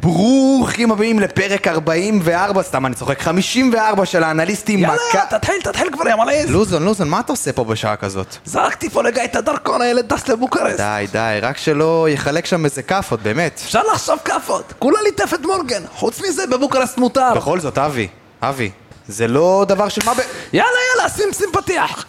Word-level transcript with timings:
ברוכים 0.00 0.92
הבאים 0.92 1.18
לפרק 1.20 1.68
44, 1.68 2.62
סתם 2.62 2.86
אני 2.86 2.94
צוחק, 2.94 3.20
54 3.22 4.06
של 4.06 4.22
האנליסטים, 4.24 4.78
יאללה, 4.78 4.96
מכה... 5.10 5.38
תתחיל, 5.38 5.54
תתחיל 5.64 5.90
כבר, 5.92 6.08
יא 6.08 6.14
מלעיז. 6.14 6.50
לוזון, 6.50 6.82
לוזון, 6.82 7.08
מה 7.08 7.20
אתה 7.20 7.32
עושה 7.32 7.52
פה 7.52 7.64
בשעה 7.64 7.96
כזאת? 7.96 8.36
זרקתי 8.44 8.90
פה 8.90 9.02
לגיא 9.02 9.24
את 9.24 9.36
הדרכון, 9.36 9.82
הילד 9.82 10.14
טס 10.14 10.28
לבוקרשט. 10.28 10.76
די, 10.76 11.06
די, 11.12 11.38
רק 11.42 11.56
שלא 11.58 12.08
יחלק 12.10 12.46
שם 12.46 12.64
איזה 12.64 12.82
כאפות, 12.82 13.22
באמת. 13.22 13.60
אפשר 13.64 13.82
לחשוב 13.92 14.18
כאפות, 14.24 14.72
כולה 14.78 14.98
ליטף 15.02 15.34
את 15.34 15.46
מורגן. 15.46 15.82
חוץ 15.94 16.20
מזה, 16.20 16.46
בבוקרשט 16.46 16.98
מותר. 16.98 17.34
בכל 17.36 17.60
זאת, 17.60 17.78
אבי, 17.78 18.08
אבי, 18.42 18.70
זה 19.08 19.28
לא 19.28 19.64
דבר 19.68 19.88
של 19.88 20.00
מה 20.04 20.14
ב... 20.14 20.18
יאללה, 20.52 20.70
יאללה, 20.96 21.08
שים 21.08 21.32
שים 21.32 21.48
פתיח. 21.52 22.04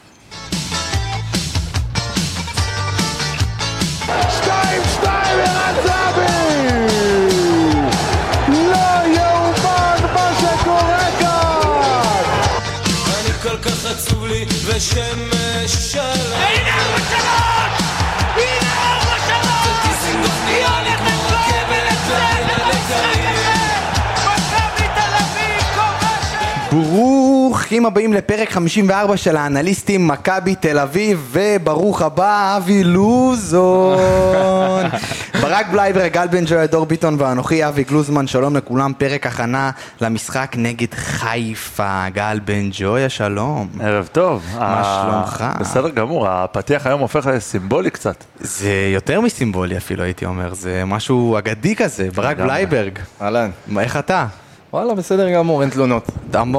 שתיים, 4.29 4.81
שתיים, 4.93 5.39
ערן 5.39 5.75
זהבי! 5.83 7.20
כך 14.21 14.25
עצוב 14.25 14.25
לי 14.25 14.45
ושמש 14.65 15.91
שלם 15.91 16.33
הנה 16.33 16.75
ארבע 16.77 16.99
שלוש! 17.09 17.81
הנה 18.35 18.71
ארבע 18.83 19.17
שלוש! 19.27 19.87
דיזינגוף 19.87 20.39
נראה 20.45 20.81
לי 20.83 20.97
כמו 20.97 21.27
רכבת 21.27 21.97
לילה 22.09 22.57
לקהיר 22.69 23.49
מכבי 24.25 24.87
תל 24.95 25.13
אביב 25.17 25.61
כובשת! 25.75 26.71
ברוכים 27.49 27.85
הבאים 27.85 28.13
לפרק 28.13 28.49
54 28.51 29.17
של 29.17 29.37
האנליסטים 29.37 30.07
מכבי 30.07 30.55
תל 30.55 30.79
אביב 30.79 31.29
וברוך 31.31 32.01
הבא 32.01 32.57
אבי 32.57 32.83
לוזון 32.83 33.97
ברק 35.41 35.67
בלייברג, 35.71 36.07
גל 36.07 36.27
בן 36.27 36.43
ג'ויה, 36.47 36.67
דור 36.67 36.85
ביטון 36.85 37.15
ואנוכי 37.19 37.67
אבי 37.67 37.83
גלוזמן 37.83 38.27
שלום 38.27 38.55
לכולם 38.57 38.93
פרק 38.97 39.27
הכנה 39.27 39.71
למשחק 40.01 40.55
נגד 40.57 40.93
חיפה 40.93 42.03
גל 42.13 42.39
בן 42.45 42.69
ג'ויה 42.71 43.09
שלום 43.09 43.67
ערב 43.79 44.09
טוב. 44.11 44.45
מה 44.59 44.81
ה- 44.81 45.03
שלומך? 45.03 45.45
בסדר 45.59 45.89
גמור, 45.89 46.27
הפתיח 46.27 46.87
היום 46.87 47.01
הופך 47.01 47.25
לסימבולי 47.25 47.89
קצת. 47.89 48.23
זה 48.39 48.69
יותר 48.93 49.21
מסימבולי 49.21 49.77
אפילו 49.77 50.03
הייתי 50.03 50.25
אומר 50.25 50.53
זה 50.53 50.83
משהו 50.85 51.37
אגדי 51.37 51.75
כזה 51.75 52.07
ברק. 52.15 52.37
בלייברג 52.37 52.99
אהלן. 53.21 53.49
מה, 53.67 53.81
איך 53.81 53.97
אתה? 53.97 54.25
וואלה, 54.73 54.93
בסדר 54.93 55.33
גמור, 55.33 55.61
אין 55.61 55.69
תלונות. 55.69 56.07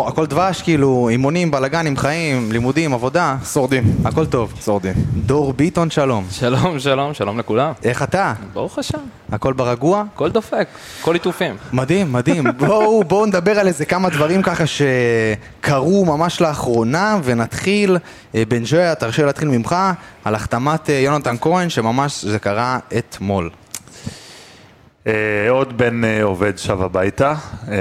הכל 0.07 0.27
דבש 0.27 0.63
כאילו 0.63 1.09
אימונים 1.09 1.51
בלאגנים 1.51 1.97
חיים 1.97 2.53
לימודים 2.53 2.95
עבודה 2.95 3.37
שורדים. 3.53 3.85
הכל 4.05 4.27
טוב 4.27 4.53
שורדים. 4.65 4.93
דור 5.15 5.53
ביטון 5.53 5.91
שלום 5.91 6.27
שלום, 6.31 6.79
שלום, 6.79 7.15
שלום 7.15 7.39
לכולם. 7.39 7.73
איך 7.85 8.03
אתה? 8.03 8.33
ברוך 8.53 8.79
השם, 8.79 8.99
הכל 9.33 9.53
ברגוע? 9.53 10.05
הכל 10.15 10.31
דופק, 10.31 10.69
הכל 11.01 11.13
ליטופים. 11.13 11.57
מדהים, 11.73 12.13
מדהים. 12.13 12.45
בואו, 12.59 13.05
בואו 13.05 13.27
נדבר 13.27 13.59
על 13.59 13.67
איזה 13.67 13.85
כמה 13.85 14.11
דברים 14.11 14.43
ככה 14.43 14.65
שקרו 14.67 16.05
ממש 16.05 16.41
לאחרונה, 16.41 17.19
ונתחיל, 17.25 17.99
אה, 18.35 18.43
בן 18.49 18.63
ג'ויה, 18.65 18.95
תרשה 18.95 19.27
להתחיל 19.27 19.49
ממך, 19.49 19.77
על 20.25 20.35
החתמת 20.35 20.91
אה, 20.91 20.95
יונתן 20.95 21.37
כהן, 21.41 21.69
שממש 21.69 22.25
זה 22.25 22.39
קרה 22.39 22.79
אתמול. 22.99 23.51
אה, 25.07 25.51
עוד 25.51 25.79
בן 25.79 26.05
אה, 26.05 26.23
עובד 26.23 26.59
שב 26.59 26.83
הביתה. 26.83 27.35
אה, 27.69 27.77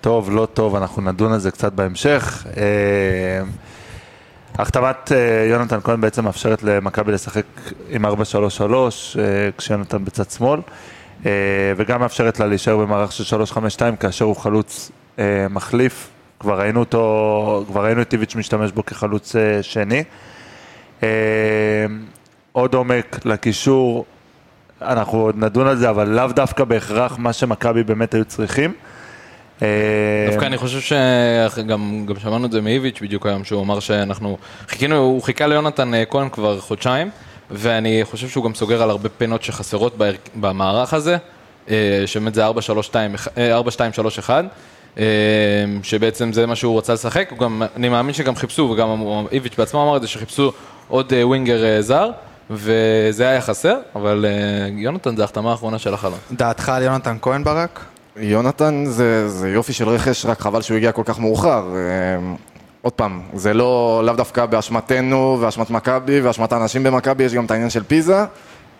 טוב, 0.00 0.30
לא 0.30 0.46
טוב, 0.54 0.76
אנחנו 0.76 1.02
נדון 1.02 1.32
על 1.32 1.38
זה 1.38 1.50
קצת 1.50 1.72
בהמשך. 1.72 2.46
אה, 2.56 3.42
החתמת 4.58 5.12
אה, 5.12 5.46
יונתן 5.50 5.80
כהן 5.84 6.00
בעצם 6.00 6.24
מאפשרת 6.24 6.62
למכבי 6.62 7.12
לשחק 7.12 7.44
עם 7.88 8.06
4-3-3, 8.06 8.08
אה, 8.08 8.14
כשיונתן 9.58 10.04
בצד 10.04 10.30
שמאל, 10.30 10.60
אה, 11.26 11.30
וגם 11.76 12.00
מאפשרת 12.00 12.40
לה 12.40 12.46
להישאר 12.46 12.76
במערך 12.76 13.12
של 13.12 13.36
3-5-2 13.44 13.96
כאשר 14.00 14.24
הוא 14.24 14.36
חלוץ 14.36 14.90
מחליף. 15.50 16.08
כבר 16.40 16.60
ראינו 16.60 16.80
אותו, 16.80 17.64
כבר 17.66 17.84
ראינו 17.84 18.02
את 18.02 18.12
איביץ' 18.12 18.36
משתמש 18.36 18.72
בו 18.72 18.86
כחלוץ 18.86 19.34
שני. 19.62 20.04
עוד 22.52 22.74
עומק 22.74 23.20
לקישור, 23.24 24.04
אנחנו 24.82 25.18
עוד 25.18 25.36
נדון 25.38 25.66
על 25.66 25.76
זה, 25.76 25.90
אבל 25.90 26.08
לאו 26.08 26.26
דווקא 26.26 26.64
בהכרח 26.64 27.18
מה 27.18 27.32
שמכבי 27.32 27.82
באמת 27.82 28.14
היו 28.14 28.24
צריכים. 28.24 28.72
אה, 29.62 30.28
דווקא 30.30 30.46
אני 30.46 30.56
חושב 30.58 30.80
שגם 30.80 32.04
גם 32.06 32.18
שמענו 32.18 32.46
את 32.46 32.52
זה 32.52 32.60
מאיביץ' 32.60 33.00
בדיוק 33.02 33.26
היום, 33.26 33.44
שהוא 33.44 33.62
אמר 33.62 33.80
שאנחנו 33.80 34.38
חיכינו, 34.68 34.96
הוא 34.96 35.22
חיכה 35.22 35.46
ליונתן 35.46 35.94
אה, 35.94 36.04
כהן 36.04 36.28
כבר 36.28 36.60
חודשיים, 36.60 37.10
ואני 37.50 38.00
חושב 38.04 38.28
שהוא 38.28 38.44
גם 38.44 38.54
סוגר 38.54 38.82
על 38.82 38.90
הרבה 38.90 39.08
פינות 39.08 39.42
שחסרות 39.42 39.94
במערך 40.34 40.94
הזה, 40.94 41.16
אה, 41.70 42.02
שבאמת 42.06 42.34
זה 42.34 42.46
4-2-3-1, 42.48 44.30
אה, 44.98 45.04
שבעצם 45.82 46.32
זה 46.32 46.46
מה 46.46 46.56
שהוא 46.56 46.78
רצה 46.78 46.92
לשחק, 46.92 47.32
גם, 47.38 47.62
אני 47.76 47.88
מאמין 47.88 48.14
שגם 48.14 48.36
חיפשו, 48.36 48.62
וגם 48.62 49.02
איביץ' 49.32 49.54
בעצמו 49.58 49.82
אמר 49.82 49.96
את 49.96 50.02
זה, 50.02 50.08
שחיפשו 50.08 50.52
עוד 50.88 51.12
ווינגר 51.22 51.80
זר, 51.80 52.10
וזה 52.50 53.28
היה 53.28 53.40
חסר, 53.40 53.78
אבל 53.94 54.26
אה, 54.28 54.68
יונתן 54.72 55.16
זה 55.16 55.22
ההחתמה 55.22 55.50
האחרונה 55.50 55.78
של 55.78 55.94
החלון. 55.94 56.18
דעתך 56.32 56.68
על 56.68 56.82
יונתן 56.82 57.16
כהן 57.22 57.44
ברק? 57.44 57.84
יונתן 58.16 58.84
זה, 58.86 59.28
זה 59.28 59.48
יופי 59.48 59.72
של 59.72 59.88
רכש, 59.88 60.26
רק 60.26 60.40
חבל 60.40 60.62
שהוא 60.62 60.76
הגיע 60.76 60.92
כל 60.92 61.02
כך 61.04 61.18
מאוחר. 61.18 61.64
אה, 61.76 62.34
עוד 62.82 62.92
פעם, 62.92 63.20
זה 63.34 63.54
לא 63.54 64.02
לאו 64.04 64.14
דווקא 64.14 64.46
באשמתנו 64.46 65.38
ואשמת 65.40 65.70
מכבי 65.70 66.20
ואשמת 66.20 66.52
האנשים 66.52 66.82
במכבי, 66.82 67.24
יש 67.24 67.34
גם 67.34 67.44
את 67.44 67.50
העניין 67.50 67.70
של 67.70 67.82
פיזה. 67.82 68.24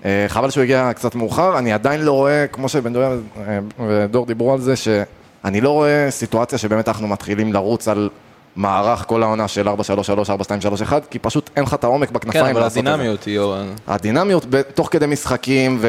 אה, 0.05 0.25
חבל 0.29 0.51
שהוא 0.51 0.63
הגיע 0.63 0.91
קצת 0.95 1.15
מאוחר, 1.15 1.59
אני 1.59 1.73
עדיין 1.73 2.01
לא 2.01 2.13
רואה, 2.13 2.47
כמו 2.47 2.69
שבן 2.69 2.93
דויה 2.93 3.11
אה, 3.49 3.59
ודור 3.87 4.27
דיברו 4.27 4.53
על 4.53 4.61
זה, 4.61 4.77
שאני 4.77 5.61
לא 5.61 5.71
רואה 5.71 6.07
סיטואציה 6.11 6.59
שבאמת 6.59 6.89
אנחנו 6.89 7.09
מתחילים 7.09 7.53
לרוץ 7.53 7.89
על 7.89 8.09
מערך 8.57 9.05
כל 9.07 9.23
העונה 9.23 9.49
של 9.49 9.69
4-3-3, 9.69 9.73
4-2-3-1, 10.89 10.93
כי 11.11 11.19
פשוט 11.19 11.51
אין 11.57 11.65
לך 11.65 11.75
את 11.75 11.85
העומק 11.85 12.11
בכנפיים 12.11 12.45
כן, 12.45 12.51
אבל. 12.51 12.63
הדינמיות 12.63 13.25
היא... 13.25 13.41
הדינמיות 13.87 14.47
תוך 14.75 14.89
כדי 14.91 15.07
משחקים 15.07 15.79
ו... 15.81 15.89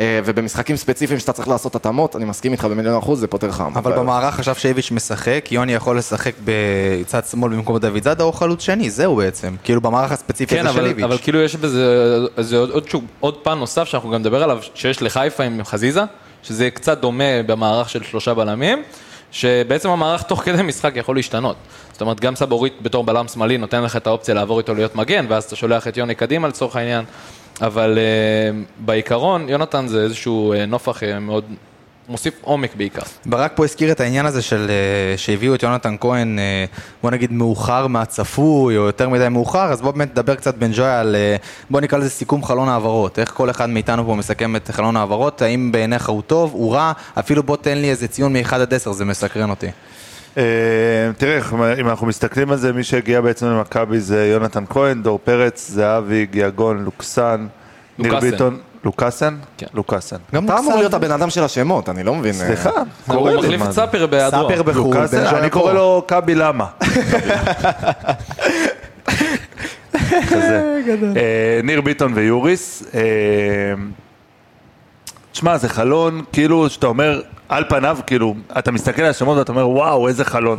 אה, 0.00 0.20
ובמשחקים 0.24 0.76
ספציפיים 0.76 1.20
שאתה 1.20 1.32
צריך 1.32 1.48
לעשות 1.48 1.74
התאמות, 1.74 2.16
אני 2.16 2.24
מסכים 2.24 2.52
איתך 2.52 2.64
במיליון 2.64 2.98
אחוז, 2.98 3.20
זה 3.20 3.26
פותר 3.26 3.46
לך. 3.46 3.64
אבל 3.74 3.92
במערך 3.92 4.38
עכשיו 4.38 4.54
שאיביץ' 4.54 4.90
משחק, 4.90 5.48
יוני 5.50 5.72
יכול 5.72 5.98
לשחק 5.98 6.32
בצד 6.44 7.24
שמאל 7.30 7.52
במקום 7.52 7.78
דוד 7.78 8.04
זאדה 8.04 8.24
או 8.24 8.32
חלוץ 8.32 8.62
שני, 8.62 8.90
זהו 8.90 9.16
בעצם. 9.16 9.54
כאילו 9.64 9.80
במערך 9.80 10.12
הספציפי 10.12 10.54
כן, 10.54 10.66
הזה 10.66 10.74
של 10.74 10.80
אבל, 10.80 10.88
איביץ'. 10.88 11.04
אבל 11.04 11.18
כאילו 11.18 11.40
יש 11.40 11.56
בזה 11.56 12.16
איזה 12.36 12.56
עוד, 12.58 12.70
עוד, 12.70 12.88
שוב, 12.88 13.04
עוד 13.20 13.36
פן 13.42 13.58
נוסף 13.58 13.84
שאנחנו 13.84 14.10
גם 14.10 14.20
נדבר 14.20 14.42
עליו, 14.42 14.58
שיש 14.74 15.02
לחיפה 15.02 15.42
עם 15.42 15.60
חזיזה, 15.64 16.02
שזה 16.42 16.70
קצת 16.70 17.00
דומה 17.00 17.42
במערך 17.46 17.88
של 17.88 18.02
שלושה 18.02 18.34
בלמים, 18.34 18.82
שבעצם 19.32 19.90
המערך 19.90 20.22
תוך 20.22 20.42
כדי 20.42 20.62
משחק 20.62 20.92
יכול 20.96 21.16
להשתנות. 21.16 21.56
זאת 21.92 22.00
אומרת, 22.00 22.20
גם 22.20 22.36
סבורית 22.36 22.82
בתור 22.82 23.04
בלם 23.04 23.28
שמאלי 23.28 23.58
נותן 23.58 23.82
לך 23.82 23.96
את 23.96 24.06
האופציה 24.06 24.34
לעבור 24.34 24.58
איתו 24.58 24.74
להיות 24.74 24.94
מגן, 24.94 25.26
ואז 25.28 25.44
אתה 25.44 25.56
שולח 25.56 25.88
את 25.88 25.96
יוני 25.96 26.14
קדימה 26.14 26.48
לצורך 26.48 26.76
העניין. 26.76 27.04
אבל 27.60 27.98
uh, 27.98 28.84
בעיקרון, 28.84 29.48
יונתן 29.48 29.86
זה 29.86 30.02
איזשהו 30.02 30.54
uh, 30.54 30.66
נופח 30.66 31.02
uh, 31.02 31.06
מאוד, 31.20 31.44
מוסיף 32.08 32.34
עומק 32.42 32.74
בעיקר. 32.76 33.02
ברק 33.26 33.52
פה 33.54 33.64
הזכיר 33.64 33.92
את 33.92 34.00
העניין 34.00 34.26
הזה 34.26 34.42
של 34.42 34.66
אה, 34.70 35.18
שהביאו 35.18 35.54
את 35.54 35.62
יונתן 35.62 35.96
כהן, 36.00 36.38
אה, 36.38 36.64
בוא 37.02 37.10
נגיד 37.10 37.32
מאוחר 37.32 37.86
מהצפוי, 37.86 38.76
או 38.76 38.82
יותר 38.82 39.08
מדי 39.08 39.28
מאוחר, 39.28 39.72
אז 39.72 39.80
בוא 39.80 39.90
באמת 39.90 40.10
נדבר 40.10 40.34
קצת 40.34 40.54
בן 40.54 40.70
ג'ויה 40.74 41.00
על, 41.00 41.16
אה, 41.16 41.36
בוא 41.70 41.80
נקרא 41.80 41.98
לזה 41.98 42.10
סיכום 42.10 42.44
חלון 42.44 42.68
העברות. 42.68 43.18
איך 43.18 43.30
כל 43.30 43.50
אחד 43.50 43.70
מאיתנו 43.70 44.06
פה 44.06 44.14
מסכם 44.14 44.56
את 44.56 44.70
חלון 44.70 44.96
העברות, 44.96 45.42
האם 45.42 45.72
בעיניך 45.72 46.08
הוא 46.08 46.22
טוב, 46.22 46.52
הוא 46.52 46.74
רע, 46.74 46.92
אפילו 47.18 47.42
בוא 47.42 47.56
תן 47.56 47.78
לי 47.78 47.90
איזה 47.90 48.08
ציון 48.08 48.32
מ-1 48.32 48.54
עד 48.54 48.74
10, 48.74 48.92
זה 48.92 49.04
מסקרן 49.04 49.50
אותי. 49.50 49.66
אה, 50.38 50.42
תראה, 51.18 51.40
אם 51.80 51.88
אנחנו 51.88 52.06
מסתכלים 52.06 52.50
על 52.50 52.56
זה, 52.58 52.72
מי 52.72 52.84
שהגיע 52.84 53.20
בעצם 53.20 53.46
למכבי 53.46 54.00
זה 54.00 54.26
יונתן 54.26 54.64
כהן, 54.70 55.02
דור 55.02 55.18
פרץ, 55.24 55.70
זהבי, 55.70 56.26
גיאגון, 56.26 56.84
לוקסן, 56.84 57.46
ניר. 57.98 58.20
ביטון, 58.20 58.58
לוקאסן? 58.84 59.36
כן. 59.58 59.66
לוקאסן. 59.74 60.16
גם 60.34 60.44
אתה 60.44 60.58
אמור 60.58 60.76
להיות 60.76 60.94
הבן 60.94 61.10
אדם 61.10 61.30
של 61.30 61.44
השמות, 61.44 61.88
אני 61.88 62.02
לא 62.02 62.14
מבין. 62.14 62.34
אה, 62.40 62.46
סליחה, 62.46 62.70
הוא 63.06 63.30
מחליף 63.38 63.62
את? 63.62 63.70
סאפר 63.70 64.06
בהיעדרו. 64.06 64.48
סאפר 64.48 64.62
בחו"ל, 64.62 64.96
אני. 65.38 65.50
קורא 65.50 65.72
לו 65.72 66.04
קאבי 66.06 66.34
למה. 66.34 66.66
כזה. 70.28 70.82
אה, 71.16 71.60
ניר 71.64 71.80
ביטון 71.80 72.12
ויוריס. 72.14 72.82
אה, 72.94 73.00
תשמע, 75.32 75.58
זה 75.58 75.68
חלון, 75.68 76.24
כאילו, 76.32 76.70
שאתה 76.70 76.86
אומר, 76.86 77.20
על 77.48 77.64
פניו, 77.68 77.98
כאילו, 78.06 78.34
אתה 78.58 78.72
מסתכל 78.72 79.02
על 79.02 79.10
השמות 79.10 79.38
ואתה 79.38 79.52
אומר, 79.52 79.68
וואו, 79.68 80.08
איזה 80.08 80.24
חלון. 80.24 80.58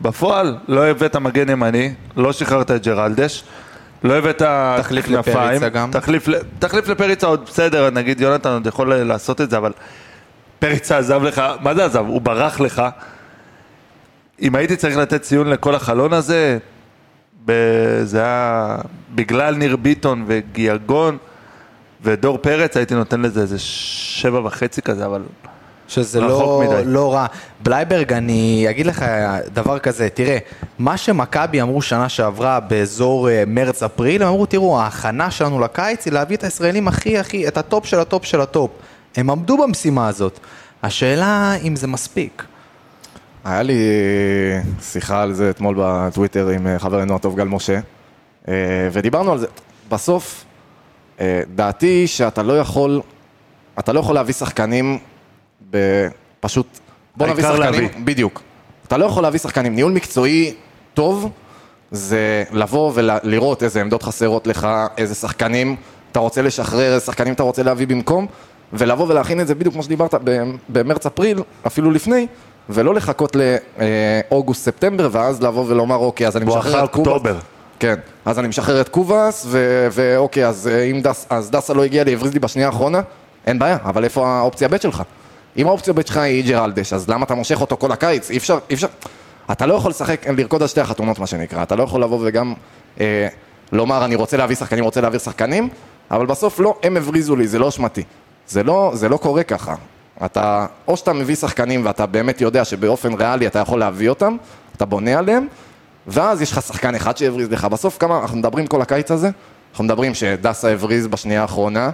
בפועל, 0.00 0.56
לא 0.68 0.86
הבאת 0.86 1.16
מגן 1.16 1.48
ימני, 1.48 1.94
לא 2.16 2.32
שחררת 2.32 2.70
את 2.70 2.86
ג'רלדס, 2.86 3.44
לא 4.06 4.14
הבאת 4.14 4.42
תחליף 4.78 5.08
לפריצה 5.08 5.68
גם. 5.68 5.90
תחליף, 6.58 6.88
לפריצה 6.88 7.26
עוד 7.26 7.44
בסדר, 7.46 7.90
נגיד 7.90 8.20
יונתן 8.20 8.48
עוד 8.48 8.66
יכול 8.66 8.94
לעשות 8.94 9.40
את 9.40 9.50
זה, 9.50 9.56
אבל 9.56 9.72
פריצה 10.58 10.98
עזב 10.98 11.22
לך, 11.22 11.42
מה 11.60 11.74
זה 11.74 11.84
עזב? 11.84 12.04
הוא 12.06 12.20
ברח 12.20 12.60
לך. 12.60 12.82
אם 14.42 14.54
הייתי 14.54 14.76
צריך 14.76 14.96
לתת 14.96 15.22
ציון 15.22 15.46
לכל 15.46 15.74
החלון 15.74 16.12
הזה, 16.12 16.58
זה 18.02 18.20
היה 18.20 18.76
בגלל 19.14 19.54
ניר 19.54 19.76
ביטון 19.76 20.24
וגיאגון 20.26 21.18
ודור 22.02 22.38
פרץ, 22.38 22.76
הייתי 22.76 22.94
נותן 22.94 23.22
לזה 23.22 23.40
איזה 23.40 23.58
שבע 23.58 24.40
וחצי 24.44 24.82
כזה, 24.82 25.06
אבל... 25.06 25.22
שזה 25.88 26.20
לא, 26.20 26.62
מדי. 26.64 26.82
לא 26.84 27.14
רע. 27.14 27.26
בלייברג, 27.62 28.12
אני 28.12 28.66
אגיד 28.70 28.86
לך 28.86 29.04
דבר 29.52 29.78
כזה, 29.78 30.08
תראה, 30.14 30.38
מה 30.78 30.96
שמכבי 30.96 31.62
אמרו 31.62 31.82
שנה 31.82 32.08
שעברה 32.08 32.60
באזור 32.60 33.30
אה, 33.30 33.42
מרץ-אפריל, 33.46 34.22
הם 34.22 34.28
אמרו, 34.28 34.46
תראו, 34.46 34.80
ההכנה 34.80 35.30
שלנו 35.30 35.60
לקיץ 35.60 36.04
היא 36.04 36.12
להביא 36.12 36.36
את 36.36 36.44
הישראלים 36.44 36.88
הכי 36.88 37.18
הכי, 37.18 37.48
את 37.48 37.56
הטופ 37.56 37.86
של 37.86 38.00
הטופ 38.00 38.24
של 38.24 38.40
הטופ. 38.40 38.70
הם 39.16 39.30
עמדו 39.30 39.56
במשימה 39.58 40.08
הזאת. 40.08 40.40
השאלה 40.82 41.54
אם 41.62 41.76
זה 41.76 41.86
מספיק. 41.86 42.44
היה 43.44 43.62
לי 43.62 43.78
שיחה 44.80 45.22
על 45.22 45.32
זה 45.32 45.50
אתמול 45.50 45.74
בטוויטר 45.78 46.48
עם 46.48 46.66
אה, 46.66 46.78
חברנו 46.78 47.16
הטוב 47.16 47.36
גל 47.36 47.44
משה, 47.44 47.78
אה, 48.48 48.54
ודיברנו 48.92 49.32
על 49.32 49.38
זה. 49.38 49.46
בסוף, 49.88 50.44
אה, 51.20 51.40
דעתי 51.54 52.06
שאתה 52.06 52.42
לא 52.42 52.58
יכול, 52.58 53.00
אתה 53.78 53.92
לא 53.92 54.00
יכול 54.00 54.14
להביא 54.14 54.34
שחקנים 54.34 54.98
בפשוט... 55.70 56.66
בוא 57.16 57.26
נביא 57.26 57.44
שחקנים, 57.44 57.60
להביא. 57.60 57.88
בדיוק. 58.04 58.42
אתה 58.86 58.96
לא 58.96 59.04
יכול 59.04 59.22
להביא 59.22 59.38
שחקנים. 59.40 59.74
ניהול 59.74 59.92
מקצועי 59.92 60.54
טוב 60.94 61.30
זה 61.90 62.44
לבוא 62.52 62.92
ולראות 62.94 63.62
איזה 63.62 63.80
עמדות 63.80 64.02
חסרות 64.02 64.46
לך, 64.46 64.68
איזה 64.98 65.14
שחקנים 65.14 65.76
אתה 66.12 66.20
רוצה 66.20 66.42
לשחרר, 66.42 66.94
איזה 66.94 67.06
שחקנים 67.06 67.34
אתה 67.34 67.42
רוצה 67.42 67.62
להביא 67.62 67.86
במקום, 67.86 68.26
ולבוא 68.72 69.06
ולהכין 69.08 69.40
את 69.40 69.46
זה 69.46 69.54
בדיוק 69.54 69.74
כמו 69.74 69.82
שדיברת 69.82 70.14
במרץ-אפריל, 70.68 71.38
אפילו 71.66 71.90
לפני, 71.90 72.26
ולא 72.68 72.94
לחכות 72.94 73.36
לאוגוסט-ספטמבר, 74.30 75.08
ואז 75.12 75.42
לבוא 75.42 75.64
ולומר, 75.68 75.96
אוקיי, 75.96 76.26
אז 76.26 76.36
אני 76.36 76.44
משחרר 76.44 76.84
את 76.84 76.90
קובאס. 76.90 77.12
אוקטובר. 77.12 77.36
כן, 77.78 77.94
אז 78.24 78.38
אני 78.38 78.48
משחרר 78.48 78.80
את 78.80 78.88
קובאס, 78.88 79.46
ו- 79.48 79.88
ואוקיי, 79.92 80.46
אז 80.46 80.68
אה, 80.68 80.82
אם 80.82 81.00
דס, 81.00 81.26
אז 81.30 81.50
דסה 81.50 81.74
לא 81.74 81.84
הגיע 81.84 82.04
לי, 82.04 82.12
הבריז 82.12 82.32
לי 82.32 82.38
בשנייה 82.38 82.68
האחרונה, 82.68 83.00
אין 83.46 83.58
בעיה, 83.58 83.78
אבל 83.84 84.04
איפה 84.04 84.28
האופציה 84.28 84.68
ב' 84.68 84.76
שלך? 84.76 85.02
אם 85.58 85.66
האופציה 85.66 85.92
ב' 85.92 86.06
שלך 86.06 86.16
היא 86.16 86.44
ג'רלדש, 86.48 86.92
אז 86.92 87.10
למה 87.10 87.24
אתה 87.24 87.34
מושך 87.34 87.60
אותו 87.60 87.76
כל 87.76 87.92
הקיץ? 87.92 88.30
אי 88.30 88.36
אפשר, 88.36 88.58
אי 88.70 88.74
אפשר, 88.74 88.86
אתה 89.52 89.66
לא 89.66 89.74
יכול 89.74 89.90
לשחק, 89.90 90.26
לרקוד 90.26 90.62
על 90.62 90.68
שתי 90.68 90.80
החתונות 90.80 91.18
מה 91.18 91.26
שנקרא, 91.26 91.62
אתה 91.62 91.76
לא 91.76 91.82
יכול 91.82 92.02
לבוא 92.02 92.18
וגם 92.22 92.54
אה, 93.00 93.28
לומר 93.72 94.04
אני 94.04 94.14
רוצה 94.14 94.36
להביא 94.36 94.56
שחקנים, 94.56 94.84
רוצה 94.84 95.00
להעביר 95.00 95.20
שחקנים, 95.20 95.68
אבל 96.10 96.26
בסוף 96.26 96.60
לא, 96.60 96.78
הם 96.82 96.96
הבריזו 96.96 97.36
לי, 97.36 97.48
זה 97.48 97.58
לא 97.58 97.68
אשמתי. 97.68 98.02
זה 98.48 98.62
לא, 98.62 98.90
זה 98.94 99.08
לא 99.08 99.16
קורה 99.16 99.42
ככה. 99.42 99.74
אתה, 100.24 100.66
או 100.88 100.96
שאתה 100.96 101.12
מביא 101.12 101.34
שחקנים 101.34 101.86
ואתה 101.86 102.06
באמת 102.06 102.40
יודע 102.40 102.64
שבאופן 102.64 103.14
ריאלי 103.14 103.46
אתה 103.46 103.58
יכול 103.58 103.78
להביא 103.78 104.08
אותם, 104.08 104.36
אתה 104.76 104.84
בונה 104.84 105.18
עליהם, 105.18 105.46
ואז 106.06 106.42
יש 106.42 106.52
לך 106.52 106.62
שחקן 106.62 106.94
אחד 106.94 107.16
שהבריז 107.16 107.50
לך. 107.50 107.64
בסוף 107.64 107.98
כמה, 107.98 108.18
אנחנו 108.18 108.38
מדברים 108.38 108.66
כל 108.66 108.82
הקיץ 108.82 109.10
הזה, 109.10 109.30
אנחנו 109.70 109.84
מדברים 109.84 110.14
שדסה 110.14 110.72
הבריז 110.72 111.06
בשנייה 111.06 111.42
האחרונה, 111.42 111.90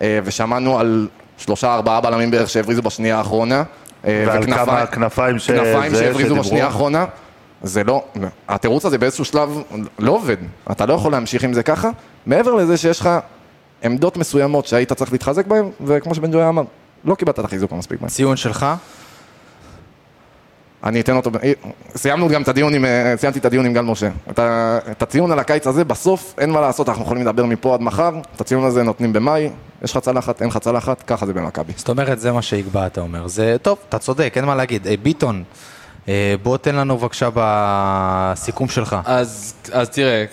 אה, 0.00 0.20
ושמענו 0.24 0.78
על 0.78 1.08
שלושה 1.38 1.74
ארבעה 1.74 2.00
בלמים 2.00 2.30
בערך 2.30 2.48
שהבריזו 2.50 2.82
בשנייה 2.82 3.18
האחרונה. 3.18 3.62
אה, 4.06 4.24
ועל 4.28 4.38
וכנפיים- 4.42 4.66
כמה 4.66 4.86
כנפיים 4.86 5.38
ש- 5.38 5.50
כנפיים 5.50 5.94
שהבריזו 5.94 6.18
שדיברו. 6.28 6.40
בשנייה 6.44 6.64
האחרונה. 6.64 7.04
זה 7.62 7.84
לא, 7.84 8.04
התירוץ 8.48 8.84
הזה 8.84 8.98
באיזשהו 8.98 9.24
שלב 9.24 9.58
לא 9.98 10.12
עובד, 10.12 10.36
אתה 10.70 10.86
לא 10.86 10.94
יכול 10.94 11.12
להמשיך 11.12 11.44
עם 11.44 11.52
זה 11.52 11.62
ככה, 11.62 11.90
מעבר 12.26 12.54
לזה 12.54 12.76
שיש 12.76 13.00
לך 13.00 13.10
עמדות 13.82 14.16
מסוימות 14.16 14.66
שהיית 14.66 14.92
צריך 14.92 15.12
להתחזק 15.12 15.46
בהן, 15.46 15.70
וכמו 15.86 16.14
שבן 16.14 16.30
ג'וי 16.32 16.48
אמר, 16.48 16.62
לא 17.04 17.14
קיבלת 17.14 17.38
את 17.40 17.44
החיזוק 17.44 17.72
המספיק 17.72 18.00
בהן. 18.00 18.08
ציון 18.08 18.36
שלך? 18.36 18.66
אני 20.84 21.00
אתן 21.00 21.16
אותו, 21.16 21.30
סיימנו 21.96 22.28
גם 22.28 22.42
את 22.42 22.48
הדיון 22.48 22.74
עם, 22.74 22.84
אה, 22.84 23.14
סיימתי 23.16 23.38
את 23.38 23.44
הדיון 23.44 23.66
עם 23.66 23.72
גל 23.72 23.80
משה. 23.80 24.08
את, 24.30 24.38
ה, 24.38 24.78
את 24.90 25.02
הציון 25.02 25.32
על 25.32 25.38
הקיץ 25.38 25.66
הזה, 25.66 25.84
בסוף 25.84 26.34
אין 26.38 26.50
מה 26.50 26.60
לעשות, 26.60 26.88
אנחנו 26.88 27.04
יכולים 27.04 27.22
לדבר 27.22 27.44
מפה 27.44 27.74
עד 27.74 27.80
מחר, 27.80 28.12
את 28.36 28.40
הציון 28.40 28.64
הזה 28.64 28.82
נותנים 28.82 29.12
במאי, 29.12 29.50
יש 29.82 29.92
לך 29.92 29.98
צלחת, 29.98 30.40
אין 30.40 30.48
לך 30.48 30.58
צלחת, 30.58 31.02
ככה 31.02 31.26
זה 31.26 31.32
במכבי. 31.32 31.72
זאת 31.76 31.88
אומרת, 31.88 32.20
זה 32.20 32.32
מה 32.32 32.42
שיקבע, 32.42 32.86
אתה 32.86 33.00
אומר. 33.00 33.26
זה 33.26 33.56
טוב, 33.62 33.78
אתה 33.88 33.98
צודק, 33.98 34.32
אין 34.36 34.44
מה 34.44 34.54
להגיד. 34.54 34.86
אה, 34.86 34.94
ביטון, 35.02 35.44
אה, 36.08 36.34
בוא 36.42 36.56
תן 36.56 36.74
לנו 36.74 36.96
בבקשה 36.98 37.28
בסיכום 37.34 38.68
שלך. 38.68 38.96
אז, 39.04 39.54
אז 39.72 39.88
תראה, 39.88 40.24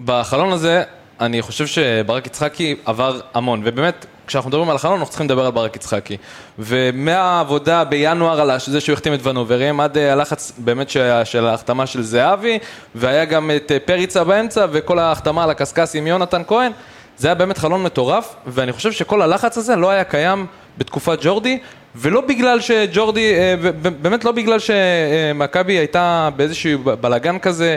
בחלון 0.00 0.52
הזה, 0.52 0.82
אני 1.20 1.42
חושב 1.42 1.66
שברק 1.66 2.26
יצחקי 2.26 2.76
עבר 2.84 3.20
המון, 3.34 3.62
ובאמת, 3.64 4.06
כשאנחנו 4.28 4.48
מדברים 4.48 4.70
על 4.70 4.76
החלון, 4.76 4.94
אנחנו 4.94 5.10
צריכים 5.10 5.26
לדבר 5.26 5.46
על 5.46 5.52
ברק 5.52 5.76
יצחקי. 5.76 6.16
ומהעבודה 6.58 7.84
בינואר 7.84 8.40
על 8.40 8.50
זה 8.66 8.80
שהוא 8.80 8.92
החתים 8.92 9.14
את 9.14 9.26
ונוברים, 9.26 9.80
עד 9.80 9.98
אה, 9.98 10.12
הלחץ 10.12 10.52
באמת 10.58 10.90
של 11.24 11.46
ההחתמה 11.46 11.86
של 11.86 12.02
זהבי, 12.02 12.58
והיה 12.94 13.24
גם 13.24 13.50
את 13.56 13.72
אה, 13.72 13.78
פריצה 13.78 14.24
באמצע, 14.24 14.66
וכל 14.72 14.98
ההחתמה 14.98 15.44
על 15.44 15.50
הקשקש 15.50 15.94
עם 15.94 16.06
יונתן 16.06 16.42
כהן, 16.46 16.72
זה 17.18 17.28
היה 17.28 17.34
באמת 17.34 17.58
חלון 17.58 17.82
מטורף, 17.82 18.34
ואני 18.46 18.72
חושב 18.72 18.92
שכל 18.92 19.22
הלחץ 19.22 19.58
הזה 19.58 19.76
לא 19.76 19.90
היה 19.90 20.04
קיים 20.04 20.46
בתקופת 20.78 21.18
ג'ורדי, 21.22 21.58
ולא 21.94 22.20
בגלל 22.20 22.60
שג'ורדי, 22.60 23.34
אה, 23.34 23.54
באמת 24.00 24.24
לא 24.24 24.32
בגלל 24.32 24.58
שמכבי 24.58 25.72
הייתה 25.72 26.28
באיזשהו 26.36 26.78
בלאגן 27.00 27.38
כזה, 27.38 27.76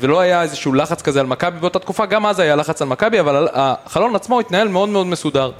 ולא 0.00 0.20
היה 0.20 0.42
איזשהו 0.42 0.74
לחץ 0.74 1.02
כזה 1.02 1.20
על 1.20 1.26
מכבי 1.26 1.58
באותה 1.60 1.78
תקופה, 1.78 2.06
גם 2.06 2.26
אז 2.26 2.38
היה 2.38 2.56
לחץ 2.56 2.82
על 2.82 2.88
מכבי, 2.88 3.20
אבל 3.20 3.48
החלון 3.52 4.16
עצמו 4.16 4.40
התנהל 4.40 4.68
מאוד 4.68 4.88
מאוד 4.88 5.06
מסודר. 5.06 5.50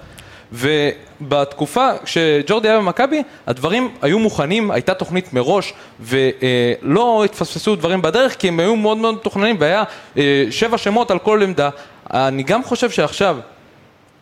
ובתקופה 0.54 1.90
שג'ורדי 2.04 2.68
היה 2.68 2.78
במכבי, 2.78 3.22
הדברים 3.46 3.88
היו 4.02 4.18
מוכנים, 4.18 4.70
הייתה 4.70 4.94
תוכנית 4.94 5.32
מראש, 5.32 5.72
ולא 6.00 7.24
התפספסו 7.24 7.76
דברים 7.76 8.02
בדרך, 8.02 8.36
כי 8.36 8.48
הם 8.48 8.60
היו 8.60 8.76
מאוד 8.76 8.98
מאוד 8.98 9.14
מתוכננים, 9.14 9.56
והיה 9.58 9.82
אה, 10.16 10.44
שבע 10.50 10.78
שמות 10.78 11.10
על 11.10 11.18
כל 11.18 11.42
עמדה. 11.42 11.70
אני 12.14 12.42
גם 12.42 12.64
חושב 12.64 12.90
שעכשיו, 12.90 13.36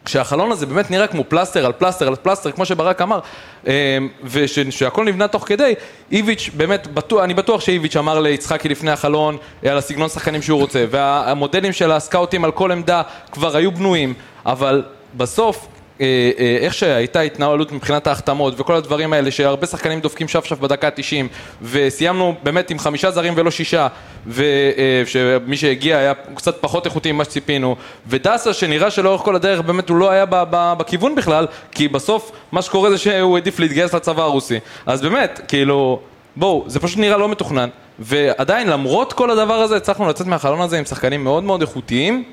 כשהחלון 0.05 0.53
הזה 0.53 0.67
באמת 0.67 0.91
נראה 0.91 1.07
כמו 1.07 1.25
פלסטר 1.29 1.67
על 1.67 1.73
פלסטר 1.73 2.09
על 2.09 2.17
פלסטר, 2.17 2.53
כמו 2.53 2.67
שברק 2.67 3.03
אמר, 3.03 3.21
אה, 3.67 3.99
ושהכל 4.25 5.05
נבנה 5.05 5.29
תוך 5.29 5.49
כדי, 5.49 5.75
איביץ' 6.13 6.51
באמת, 6.57 6.87
בטוח, 6.87 7.25
אני 7.25 7.35
בטוח 7.35 7.61
שאיביץ' 7.61 7.97
אמר 7.97 8.21
ליצחקי 8.21 8.69
לפני 8.69 8.91
החלון 8.91 9.37
על 9.67 9.79
הסגנון 9.79 10.09
שחקנים 10.09 10.43
שהוא 10.43 10.61
רוצה, 10.61 10.85
והמודלים 10.91 11.73
של 11.73 11.93
הסקאוטים 11.93 12.45
על 12.45 12.53
כל 12.53 12.73
עמדה 12.73 13.03
כבר 13.33 13.57
היו 13.57 13.73
בנויים, 13.73 14.15
אבל 14.47 14.83
בסוף... 15.15 15.67
אה, 16.03 16.31
אה, 16.39 16.57
איך 16.61 16.75
שהייתה 16.75 17.21
התנהלות 17.21 17.73
מבחינת 17.73 18.07
ההחתמות 18.07 18.61
וכל 18.61 18.75
הדברים 18.75 19.13
האלה 19.13 19.31
שהרבה 19.31 19.67
שחקנים 19.67 20.01
דופקים 20.01 20.29
שפשף 20.29 20.59
בדקה 20.59 20.87
ה-90 20.87 21.27
וסיימנו 21.63 22.35
באמת 22.43 22.71
עם 22.71 22.79
חמישה 22.79 23.11
זרים 23.11 23.33
ולא 23.37 23.51
שישה 23.51 23.89
ושמי 24.27 25.57
שהגיע 25.57 25.99
היה 25.99 26.13
קצת 26.35 26.57
פחות 26.61 26.87
איכותי 26.87 27.13
ממה 27.13 27.25
שציפינו 27.25 27.77
ודסה 28.07 28.53
שנראה 28.53 28.91
שלאורך 28.91 29.21
כל 29.21 29.37
הדרך 29.37 29.61
באמת 29.61 29.89
הוא 29.89 29.97
לא 29.97 30.11
היה 30.11 30.25
בכיוון 30.51 31.15
בכלל 31.15 31.47
כי 31.73 31.89
בסוף 31.89 32.33
מה 32.53 32.63
שקורה 32.63 32.91
זה 32.91 32.99
שהוא 32.99 33.37
העדיף 33.37 33.59
להתגייס 33.59 33.95
לצבא 33.95 34.23
הרוסי. 34.23 34.59
אז 34.87 35.03
באמת 35.03 35.41
כאילו 35.49 36.01
בואו 36.37 36.65
זה 36.67 36.81
פשוט 36.81 36.99
נראה 36.99 37.17
לא 37.17 37.29
מתוכנן 37.29 37.69
ועדיין 37.99 38.69
למרות 38.69 39.13
כל 39.13 39.31
הדבר 39.31 39.55
הזה 39.55 39.77
הצלחנו 39.77 40.09
לצאת 40.09 40.27
מהחלון 40.27 40.61
הזה 40.61 40.79
עם 40.79 40.85
שחקנים 40.85 41.25
מאוד 41.25 41.45
מאוד 41.45 41.61
איכותיים 41.61 42.25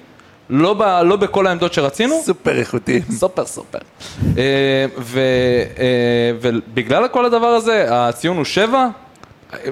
לא, 0.50 0.74
ב, 0.74 0.82
לא 0.82 1.16
בכל 1.16 1.48
העמדות 1.48 1.74
שרצינו, 1.74 2.22
סופר 2.26 2.60
איכותי. 2.60 3.02
סופר 3.12 3.46
סופר. 3.46 3.78
אה, 4.38 4.44
ו, 4.98 5.20
אה, 5.80 5.84
ובגלל 6.42 7.08
כל 7.08 7.26
הדבר 7.26 7.48
הזה, 7.48 7.86
הציון 7.90 8.38
הוא 8.38 8.46
שבע, 8.46 8.88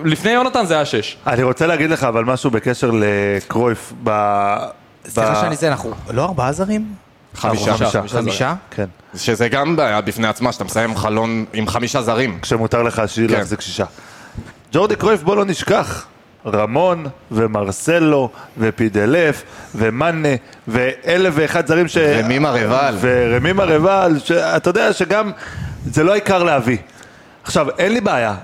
לפני 0.03 0.31
יונתן 0.31 0.65
זה 0.65 0.73
היה 0.75 0.85
שש. 0.85 1.17
אני 1.27 1.43
רוצה 1.43 1.67
להגיד 1.67 1.89
לך 1.89 2.03
אבל 2.03 2.23
משהו 2.25 2.51
בקשר 2.51 2.91
לקרויף 2.93 3.93
ב... 4.03 4.09
סליחה 5.07 5.31
ב- 5.31 5.41
שאני 5.41 5.55
זה, 5.55 5.67
אנחנו 5.67 5.91
לא 6.09 6.23
ארבעה 6.23 6.51
זרים? 6.51 6.85
חמישה. 7.35 7.77
חמישה. 7.77 8.01
חמישה? 8.07 8.53
כן. 8.71 8.85
שזה 9.15 9.49
גם 9.49 9.75
בעיה 9.75 10.01
בפני 10.01 10.27
עצמה, 10.27 10.51
שאתה 10.51 10.63
מסיים 10.63 10.95
חלון 10.95 11.45
עם 11.53 11.67
חמישה 11.67 12.01
זרים. 12.01 12.39
כשמותר 12.41 12.83
לך 12.83 13.01
ש- 13.07 13.19
כן. 13.19 13.25
להחזיק 13.29 13.61
שישה. 13.61 13.85
ג'ורדי 14.73 14.95
קרויף 14.95 15.23
בוא 15.23 15.35
לא 15.35 15.45
נשכח. 15.45 16.05
רמון 16.53 17.05
ומרסלו 17.31 18.29
ופידלף 18.57 19.43
ומאנה 19.75 20.29
ואלף 20.67 21.33
ואחד 21.37 21.67
זרים 21.67 21.87
ש... 21.87 21.97
רמימה 21.97 22.51
רבל. 22.51 22.95
ורמימה 22.99 23.63
רבל, 23.63 24.19
שאתה 24.23 24.69
יודע 24.69 24.93
שגם 24.93 25.31
זה 25.85 26.03
לא 26.03 26.11
העיקר 26.11 26.43
להביא. 26.43 26.77
עכשיו, 27.43 27.67
אין 27.77 27.93
לי 27.93 28.01
בעיה. 28.01 28.35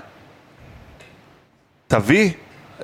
תביא, 1.88 2.30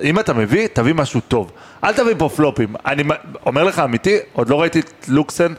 אם 0.01 0.19
אתה 0.19 0.33
מביא, 0.33 0.67
תביא 0.73 0.93
משהו 0.93 1.19
טוב. 1.27 1.51
אל 1.83 1.93
תביא 1.93 2.13
פה 2.17 2.29
פלופים. 2.35 2.75
אני 2.85 3.03
אומר 3.45 3.63
לך 3.63 3.79
אמיתי, 3.79 4.17
עוד 4.33 4.49
לא 4.49 4.61
ראיתי 4.61 4.79
את 4.79 5.05
לוקסן 5.07 5.53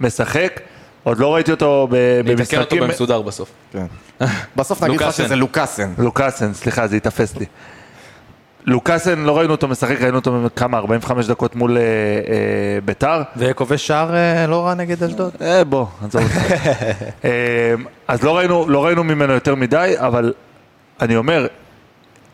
משחק, 0.00 0.60
עוד 1.02 1.18
לא 1.18 1.34
ראיתי 1.34 1.50
אותו 1.50 1.88
ב- 1.90 1.94
נתקן 2.24 2.30
אותו 2.32 2.36
במשחקים... 2.46 2.82
במסודר 2.82 3.22
בסוף. 3.22 3.50
כן. 3.72 3.86
בסוף 4.56 4.82
נגיד 4.82 4.96
לך 4.96 5.02
לוקאסן. 5.02 5.24
שזה 5.24 5.36
לוקאסן. 5.36 5.92
לוקאסן, 5.98 6.54
סליחה, 6.54 6.86
זה 6.86 6.96
התאפס 6.96 7.36
לי. 7.36 7.46
לוקאסן, 8.66 9.18
לא 9.18 9.38
ראינו 9.38 9.52
אותו 9.52 9.68
משחק, 9.68 10.00
ראינו 10.00 10.16
אותו 10.16 10.48
כמה, 10.56 10.78
45 10.78 11.26
דקות 11.26 11.56
מול 11.56 11.76
אה, 11.76 11.82
אה, 11.82 12.78
ביתר. 12.84 13.22
וכובש 13.36 13.86
שער 13.86 14.14
אה, 14.14 14.46
לא 14.46 14.66
רע 14.66 14.74
נגד 14.74 15.02
אשדוד? 15.02 15.32
אה, 15.40 15.64
בוא, 15.64 15.86
עזוב 16.04 16.22
אותך. 16.22 16.36
אה, 17.24 17.74
אז 18.08 18.22
לא 18.22 18.36
ראינו, 18.36 18.68
לא 18.68 18.84
ראינו 18.84 19.04
ממנו 19.04 19.32
יותר 19.32 19.54
מדי, 19.54 19.94
אבל 19.98 20.32
אני 21.00 21.16
אומר, 21.16 21.46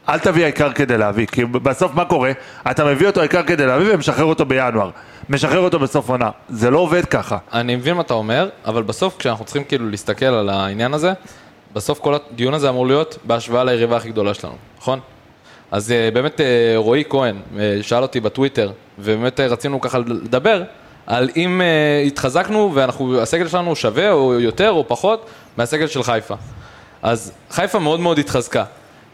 אל 0.08 0.18
תביא 0.18 0.42
העיקר 0.42 0.72
כדי 0.72 0.98
להביא, 0.98 1.26
כי 1.26 1.44
בסוף 1.44 1.94
מה 1.94 2.04
קורה? 2.04 2.32
אתה 2.70 2.84
מביא 2.84 3.06
אותו 3.06 3.20
העיקר 3.20 3.42
כדי 3.42 3.66
להביא 3.66 3.94
ומשחרר 3.94 4.24
אותו 4.24 4.44
בינואר. 4.44 4.90
משחרר 5.28 5.58
אותו 5.58 5.78
בסוף 5.78 6.08
עונה. 6.08 6.30
זה 6.48 6.70
לא 6.70 6.78
עובד 6.78 7.04
ככה. 7.04 7.38
אני 7.52 7.76
מבין 7.76 7.94
מה 7.94 8.00
אתה 8.00 8.14
אומר, 8.14 8.48
אבל 8.66 8.82
בסוף 8.82 9.16
כשאנחנו 9.18 9.44
צריכים 9.44 9.64
כאילו 9.64 9.90
להסתכל 9.90 10.26
על 10.26 10.48
העניין 10.48 10.94
הזה, 10.94 11.12
בסוף 11.72 11.98
כל 11.98 12.14
הדיון 12.14 12.54
הזה 12.54 12.68
אמור 12.68 12.86
להיות 12.86 13.18
בהשוואה 13.24 13.64
ליריבה 13.64 13.96
הכי 13.96 14.08
גדולה 14.08 14.34
שלנו, 14.34 14.54
נכון? 14.78 15.00
אז 15.70 15.92
אה, 15.92 16.10
באמת 16.12 16.40
אה, 16.40 16.46
רועי 16.76 17.04
כהן 17.08 17.36
אה, 17.58 17.78
שאל 17.82 18.02
אותי 18.02 18.20
בטוויטר, 18.20 18.72
ובאמת 18.98 19.40
רצינו 19.40 19.80
ככה 19.80 19.98
לדבר 19.98 20.62
על 21.06 21.28
אם 21.36 21.60
התחזקנו 22.06 22.70
ואנחנו, 22.74 23.20
הסגל 23.20 23.48
שלנו 23.48 23.76
שווה 23.76 24.12
או 24.12 24.40
יותר 24.40 24.70
או 24.70 24.84
פחות 24.88 25.26
מהסגל 25.56 25.86
של 25.86 26.02
חיפה. 26.02 26.34
אז 27.02 27.32
חיפה 27.50 27.78
מאוד 27.78 28.00
מאוד 28.00 28.18
התחזקה. 28.18 28.64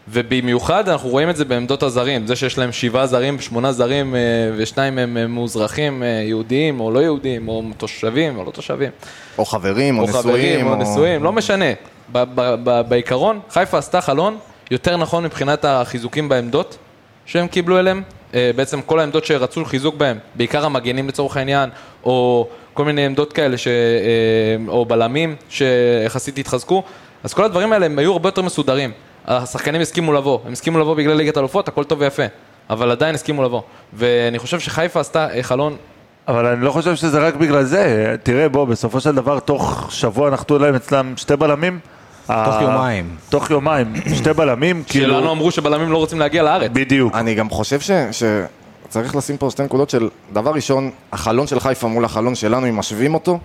ובמיוחד 0.09 0.89
אנחנו 0.89 1.09
רואים 1.09 1.29
את 1.29 1.35
זה 1.35 1.45
בעמדות 1.45 1.83
הזרים, 1.83 2.27
זה 2.27 2.35
שיש 2.35 2.57
להם 2.57 2.71
שבעה 2.71 3.07
זרים, 3.07 3.39
שמונה 3.39 3.71
זרים 3.71 4.15
ושניים 4.57 4.97
הם 4.97 5.31
מאוזרחים 5.35 6.03
יהודיים 6.27 6.79
או 6.79 6.91
לא 6.91 6.99
יהודיים, 6.99 7.47
או 7.47 7.63
תושבים 7.77 8.37
או 8.37 8.43
לא 8.43 8.51
תושבים, 8.51 8.91
או 9.37 9.45
חברים, 9.45 9.97
או 9.99 10.03
או 10.03 10.07
חברים 10.07 10.59
נשואים. 10.59 10.67
או 10.67 10.75
נשואים, 10.75 11.23
לא 11.23 11.31
משנה. 11.31 11.65
ב- 12.11 12.23
ב- 12.35 12.55
ב- 12.63 12.81
בעיקרון, 12.89 13.39
חיפה 13.49 13.77
עשתה 13.77 14.01
חלון 14.01 14.37
יותר 14.71 14.97
נכון 14.97 15.23
מבחינת 15.23 15.65
החיזוקים 15.65 16.29
בעמדות 16.29 16.77
שהם 17.25 17.47
קיבלו 17.47 17.79
אליהם. 17.79 18.03
אה, 18.33 18.51
בעצם 18.55 18.81
כל 18.81 18.99
העמדות 18.99 19.25
שרצו 19.25 19.65
חיזוק 19.65 19.95
בהם, 19.95 20.17
בעיקר 20.35 20.65
המגנים 20.65 21.07
לצורך 21.07 21.37
העניין, 21.37 21.69
או 22.03 22.47
כל 22.73 22.85
מיני 22.85 23.05
עמדות 23.05 23.33
כאלה, 23.33 23.57
ש... 23.57 23.67
אה, 23.67 23.73
או 24.67 24.85
בלמים 24.85 25.35
שיחסית 25.49 26.37
התחזקו, 26.37 26.83
אז 27.23 27.33
כל 27.33 27.43
הדברים 27.43 27.73
האלה 27.73 27.85
הם 27.85 27.99
היו 27.99 28.11
הרבה 28.11 28.27
יותר 28.27 28.41
מסודרים. 28.41 28.91
השחקנים 29.25 29.81
הסכימו 29.81 30.13
לבוא, 30.13 30.39
הם 30.45 30.51
הסכימו 30.51 30.79
לבוא 30.79 30.95
בגלל 30.95 31.13
ליגת 31.13 31.37
אלופות, 31.37 31.67
הכל 31.67 31.83
טוב 31.83 32.01
ויפה, 32.01 32.23
אבל 32.69 32.91
עדיין 32.91 33.15
הסכימו 33.15 33.43
לבוא. 33.43 33.61
ואני 33.93 34.39
חושב 34.39 34.59
שחיפה 34.59 34.99
עשתה 34.99 35.27
אה, 35.33 35.43
חלון 35.43 35.75
אבל 36.27 36.45
אני 36.45 36.65
לא 36.65 36.71
חושב 36.71 36.95
שזה 36.95 37.19
רק 37.19 37.35
בגלל 37.35 37.63
זה. 37.63 38.15
תראה, 38.23 38.49
בוא, 38.49 38.65
בסופו 38.65 38.99
של 38.99 39.15
דבר, 39.15 39.39
תוך 39.39 39.87
שבוע 39.91 40.29
נחתו 40.29 40.59
להם 40.59 40.75
אצלם 40.75 41.13
שתי 41.17 41.35
בלמים. 41.35 41.79
תוך 42.27 42.55
ה- 42.55 42.59
יומיים. 42.61 43.15
תוך 43.29 43.51
יומיים, 43.51 43.93
שתי 44.15 44.33
בלמים, 44.33 44.83
כאילו... 44.87 45.13
שלנו 45.13 45.31
אמרו 45.31 45.51
שבלמים 45.51 45.91
לא 45.91 45.97
רוצים 45.97 46.19
להגיע 46.19 46.43
לארץ. 46.43 46.71
בדיוק. 46.73 47.15
אני 47.15 47.35
גם 47.35 47.49
חושב 47.49 47.79
ש... 47.79 47.91
שצריך 48.11 49.15
לשים 49.15 49.37
פה 49.37 49.49
שתי 49.51 49.63
נקודות 49.63 49.89
של 49.89 50.09
דבר 50.33 50.51
ראשון, 50.51 50.91
החלון 51.11 51.47
של 51.47 51.59
חיפה 51.59 51.87
מול 51.87 52.05
החלון 52.05 52.35
שלנו, 52.35 52.69
אם 52.69 52.77
משווים 52.77 53.13
אותו, 53.13 53.39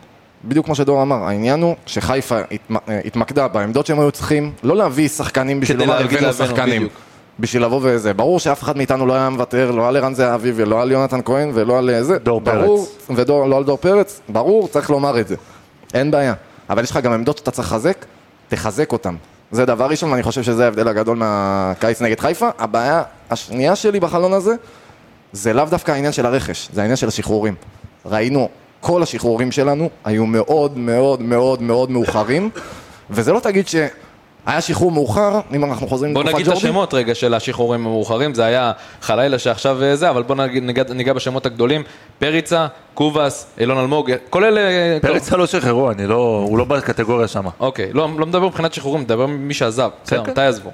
בדיוק 0.44 0.66
כמו 0.66 0.74
שדור 0.74 1.02
אמר, 1.02 1.16
העניין 1.24 1.62
הוא 1.62 1.74
שחיפה. 1.86 2.36
אה, 2.38 3.00
התמקדה 3.04 3.48
בעמדות 3.48 3.86
שהם 3.86 4.00
היו 4.00 4.10
צריכים, 4.10 4.52
לא 4.62 4.76
להביא 4.76 5.08
שחקנים 5.08 5.60
בשביל 5.60 5.78
לומר 5.78 6.00
להגיד 6.00 6.18
הבאנו 6.18 6.32
שחקנים. 6.32 6.76
בדיוק. 6.76 6.92
בשביל 7.40 7.64
לבוא 7.64 7.80
וזה, 7.82 8.14
ברור 8.14 8.38
שאף 8.40 8.62
אחד 8.62 8.76
מאיתנו 8.76 9.06
לא 9.06 9.12
היה 9.12 9.28
מוותר, 9.30 9.70
לא 9.70 9.88
על 9.88 9.96
ערן 9.96 10.14
זהבי 10.14 10.52
ולא 10.54 10.82
על 10.82 10.90
יונתן 10.90 11.20
כהן 11.24 11.50
ולא 11.54 11.78
על 11.78 11.90
אה, 11.90 12.02
זה, 12.04 12.18
דור 12.18 12.40
ברור, 12.40 12.86
פרץ. 13.06 13.18
ודור, 13.18 13.46
לא 13.46 13.56
על 13.56 13.64
דור 13.64 13.76
פרץ, 13.76 14.20
ברור, 14.28 14.68
צריך 14.68 14.90
לומר 14.90 15.20
את 15.20 15.28
זה, 15.28 15.34
אין 15.94 16.10
בעיה, 16.10 16.34
אבל 16.70 16.82
יש 16.82 16.90
לך 16.90 16.96
גם 16.96 17.12
עמדות 17.12 17.38
שאתה 17.38 17.50
צריך 17.50 17.68
לחזק, 17.68 18.04
תחזק 18.52 18.92
אותן, 18.92 19.14
זה 19.50 19.64
דבר 19.64 19.86
ראשון 19.86 20.10
ואני 20.10 20.22
חושב 20.22 20.42
שזה 20.42 20.64
ההבדל 20.64 20.88
הגדול 20.88 21.16
מהקיץ 21.16 22.02
נגד 22.02 22.20
חיפה, 22.20 22.48
הבעיה 22.58 23.02
השנייה 23.30 23.76
שלי 23.76 24.00
בחלון 24.00 24.32
הזה, 24.32 24.54
זה 25.32 25.52
לאו 25.52 25.64
דווקא 25.64 25.92
העניין 25.92 26.12
של 26.12 26.26
הרכש, 26.26 26.68
זה 26.72 26.80
העניין 26.80 26.96
של 26.96 27.08
השחרורים. 27.08 27.54
ראינו, 28.06 28.48
כל 28.80 29.02
השחרורים 29.02 29.52
שלנו 29.52 29.90
היו 30.04 30.26
מאוד 30.26 30.78
מאוד 30.78 31.22
מאוד 31.22 31.62
מאוד 31.62 31.90
מאוחרים, 31.90 32.50
וזה 33.10 33.32
לא 33.32 33.40
תגיד 33.40 33.68
שהיה 34.46 34.60
שחרור 34.60 34.92
מאוחר, 34.92 35.40
אם 35.54 35.64
אנחנו 35.64 35.86
חוזרים 35.88 36.14
בוא 36.14 36.22
לתקופת 36.22 36.34
נגיד 36.40 36.46
את 36.48 36.52
ג'ורדי. 36.54 36.68
השמות 36.68 36.94
רגע 36.94 37.14
של 37.14 37.34
השחרורים 37.34 37.80
המאוחרים, 37.86 38.34
זה 38.34 38.44
היה 38.44 38.72
חלילה 39.02 39.38
שעכשיו 39.38 39.82
אה, 39.82 39.96
זה, 39.96 40.10
אבל 40.10 40.22
בוא 40.22 40.34
נגיד- 40.36 40.62
ניגע, 40.62 40.82
ניגע 40.94 41.12
בשמות 41.12 41.46
הגדולים, 41.46 41.82
פריצה, 42.18 42.66
קובאס, 42.94 43.46
אילון 43.60 43.78
אלמוג, 43.78 44.10
כל 44.30 44.44
אלה... 44.44 44.60
פרץ 45.02 45.32
לא 45.32 45.46
שחררו, 45.46 45.90
אני 45.90 46.06
לא... 46.06 46.44
הוא 46.48 46.58
לא 46.58 46.64
בקטגוריה 46.64 47.28
שם. 47.28 47.44
אוקיי, 47.60 47.90
לא, 47.92 48.08
לא 48.18 48.26
מדבר 48.26 48.46
מבחינת 48.46 48.74
שחרורים, 48.74 49.02
מדבר 49.02 49.26
מי 49.26 49.54
שעזב, 49.54 49.90
בסדר, 50.04 50.24
כן. 50.24 50.30
מתי 50.30 50.40
עזבו. 50.40 50.70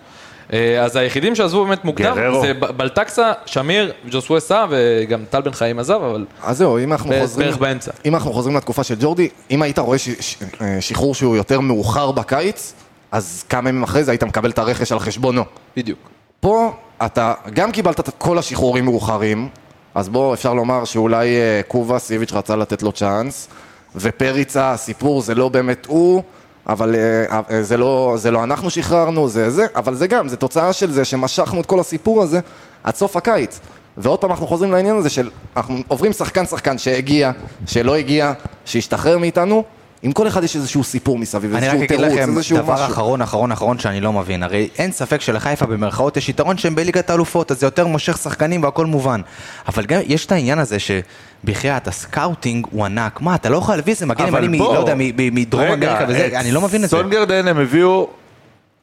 אה, 0.53 0.85
אז 0.85 0.97
היחידים 0.97 1.35
שעזבו 1.35 1.65
באמת 1.65 1.85
מוקדם, 1.85 2.15
גררו. 2.17 2.41
זה 2.41 2.53
בלטקסה, 2.55 3.33
שמיר, 3.47 3.93
ג'וסווה 4.11 4.41
סא 4.41 4.67
וגם 4.71 5.25
טל 5.31 5.41
בן 5.41 5.53
חיים 5.53 5.79
עזב, 5.79 6.01
אבל 6.11 6.25
אז 6.43 6.59
זהו, 6.59 6.79
אם 6.79 6.93
אנחנו 6.93 7.11
בערך 7.11 7.23
חוזרים... 7.23 7.53
באמצע. 7.59 7.91
אם 8.07 8.15
אנחנו 8.15 8.33
חוזרים 8.33 8.57
לתקופה 8.57 8.85
של 8.85 8.95
ג'ורדי, 9.01 9.29
אם 9.51 9.63
היית 9.63 9.79
רואה 9.79 9.99
ש- 9.99 10.09
ש- 10.21 10.37
אה, 10.61 10.77
שחרור 10.81 11.15
שהוא 11.15 11.37
יותר 11.37 11.61
מאוחר 11.61 12.11
בקיץ, 12.11 12.73
אז 13.13 13.45
כמה 13.49 13.69
ימים 13.69 13.83
אחרי 13.83 14.05
זה 14.05 14.11
היית 14.11 14.23
מקבל 14.23 14.51
את 14.51 14.59
הרכש 14.59 14.93
על 14.93 14.99
חשבונו. 14.99 15.45
בדיוק. 15.77 15.99
פה 16.41 16.73
אתה 17.07 17.35
גם 17.55 17.73
קיבלת 17.73 18.01
את 18.01 18.11
כל 18.19 18.39
השחרורים 18.39 18.85
מאוחרים, 18.85 19.49
אז 19.95 20.09
בוא 20.09 20.35
אפשר 20.35 20.55
לומר 20.55 20.85
שאולי 20.85 21.37
אה, 21.37 21.61
קובאס, 21.69 22.11
איביץ' 22.13 22.33
רצה 22.33 22.57
לתת 22.57 22.83
לו 22.83 22.93
צ'אנס, 22.93 23.49
ופריצה, 23.97 24.73
הסיפור 24.73 25.23
זה 25.23 25.35
לא 25.35 25.49
באמת 25.49 25.87
הוא, 25.87 26.23
אבל 26.67 26.95
אה, 26.95 27.41
אה, 27.51 27.63
זה 27.63 27.77
לא, 27.77 28.15
זה 28.19 28.31
לא 28.31 28.45
אנחנו 28.45 28.71
שחררנו, 28.71 29.29
זה 29.29 29.51
זה, 29.51 29.67
אבל 29.77 29.95
זה 29.95 30.07
גם, 30.07 30.29
זה 30.29 30.37
תוצאה 30.37 30.73
של 30.73 30.91
זה 30.91 31.05
שמשכנו 31.05 31.61
את 31.61 31.67
כל 31.67 31.81
הסיפור 31.81 32.23
הזה 32.23 32.41
עד 32.85 32.95
סוף 32.95 33.17
הקיץ. 33.17 33.61
ועוד 33.97 34.19
פעם 34.19 34.31
אנחנו 34.31 34.47
חוזרים 34.47 34.73
לעניין 34.73 34.97
הזה 34.97 35.11
של, 35.11 35.31
אנחנו 35.57 35.79
עוברים 35.89 36.13
שחקן 36.13 36.47
שחקן 36.47 36.79
שהגיע, 36.79 37.31
שלא 37.67 37.97
הגיע, 37.97 38.33
שהשתחרר 38.65 39.19
מאיתנו, 39.19 39.65
עם 40.03 40.13
כל 40.13 40.29
אחד 40.29 40.45
יש 40.45 40.57
איזשהו 40.57 40.85
סיפור 40.85 41.19
מסביב, 41.19 41.55
אני 41.55 41.69
רק 41.69 41.75
איזשהו 41.75 41.79
אגיד 41.79 41.89
תירוץ, 41.89 42.19
לכם 42.19 42.37
איזשהו 42.37 42.57
דבר 42.57 42.75
משהו. 42.75 42.87
אחרון, 42.87 43.23
אחרון, 43.23 43.53
אחרון 43.53 43.79
שאני 43.79 44.01
לא 44.01 44.13
מבין. 44.13 44.43
הרי 44.43 44.69
אין 44.79 44.93
ספק 44.93 45.21
שלחיפה 45.21 45.67
במרכאות 45.67 46.17
יש 46.17 46.29
יתרון 46.29 46.59
שהם 46.59 46.75
בליגת 46.75 47.11
האלופות, 47.11 47.51
אז 47.51 47.61
זה 47.61 47.67
יותר 47.67 47.87
מושך 47.87 48.17
שחקנים 48.17 48.63
והכל 48.63 48.87
מובן. 48.87 49.21
אבל 49.69 49.85
גם 49.87 50.01
יש 50.07 50.27
את 50.27 50.33
העניין 50.33 50.59
הזה 50.59 50.77
שבחייאת, 50.79 51.89
ה 51.89 51.98
scouting 51.98 52.67
הוא 52.71 52.85
ענק. 52.85 53.21
מה, 53.21 53.35
אתה 53.35 53.49
לא 53.49 53.57
יכול 53.57 53.75
להביא 53.75 53.93
איזה 53.93 54.07
מגן 54.07 54.27
ימני, 54.29 54.59
לא 54.59 54.79
יודע, 54.79 54.95
מדרום 55.17 55.63
אמריקה 55.63 56.05
וזה, 56.09 56.29
אני 56.35 56.53
לא 56.53 56.61
מבין 56.61 56.85
את 56.85 56.91
זה. 56.91 56.97
סונדגרן 56.97 57.49
הם 57.49 57.59
הביאו, 57.59 58.09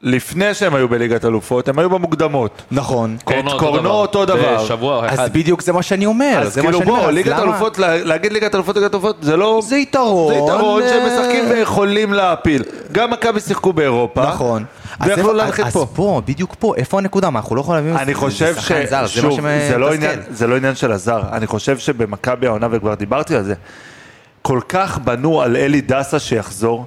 לפני 0.06 0.54
שהם 0.54 0.74
היו 0.74 0.88
בליגת 0.88 1.24
אלופות, 1.24 1.68
הם 1.68 1.78
היו 1.78 1.90
במוקדמות. 1.90 2.62
נכון. 2.70 3.16
קורנו 3.24 3.54
את 3.54 3.60
קורנו 3.60 3.90
אותו 3.90 4.24
דבר. 4.24 4.62
בשבוע 4.64 5.06
אחד. 5.08 5.18
אז 5.18 5.30
בדיוק 5.30 5.62
זה 5.62 5.72
מה 5.72 5.82
שאני 5.82 6.06
אומר, 6.06 6.38
אז 6.42 6.58
כאילו. 6.58 6.80
בוא, 6.80 7.10
ליגת 7.10 7.32
למה- 7.32 7.42
אלופות, 7.42 7.78
לה- 7.78 8.04
להגיד 8.04 8.32
ליגת 8.32 8.54
אלופות, 8.54 8.76
ליגת 8.76 8.94
אלופות, 8.94 9.16
זה 9.20 9.36
לא... 9.36 9.60
זה 9.64 9.76
יתרון. 9.76 10.34
זה 10.34 10.40
יתרון 10.40 10.82
אה, 10.82 10.88
שהם 10.88 11.06
משחקים 11.06 11.44
ויכולים 11.50 12.12
להפיל. 12.12 12.62
גם 12.92 13.10
מכבי 13.10 13.40
שיחקו 13.40 13.72
באירופה. 13.72 14.22
נכון. 14.26 14.64
אז 15.00 15.08
ויכלו 15.08 15.22
איפה- 15.22 15.32
ללכת 15.44 15.66
אז 15.66 15.72
פה. 15.72 15.86
פה, 15.94 16.22
בדיוק 16.26 16.54
פה, 16.58 16.74
איפה 16.76 16.98
הנקודה? 16.98 17.30
מה, 17.30 17.38
אנחנו 17.38 17.56
לא 17.56 17.60
יכולים 17.60 17.86
להביא 17.86 18.02
אני 18.02 18.14
חושב 18.14 18.54
ש... 18.60 18.72
שוב, 19.06 19.40
זה 19.68 19.78
לא. 19.78 19.90
זה 20.30 20.46
לא 20.46 20.56
עניין 20.56 20.74
של 20.74 20.92
הזר. 20.92 21.22
אני 21.32 21.46
חושב 21.46 21.78
שבמכבי 21.78 22.46
העונה, 22.46 22.66
וכבר 22.70 22.94
דיברתי 22.94 23.36
על 23.36 23.42
זה, 23.44 23.54
כל 24.42 24.60
כך 24.68 24.98
בנו 24.98 25.42
על 25.42 25.56
אלי 25.56 25.80
דסה 25.80 26.18
שיחזור, 26.18 26.86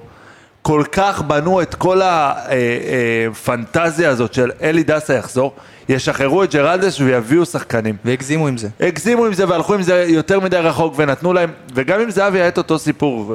כל 0.62 0.84
כך 0.92 1.22
בנו 1.22 1.62
את 1.62 1.74
כל 1.74 2.00
הפנטזיה 2.04 4.10
הזאת 4.10 4.34
של 4.34 4.50
אלי 4.62 4.82
דסה 4.82 5.14
יחזור, 5.14 5.54
ישחררו 5.88 6.42
את 6.42 6.54
ג'רלדש 6.54 7.00
ויביאו 7.00 7.46
שחקנים. 7.46 7.96
והגזימו 8.04 8.46
עם 8.46 8.56
זה. 8.56 8.68
הגזימו 8.80 9.26
עם 9.26 9.34
זה 9.34 9.48
והלכו 9.48 9.74
עם 9.74 9.82
זה 9.82 10.04
יותר 10.08 10.40
מדי 10.40 10.56
רחוק 10.56 10.94
ונתנו 10.96 11.32
להם, 11.32 11.50
וגם 11.74 12.00
עם 12.00 12.10
זהבי 12.10 12.38
היה 12.38 12.48
את 12.48 12.58
אותו 12.58 12.78
סיפור, 12.78 13.34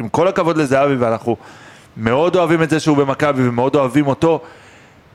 עם 0.00 0.08
כל 0.08 0.28
הכבוד 0.28 0.56
לזהבי 0.56 0.94
ואנחנו 0.94 1.36
מאוד 1.96 2.36
אוהבים 2.36 2.62
את 2.62 2.70
זה 2.70 2.80
שהוא 2.80 2.96
במכבי 2.96 3.48
ומאוד 3.48 3.76
אוהבים 3.76 4.06
אותו, 4.06 4.40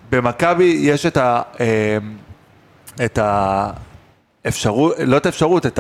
במכבי 0.10 0.78
יש 0.80 1.06
את 1.06 1.18
ה... 1.18 1.42
אה, 1.60 1.98
את 3.06 3.18
ה... 3.18 3.70
אפשרות, 4.48 4.96
לא 5.06 5.18
את 5.18 5.26
האפשרות, 5.26 5.66
את 5.66 5.80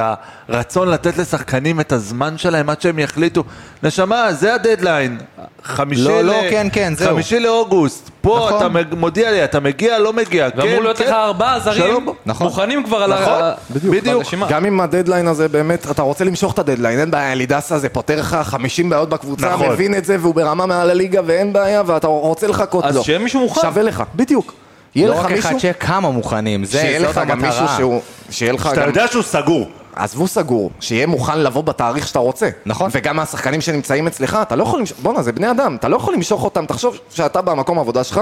הרצון 0.49 0.89
לתת 0.89 1.17
לשחקנים 1.17 1.79
את 1.79 1.91
הזמן 1.91 2.37
שלהם 2.37 2.69
עד 2.69 2.81
שהם 2.81 2.99
יחליטו. 2.99 3.43
נשמה, 3.83 4.33
זה 4.33 4.53
הדדליין. 4.53 5.17
חמישי, 5.63 6.03
לא, 6.03 6.21
ל... 6.21 6.25
לא, 6.25 6.41
כן, 6.49 6.67
כן, 6.73 6.93
זהו. 6.97 7.13
חמישי 7.13 7.39
לאוגוסט. 7.39 8.09
פה 8.21 8.49
נכון. 8.51 8.77
אתה 8.77 8.95
מודיע 8.95 9.31
לי, 9.31 9.43
אתה 9.43 9.59
מגיע, 9.59 9.99
לא 9.99 10.13
מגיע. 10.13 10.51
כן, 10.51 10.59
ואמור 10.59 10.81
להיות 10.81 10.97
כן. 10.97 11.03
לך 11.05 11.11
ארבעה 11.11 11.59
זרים. 11.59 12.07
נכון. 12.25 12.47
מוכנים 12.47 12.83
כבר 12.83 12.97
על 12.97 13.13
נכון, 13.13 13.41
ה... 13.41 13.53
בדיוק. 13.71 14.05
ברשימה. 14.05 14.47
גם 14.49 14.65
אם 14.65 14.81
הדדליין 14.81 15.27
הזה 15.27 15.47
באמת, 15.47 15.91
אתה 15.91 16.01
רוצה 16.01 16.23
למשוך 16.23 16.53
את 16.53 16.59
הדדליין, 16.59 16.99
אין 16.99 17.11
בעיה, 17.11 17.31
אלידסה 17.31 17.79
זה 17.79 17.89
פותר 17.89 18.19
לך 18.19 18.37
50 18.43 18.89
בעיות 18.89 19.09
בקבוצה, 19.09 19.53
נכון. 19.53 19.69
מבין 19.69 19.95
את 19.95 20.05
זה 20.05 20.17
והוא 20.19 20.35
ברמה 20.35 20.65
מעל 20.65 20.89
הליגה 20.89 21.21
ואין 21.25 21.53
בעיה 21.53 21.83
ואתה 21.85 22.07
רוצה 22.07 22.47
לחכות 22.47 22.85
אז 22.85 22.95
לו. 22.95 23.03
שיהיה 23.03 23.19
מישהו 23.19 23.39
מוכן. 23.41 23.61
שווה 23.61 23.83
לך, 23.83 24.03
בדיוק. 24.15 24.62
יהיה 24.95 25.07
לא 25.07 25.13
לך 25.15 25.25
רק 25.25 25.31
מישהו, 25.31 25.49
אחד 25.49 25.59
שיהיה 25.59 25.73
כמה 25.73 26.09
מוכנים, 26.11 26.65
זה 26.65 26.79
שיהיה 26.79 26.99
זאת 26.99 27.09
לך 27.09 27.21
גם 27.27 27.41
מישהו 27.41 27.59
המטרה. 27.59 27.77
שהוא, 27.77 28.01
שיהיה 28.29 28.53
לך 28.53 28.63
שאתה 28.63 28.81
גם, 28.81 28.87
יודע 28.87 29.07
שהוא 29.07 29.23
סגור. 29.23 29.69
עזבו 29.95 30.27
סגור, 30.27 30.71
שיהיה 30.79 31.07
מוכן 31.07 31.39
לבוא 31.39 31.63
בתאריך 31.63 32.07
שאתה 32.07 32.19
רוצה. 32.19 32.49
נכון. 32.65 32.89
וגם 32.93 33.19
השחקנים 33.19 33.61
שנמצאים 33.61 34.07
אצלך, 34.07 34.37
אתה 34.41 34.55
לא 34.55 34.63
יכול 34.63 34.79
למשוך, 34.79 34.97
בואנה 35.01 35.21
זה 35.21 35.31
בני 35.31 35.51
אדם, 35.51 35.75
אתה 35.75 35.87
לא 35.87 35.95
יכול 35.95 36.13
למשוך 36.13 36.43
אותם, 36.43 36.65
תחשוב 36.65 36.99
שאתה 37.09 37.41
במקום 37.41 37.77
העבודה 37.77 38.03
שלך, 38.03 38.21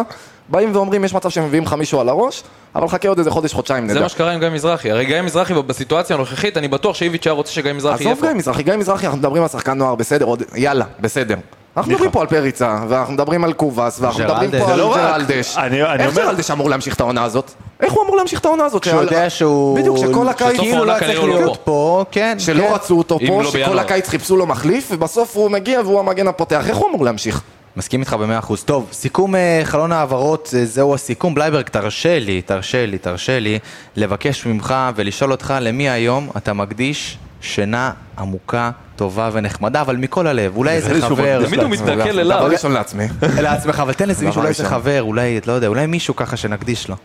באים 0.50 0.76
ואומרים 0.76 1.06
יש 1.06 1.14
מצב 1.14 1.30
שמביאים 1.30 1.64
לך 1.64 1.74
מישהו 1.74 2.00
על 2.00 2.10
הראש, 2.10 2.44
אבל 2.76 2.88
חכה 2.88 3.08
עוד 3.08 3.18
איזה 3.18 3.32
חודש, 3.32 3.54
חודשיים 3.54 3.88
זה 3.88 3.94
נדע. 3.94 4.02
מה 4.02 4.10
שקרה 4.10 4.32
עם 4.32 4.40
גיא 4.40 4.50
מזרחי. 4.50 4.92
הרי 4.92 5.06
גיא 5.06 5.22
מזרחי 5.22 5.54
בסיטואציה 5.54 6.16
הנוכחית, 6.16 6.58
אני 6.58 6.68
בטוח 6.68 6.96
שאיביץ' 6.96 7.28
היה 7.28 7.34
רוצה 7.34 7.52
שגיא 7.52 7.74
מזרחי 7.74 8.04
יהיה 8.04 8.14
עזוב 8.14 8.26
פה. 8.26 8.32
גיא 8.32 8.38
מזרחי, 8.38 8.64
גיא 8.64 8.76
מזרחי, 8.76 9.06
אנחנו 9.06 9.20
מדברים 9.20 9.44
על 9.44 9.50
שחקן 9.50 9.78
נוער, 9.78 9.96
בסדר, 9.96 10.26
עוד, 10.26 10.44
יאללה, 10.56 10.86
בסדר. 11.00 11.36
אנחנו 11.78 11.92
מדברים 11.92 12.12
פה 12.12 12.22
על 12.22 12.28
פריצה, 12.28 12.80
ואנחנו 12.90 13.14
מדברים 13.14 13.44
על 13.44 13.54
קובאס, 13.54 14.00
ואנחנו 14.02 14.24
מדברים. 14.24 14.52
פה 14.52 14.72
על 14.72 14.80
לא. 14.80 14.96
ג'רלדש. 14.98 15.58
אני- 15.58 15.84
אני 15.84 16.04
איך 16.04 16.16
ג'רלדש 16.16 16.52
אמור 16.52 16.70
להמשיך 16.70 16.96
את 16.96 17.00
העונה 17.00 17.24
הזאת? 17.24 17.52
איך 17.82 17.94
הוא 17.94 18.04
אמור 18.04 18.16
להמשיך 18.18 18.40
את 18.40 18.46
העונה 18.46 18.66
הזאת? 18.66 18.82
כשהוא 18.82 19.02
יודע 19.02 19.30
שהוא... 19.30 19.78
בדיוק, 19.80 19.98
שכל 19.98 20.28
הקיץ... 20.30 20.60
כאילו 20.60 20.86
לא 20.86 20.92
היה 20.92 21.00
צריך 21.00 21.20
לא 21.24 21.28
להיות 21.30 21.58
פה, 21.64 22.06
כן. 22.12 22.36
שלא 22.40 22.68
כן. 22.68 22.74
רצו 22.74 22.98
אותו 22.98 23.20
פה, 23.28 23.42
לא 23.44 23.52
שכל. 23.52 23.80
הקיץ 23.80 24.10
חיפשו 24.10 24.38
לו 24.38 24.46
מחליף, 24.46 24.88
ובסוף 24.92 25.36
הוא 25.38 25.50
מגיע 25.52 25.82
והוא 25.82 26.00
המגן 26.00 26.28
הפותח. 26.28 26.64
איך 26.68 26.78
הוא 26.78 26.90
אמור 26.90 27.06
להמשיך? 27.06 27.42
מסכים 27.78 28.00
איתך 28.00 28.14
במאה 28.14 28.40
אחוז. 28.40 28.64
טוב, 28.64 28.88
סיכום 28.92 29.36
אה, 29.36 29.62
חלון 29.64 29.92
העברות, 29.92 30.54
אה, 30.58 30.66
זהו 30.66 30.94
הסיכום. 30.94 31.36
בלייברג, 31.36 31.66
תרשה 31.70 32.20
לי, 32.20 32.42
תרשה 32.42 32.86
לי, 32.86 32.98
תרשה 32.98 33.40
לי, 33.40 33.60
לבקש 33.96 34.46
ממך 34.46 34.76
ולשאול 34.96 35.32
אותך 35.32 35.54
למי 35.62 35.90
היום 35.90 36.30
אתה 36.38 36.54
מקדיש 36.54 37.18
שינה 37.42 37.92
עמוקה, 38.20 38.72
טובה 38.96 39.30
ונחמדה, 39.34 39.82
אבל 39.82 39.96
מכל 39.96 40.28
הלב. 40.28 40.58
אולי 40.58 40.72
איזה 40.72 41.02
חבר. 41.02 41.46
תמיד 41.46 41.60
הוא 41.60 41.70
מסתכל 41.70 41.96
גם. 41.96 42.08
אליו. 42.08 42.38
דבר 42.38 42.52
ראשון 42.52 42.72
לעצמי. 42.72 43.08
לעצמך, 43.42 43.80
אבל 43.80 43.94
תן 43.94 44.10
לזה 44.10 44.26
מישהו, 44.26 44.40
אולי 44.40 44.50
איזה. 44.50 44.70
חבר, 44.70 45.02
אולי, 45.02 45.40
לא 45.48 45.54
יודע, 45.54 45.68
אולי 45.68 45.86
מישהו 45.86 46.16
ככה 46.16 46.38
שנקדיש 46.38 46.88
לו. 46.88 46.96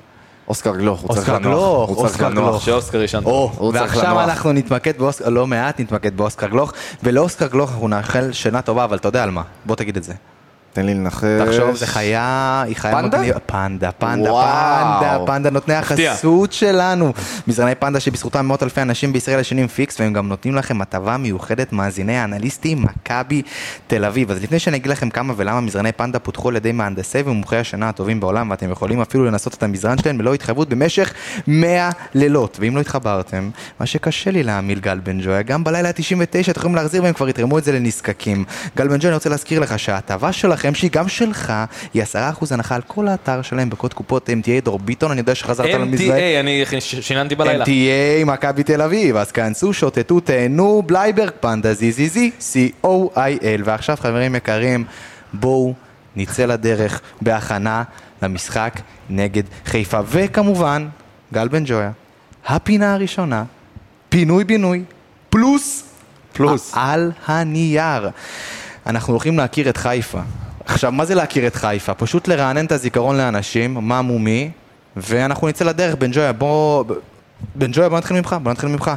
אוסקר 0.49 0.76
גלוך, 0.76 1.00
הוא 1.00 1.14
צריך 1.14 1.28
לנוח. 1.28 1.88
אוסקר. 1.88 2.31
גלוך. 2.31 2.62
שאוסקר 2.62 3.02
ישן. 3.02 3.23
ועכשיו. 3.73 4.21
אנחנו 4.21 4.52
נתמקד 4.52 4.99
באוסקר, 4.99 5.28
לא 5.28 5.47
מעט 5.47 5.81
נתמקד 5.81 6.16
באוסקר 6.16 6.47
גלוך, 6.47 6.73
ולאוסקר 7.02 7.47
גלוך 7.47 7.71
אנחנו 7.71 7.88
נאחל 7.88 8.33
שינה 8.33 8.62
טובה, 8.62 8.85
אבל 8.85 8.97
אתה 8.97 9.09
יודע 9.09 9.23
על 9.23 9.31
מה. 9.31 9.43
בוא 9.64 9.76
תגיד 9.76 9.97
את 9.97 10.05
זה. 10.05 10.12
תן 10.76 10.87
לי 10.87 10.95
לנחש. 10.95 11.25
תחשוב, 11.47 11.76
זה 11.76 11.87
חיה, 11.87 12.62
היא 12.66 12.76
חיה 12.76 12.92
פנדה? 12.92 13.18
מגניבה. 13.18 13.38
פנדה, 13.38 13.92
פנדה, 13.92 14.33
וואו. 14.33 15.00
פנדה, 15.00 15.18
פנדה 15.26 15.50
נותני 15.50 15.75
החסות 15.75 16.52
שלנו. 16.52 17.12
מזרני 17.47 17.75
פנדה 17.75 18.00
שבזכותם 18.00 18.47
מאות 18.47 18.62
אלפי 18.62 18.83
אנשים 18.83 19.12
בישראל 19.12 19.40
ישנים 19.40 19.68
פיקס, 19.68 20.00
והם 20.00 20.12
גם 20.12 20.28
נותנים 20.28 20.54
לכם 20.54 20.80
הטבה 20.80 21.16
מיוחדת 21.16 21.73
מאזיני 21.73 22.16
האנליסטים, 22.16 22.83
מכבי 22.83 23.42
תל 23.87 24.04
אביב. 24.04 24.30
אז 24.30 24.42
לפני 24.42 24.59
שאני 24.59 24.76
אגיד 24.76 24.90
לכם 24.90 25.11
כמה 25.11 25.35
ולמה 25.37 25.61
מזרני 25.61 25.92
פנדה 25.92 26.18
פותחו 26.18 26.49
על 26.49 26.56
ידי 26.56 26.73
מהנדסי 26.73 27.18
ומומחי 27.25 27.56
השינה 27.56 27.88
הטובים 27.88 28.21
בעולם, 28.21 28.50
ואתם 28.50 28.71
יכולים 28.71 29.00
אפילו 29.00 29.25
לנסות 29.25 29.54
את 29.54 29.62
המזרן 29.62 29.99
שלהם 29.99 30.18
בלא 30.18 30.35
התחייבות 30.35 30.68
במשך 30.68 31.12
100 31.47 31.90
לילות. 32.14 32.56
ואם 32.61 32.76
לא 32.76 32.80
התחברתם, 32.80 33.50
מה 33.80 33.87
שקשה 33.87 34.30
לי 34.30 34.42
להעמיל 34.42 34.80
גל 34.80 34.99
בן 34.99 35.21
ג'ויה, 35.23 35.42
גם 35.42 35.64
בלילה 35.64 35.88
ה-99 35.88 36.50
אתם 36.50 36.61
יכולים 36.61 36.76
להחזיר 36.76 37.02
והם 37.02 37.12
כבר 37.14 37.28
יתרמו 37.28 37.59
את 37.59 37.64
זה 37.64 37.73
לנזקקים. 37.73 38.45
גל 38.76 38.88
בן 38.88 38.97
ג'ויה, 38.97 39.09
אני 39.09 39.14
רוצה 39.14 39.28
להזכיר 39.28 39.61
לך 39.61 39.78
שההטבה 39.78 40.33
שלכם, 40.33 40.65
שהיא 40.75 40.90
גם 40.90 41.08
שלך, 41.08 41.52
היא 41.94 42.02
10% 42.02 42.06
הנחה 42.50 42.75
על 42.75 42.82
כל 42.87 43.08
האתר 43.08 43.42
שלהם 43.42 43.70
בקוד 43.70 43.94
קופות 43.94 44.28
MTA 44.28 44.64
דור 44.64 44.78
ביטון, 44.78 45.11
אני 45.11 45.20
יודע 45.20 45.35
שחזרת 45.35 45.75
למזרן. 45.75 46.16
MTA, 46.16 46.40
אני 46.40 46.64
שיננתי 46.80 47.35
בלילה. 47.35 47.64
MTA 47.64 48.25
מכבי 48.26 48.62
תל 48.62 48.82
אביב, 48.82 49.16
אז 49.16 49.32
כנסו, 49.32 49.73
שוטטו, 49.73 50.20
תהנו, 50.20 50.82
בלייברג 50.87 51.30
פנדה 51.40 51.73
ZZZ, 51.73 52.16
C-O-I-L. 52.40 53.62
ועכשיו 53.64 53.96
חברים 54.00 54.35
יקרים, 54.35 54.85
בואו 55.32 55.75
נצא 56.16 56.44
לדרך 56.44 57.00
בהכנה 57.20 57.82
למשחק 58.23 58.80
נגד 59.11 59.42
חיפה. 59.64 60.00
וכמובן, 60.06 60.88
גל 61.32 61.49
בן 61.49 61.62
ג'ויה, 61.66 61.90
הפינה 62.46 62.94
הראשונה, 62.94 63.44
פינוי 64.08 64.44
בינוי, 64.44 64.82
פלוס, 65.30 65.85
פלוס. 66.32 66.73
על 66.75 67.12
הנייר. 67.26 68.11
אנחנו 68.87 69.12
הולכים 69.12 69.38
להכיר 69.38 69.68
את 69.68 69.76
חיפה. 69.76 70.20
עכשיו, 70.66 70.92
מה 70.92 71.04
זה 71.04 71.14
להכיר 71.14 71.46
את 71.46 71.56
חיפה? 71.56 71.94
פשוט 71.94 72.28
לרענן 72.28 72.66
את 72.66 72.73
הזיכרון 72.73 73.16
לאנשים, 73.16 73.75
מה 73.75 74.02
מו 74.02 74.18
מי, 74.18 74.50
ואנחנו 74.96 75.49
נצא 75.49 75.64
לדרך, 75.64 75.94
בן 75.94 76.11
ג'ויה, 76.12 76.32
בוא... 76.32 76.85
בן 77.54 77.70
ג'ויה, 77.73 77.88
בוא 77.88 77.99
נתחיל 77.99 78.16
ממך, 78.16 78.37
בוא 78.42 78.52
נתחיל 78.52 78.68
ממך. 78.68 78.90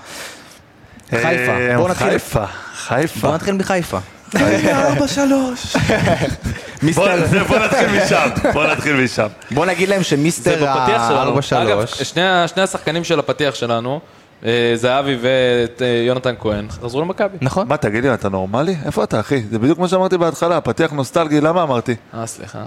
חיפה, 1.09 1.27
אה, 1.27 1.77
בוא 1.77 1.89
נתחיל, 1.89 2.09
חיפה, 2.09 2.45
חיפה. 2.75 3.27
בוא 3.27 3.35
נתחיל 3.35 3.53
מחיפה. 3.53 3.99
ארבע 4.35 5.07
שלוש. 5.07 5.75
בוא 5.75 7.09
מיסטר, 7.09 7.43
בוא 7.47 7.59
נתחיל 7.59 7.88
משם, 8.03 8.29
בוא 8.53 8.67
נתחיל 8.67 8.95
משם. 8.95 9.27
בוא 9.51 9.65
נגיד 9.65 9.89
להם 9.89 10.03
שמיסטר 10.03 10.55
בפתיח 10.55 11.01
שלנו. 11.09 11.39
אגב, 11.49 11.79
ה-4-3, 11.79 12.03
שני 12.47 12.61
השחקנים 12.61 13.03
של 13.03 13.19
הפתיח 13.19 13.55
שלנו, 13.55 13.99
זהבי 14.75 15.17
ויונתן 15.79 16.34
כהן, 16.39 16.65
חזרו 16.69 17.01
למכבי. 17.01 17.38
נכון? 17.41 17.67
מה, 17.67 17.77
תגיד 17.77 18.03
לי, 18.03 18.13
אתה 18.13 18.29
נורמלי? 18.29 18.75
איפה 18.86 19.03
אתה, 19.03 19.19
אחי? 19.19 19.41
זה 19.51 19.60
בדיוק 19.60 19.79
מה 19.79 19.88
שאמרתי 19.88 20.17
בהתחלה, 20.17 20.62
פתיח 20.62 20.91
נוסטלגי, 20.91 21.41
למה 21.41 21.63
אמרתי? 21.63 21.96
אה, 22.13 22.25
סליחה. 22.25 22.63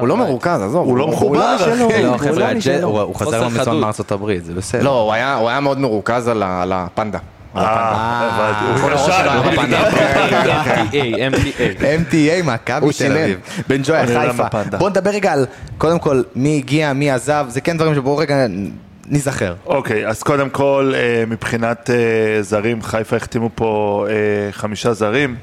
הוא 0.00 0.08
לא 0.08 0.16
מרוכז, 0.16 0.62
עזוב. 0.62 0.86
הוא 0.86 0.98
לא 0.98 1.08
מחובר, 1.08 1.38
לא 1.38 1.56
אחי. 1.56 2.02
לא, 2.02 2.16
חבר'ה, 2.18 2.52
לא. 2.80 3.02
הוא 3.02 3.14
חזר 3.16 3.42
לא 3.44 3.48
חדות. 3.50 3.80
מארצות 3.80 4.12
הברית, 4.12 4.44
זה 4.44 4.54
בסדר. 4.54 4.82
לא, 4.82 5.00
הוא 5.00 5.12
היה- 5.12 5.60
מאוד 5.60 5.78
מרוכז 5.78 6.28
על 6.28 6.42
הפנדה. 6.72 7.18
אה. 7.56 8.26
MTA, 11.98 12.42
מכבי 12.44 12.90
תל. 12.98 13.12
אביב. 13.12 13.38
בן 13.68 13.80
ג'ויה, 13.84 14.02
יודע 14.02 14.20
חיפה. 14.32 14.44
בוא 14.78 14.90
נדבר 14.90 15.10
רגע 15.10 15.32
על, 15.32 15.46
קודם 15.78 15.98
כל, 15.98 16.22
מי 16.34 16.56
הגיע, 16.56 16.92
מי 16.92 17.10
עזב, 17.10 17.46
זה 17.48 17.60
כן 17.60 17.76
דברים 17.76 17.94
שבואו 17.94 18.16
רגע 18.16 18.46
ניזכר. 19.08 19.54
אוקיי, 19.66 20.06
אז 20.08 20.22
קודם 20.22 20.50
כל, 20.50 20.92
אה, 20.94 21.24
מבחינת 21.26 21.90
אה, 21.90 22.42
זרים, 22.42 22.82
חיפה 22.82 23.16
החתימו 23.16 23.50
פה 23.54 24.06
אה, 24.08 24.14
חמישה 24.52 24.92
זרים, 24.92 25.36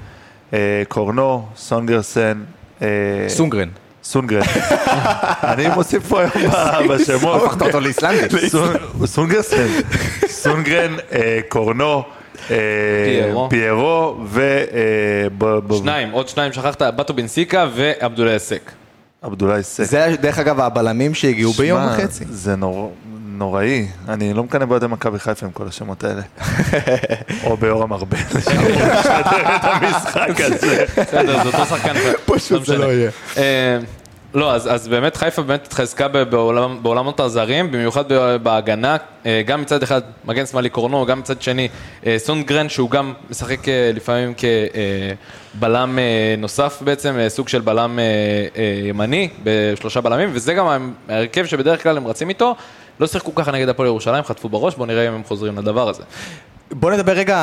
קורנו, 0.87 1.45
סונגרסן, 1.55 2.43
סונגרן. 3.27 3.69
סונגרן. 4.03 4.41
אני 5.53 5.67
מוסיף 5.75 6.07
פה 6.07 6.21
היום 6.35 6.53
בשמות. 6.89 7.43
הפכת 7.43 7.61
אותו 7.61 7.79
לאיסלנדי. 7.79 8.37
סונ- 8.51 9.05
סונגרסן, 9.05 9.67
סונגרן, 10.27 10.95
קורנו, 11.49 12.03
פיירו. 12.47 13.49
פיירו 13.49 14.17
ו... 14.25 14.59
שניים, 15.77 16.11
עוד 16.11 16.27
שניים 16.27 16.53
שכחת, 16.53 16.81
בטו 16.81 17.13
בנסיקה 17.13 17.67
ועבדולאי 17.75 18.39
סק. 18.39 18.71
עבדולאי 19.21 19.63
סק. 19.63 19.83
זה 19.83 20.15
דרך 20.21 20.39
אגב 20.39 20.59
הבלמים 20.59 21.13
שהגיעו 21.13 21.51
ביום 21.53 21.81
וחצי. 21.87 22.25
זה 22.29 22.55
נור... 22.55 22.93
נוראי, 23.37 23.87
אני 24.09 24.33
לא 24.33 24.43
מקנא 24.43 24.65
באוהדי 24.65 24.87
מכבי 24.87 25.19
חיפה 25.19 25.45
עם 25.45 25.51
כל 25.51 25.67
השמות 25.67 26.03
האלה. 26.03 26.21
או 27.43 27.57
ביורם 27.57 27.93
ארבל, 27.93 28.17
שאמור 28.45 28.69
לשדר 28.99 29.55
את 29.55 29.63
המשחק 29.63 30.29
הזה. 30.41 30.85
בסדר, 30.97 31.43
זה 31.43 31.49
אותו 31.57 31.65
שחקן. 31.65 31.93
פשוט 32.25 32.65
זה. 32.65 32.77
לא 32.77 32.93
יהיה. 32.93 33.11
אה, 33.37 33.77
לא, 34.33 34.53
אז, 34.53 34.73
אז 34.73 34.87
באמת 34.87 35.17
חיפה 35.17 35.41
באמת 35.41 35.65
התחזקה 35.65 36.07
ב- 36.07 36.17
בעולם, 36.23 36.79
בעולמות 36.81 37.19
הזרים, 37.19 37.71
במיוחד 37.71 38.13
ב- 38.13 38.35
בהגנה, 38.43 38.97
אה, 39.25 39.41
גם 39.45 39.61
מצד 39.61 39.83
אחד 39.83 40.01
מגן 40.25 40.45
שמאלי 40.45 40.69
קורנו, 40.69 41.05
גם 41.05 41.19
מצד 41.19 41.41
שני 41.41 41.67
אה, 42.05 42.15
סונגרן 42.19 42.69
שהוא 42.69 42.89
גם 42.89 43.13
משחק 43.29 43.59
לפעמים 43.93 44.33
כבלם 45.57 45.99
נוסף 46.37 46.81
בעצם, 46.81 47.17
סוג 47.27 47.49
של 47.49 47.61
בלם 47.61 47.99
ימני 48.89 49.29
בשלושה 49.43 50.01
בלמים, 50.01 50.29
וזה 50.33 50.53
גם 50.53 50.91
ההרכב 51.09 51.45
שבדרך 51.45 51.83
כלל 51.83 51.97
הם 51.97 52.07
רצים 52.07 52.29
איתו. 52.29 52.55
לא 53.03 53.07
שיחקו 53.07 53.35
ככה 53.35 53.51
נגד 53.51 53.69
הפועל 53.69 53.87
ירושלים, 53.87 54.23
חטפו 54.23 54.49
בראש, 54.49 54.75
בואו 54.75 54.85
נראה 54.85 55.07
אם 55.07 55.13
הם 55.13 55.23
חוזרים 55.23 55.57
לדבר 55.57 55.89
הזה. 55.89 56.03
בוא 56.71 56.91
נדבר 56.91 57.11
רגע 57.11 57.37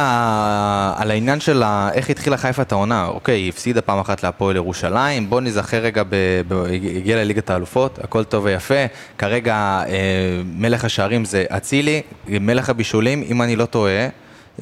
על 0.96 1.10
העניין 1.10 1.40
של 1.40 1.62
איך 1.92 2.10
התחילה 2.10 2.36
חיפה 2.36 2.62
את 2.62 2.72
העונה. 2.72 3.06
אוקיי, 3.06 3.40
היא 3.40 3.48
הפסידה 3.48 3.80
פעם 3.80 3.98
אחת 3.98 4.22
להפועל 4.22 4.56
ירושלים, 4.56 5.30
בוא 5.30 5.40
נזכר 5.40 5.76
רגע, 5.76 6.02
ב... 6.02 6.14
ב... 6.48 6.64
הגיעה 6.96 7.24
לליגת 7.24 7.50
האלופות, 7.50 7.98
הכל 8.02 8.24
טוב 8.24 8.44
ויפה. 8.44 8.84
כרגע 9.18 9.54
אה, 9.54 10.40
מלך 10.44 10.84
השערים 10.84 11.24
זה 11.24 11.44
אצילי, 11.48 12.02
מלך 12.28 12.70
הבישולים, 12.70 13.24
אם 13.30 13.42
אני 13.42 13.56
לא 13.56 13.64
טועה, 13.64 14.08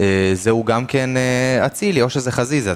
אה, 0.00 0.30
זהו 0.32 0.64
גם 0.64 0.86
כן 0.86 1.10
אה, 1.16 1.66
אצילי, 1.66 2.02
או 2.02 2.10
שזה 2.10 2.32
חזיזה. 2.32 2.72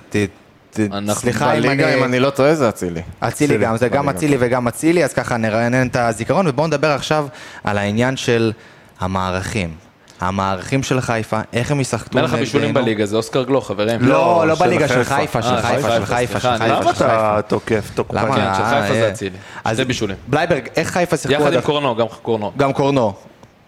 סליחה 1.12 1.52
אם 1.52 1.62
בליגה, 1.62 1.94
אם 1.94 2.04
אני 2.04 2.20
לא 2.20 2.30
טועה, 2.30 2.54
זה 2.54 2.68
אצילי. 2.68 3.02
אצילי 3.20 3.58
גם, 3.58 3.76
זה 3.76 3.88
גם 3.88 4.08
אצילי 4.08 4.37
וגם 4.40 4.68
אצילי, 4.68 5.04
אז 5.04 5.12
ככה 5.12 5.37
נרענן 5.37 5.87
את 5.87 5.96
הזיכרון, 5.96 6.48
ובואו 6.48 6.66
נדבר 6.66 6.90
עכשיו 6.90 7.26
על 7.64 7.78
העניין 7.78 8.16
של 8.16 8.52
המערכים. 9.00 9.74
המערכים 10.20 10.82
של 10.82 11.00
חיפה, 11.00 11.40
איך 11.52 11.70
הם 11.70 11.80
ישחקו 11.80 12.18
מלך 12.18 12.35
הבישולים 12.35 12.68
נגדנו. 12.68 12.85
בליגה 12.85 13.06
זה 13.06 13.16
אוסקר 13.16 13.42
גלוך, 13.42 13.68
חברים. 13.68 14.02
לא, 14.02 14.44
לא 14.46 14.54
של 14.54 14.64
בליגה, 14.64 14.88
של 14.88 15.04
חיפה. 15.04 15.42
של 15.42 15.48
אה, 15.48 15.62
חיפה, 15.62 15.90
של 15.90 16.04
חיפה, 16.04 16.40
של 16.40 16.58
חיפה. 16.58 16.66
למה. 16.66 16.90
אתה 16.90 17.40
תוקף 17.46 17.90
תוקפני? 17.94 18.20
למה? 18.20 18.37
כן, 18.37 18.54
של 18.56 18.64
חיפה 18.64 18.94
זה 18.94 19.04
אה. 19.04 19.11
אצילי. 19.11 19.37
שני 19.74 19.85
בישולים. 19.85 20.16
בלייברג, 20.28 20.68
איך 20.76 20.88
חיפה 20.88 21.16
שיחקו 21.16 21.42
יחד 21.42 21.52
עם? 21.52 21.61
קורנו, 21.61 21.96
גם 21.96 22.06
קורנו. 22.22 22.52
גם 22.56 22.72
קורנו. 22.72 23.12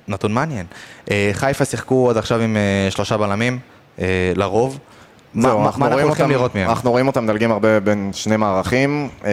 נתון 0.08 0.32
מעניין. 0.32 0.66
אה, 1.10 1.30
חיפה 1.32 1.64
שיחקו 1.64 2.10
עד 2.10 2.16
עכשיו 2.16 2.40
עם 2.40 2.56
שלושה 2.90 3.16
בלמים, 3.16 3.58
לרוב. 4.36 4.78
מה 5.34 5.48
מה- 5.48 5.54
מה 5.58 5.66
אנחנו 5.66 5.84
הולכים 5.86 6.08
אותם- 6.10 6.30
לראות 6.30 6.54
מהם? 6.54 6.68
אנחנו 6.68 6.90
רואים 6.90 7.06
אותם 7.06 7.24
מדלגים 7.24 7.52
הרבה 7.52 7.80
בין 7.80 8.10
שני 8.12 8.36
מערכים. 8.36 9.08
אה, 9.24 9.30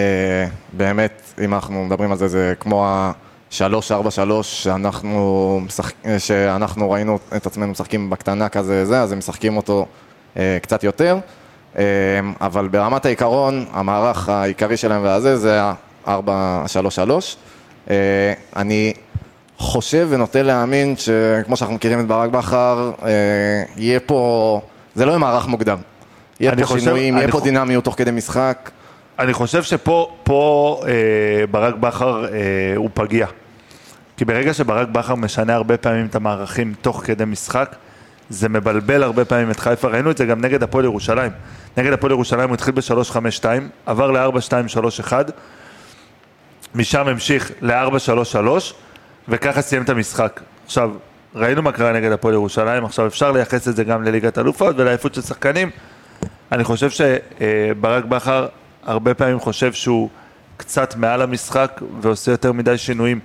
באמת, 0.73 1.21
אם 1.45 1.53
אנחנו 1.53 1.85
מדברים 1.85 2.11
על 2.11 2.17
זה, 2.17 2.27
זה 2.27 2.53
כמו 2.59 2.85
ה-3-4-3 2.87 3.91
שאנחנו, 4.43 5.19
משחק- 5.65 5.93
אה, 6.05 6.19
שאנחנו 6.19 6.91
ראינו 6.91 7.19
את 7.35 7.45
עצמנו 7.45 7.67
משחקים 7.71 8.09
בקטנה 8.09 8.49
כזה 8.49 8.85
זה, 8.85 9.01
אז 9.01 9.11
הם 9.11 9.17
משחקים 9.17 9.57
אותו 9.57 9.85
אה, 10.37 10.57
קצת 10.61 10.83
יותר. 10.83 11.17
אה, 11.77 11.83
אבל 12.41 12.67
ברמת 12.67 13.05
העיקרון, 13.05 13.65
המערך 13.73 14.29
העיקרי 14.29 14.77
שלהם 14.77 15.03
והזה, 15.03 15.37
זה 15.37 15.61
ה-4-3-3. 15.61 17.37
אה, 17.89 17.95
אני 18.55 18.93
חושב 19.57 20.07
ונוטה 20.09 20.41
להאמין 20.41 20.95
שכמו 20.97 21.57
שאנחנו 21.57 21.75
מכירים 21.75 21.99
את 21.99 22.07
ברק 22.07 22.29
בכר, 22.29 22.91
אה, 23.05 23.09
יהיה 23.77 23.99
פה, 23.99 24.61
זה 24.95 25.05
לא 25.05 25.11
יהיה 25.11 25.19
מערך 25.19 25.47
מוקדם. 25.47 25.77
יהיה 26.41 26.55
פה 26.55 26.65
חושב- 26.65 26.79
שינויים, 26.79 27.17
יהיה 27.17 27.27
פה 27.27 27.37
חו- 27.39 27.43
דינמיות 27.43 27.83
תוך 27.83 27.95
כדי 27.97 28.11
משחק. 28.11 28.69
אני 29.19 29.33
חושב 29.33 29.63
שפה 29.63 30.15
פה, 30.23 30.81
אה, 30.87 30.91
ברק 31.51 31.75
בכר 31.75 32.25
אה, 32.25 32.29
הוא 32.75 32.89
פגיע. 32.93 33.27
כי 34.17 34.25
ברגע 34.25 34.53
שברק 34.53 34.87
בכר 34.87 35.15
משנה 35.15 35.53
הרבה 35.55 35.77
פעמים 35.77 36.05
את 36.05 36.15
המערכים 36.15 36.73
תוך 36.81 37.01
כדי 37.05 37.25
משחק, 37.25 37.75
זה 38.29 38.49
מבלבל 38.49 39.03
הרבה 39.03 39.25
פעמים 39.25 39.51
את 39.51 39.59
חיפה, 39.59 39.87
ראינו 39.87 40.11
את 40.11 40.17
זה 40.17 40.25
גם 40.25 40.41
נגד 40.41 40.63
הפועל 40.63 40.85
ירושלים. 40.85 41.31
נגד 41.77 41.93
הפועל 41.93 42.11
ירושלים 42.11 42.49
הוא 42.49 42.53
התחיל 42.53 42.73
ב-3-5-2, 42.73 43.45
עבר 43.85 44.11
ל-4-2-3-1, 44.11 45.13
משם 46.75 47.07
המשיך 47.07 47.51
ל-4-3-3, 47.61 48.37
וככה 49.29 49.61
סיים 49.61 49.83
את 49.83 49.89
המשחק. 49.89 50.41
עכשיו, 50.65 50.91
ראינו 51.35 51.61
מה 51.61 51.71
קרה 51.71 51.91
נגד 51.91 52.11
הפועל 52.11 52.33
ירושלים, 52.33 52.85
עכשיו 52.85 53.07
אפשר 53.07 53.31
לייחס 53.31 53.67
את 53.67 53.75
זה 53.75 53.83
גם 53.83 54.03
לליגת 54.03 54.37
אלופות 54.37 54.75
ולעייפות 54.79 55.13
של 55.13 55.21
שחקנים. 55.21 55.69
אני 56.51 56.63
חושב 56.63 56.89
שברק 56.89 58.05
בכר 58.05 58.47
הרבה 58.83 59.13
פעמים 59.13 59.39
חושב 59.39 59.73
שהוא 59.73 60.09
קצת 60.57 60.95
מעל 60.95 61.21
המשחק 61.21 61.81
ועושה 62.01 62.31
יותר 62.31 62.51
מדי 62.51 62.77
שינויים 62.77 63.19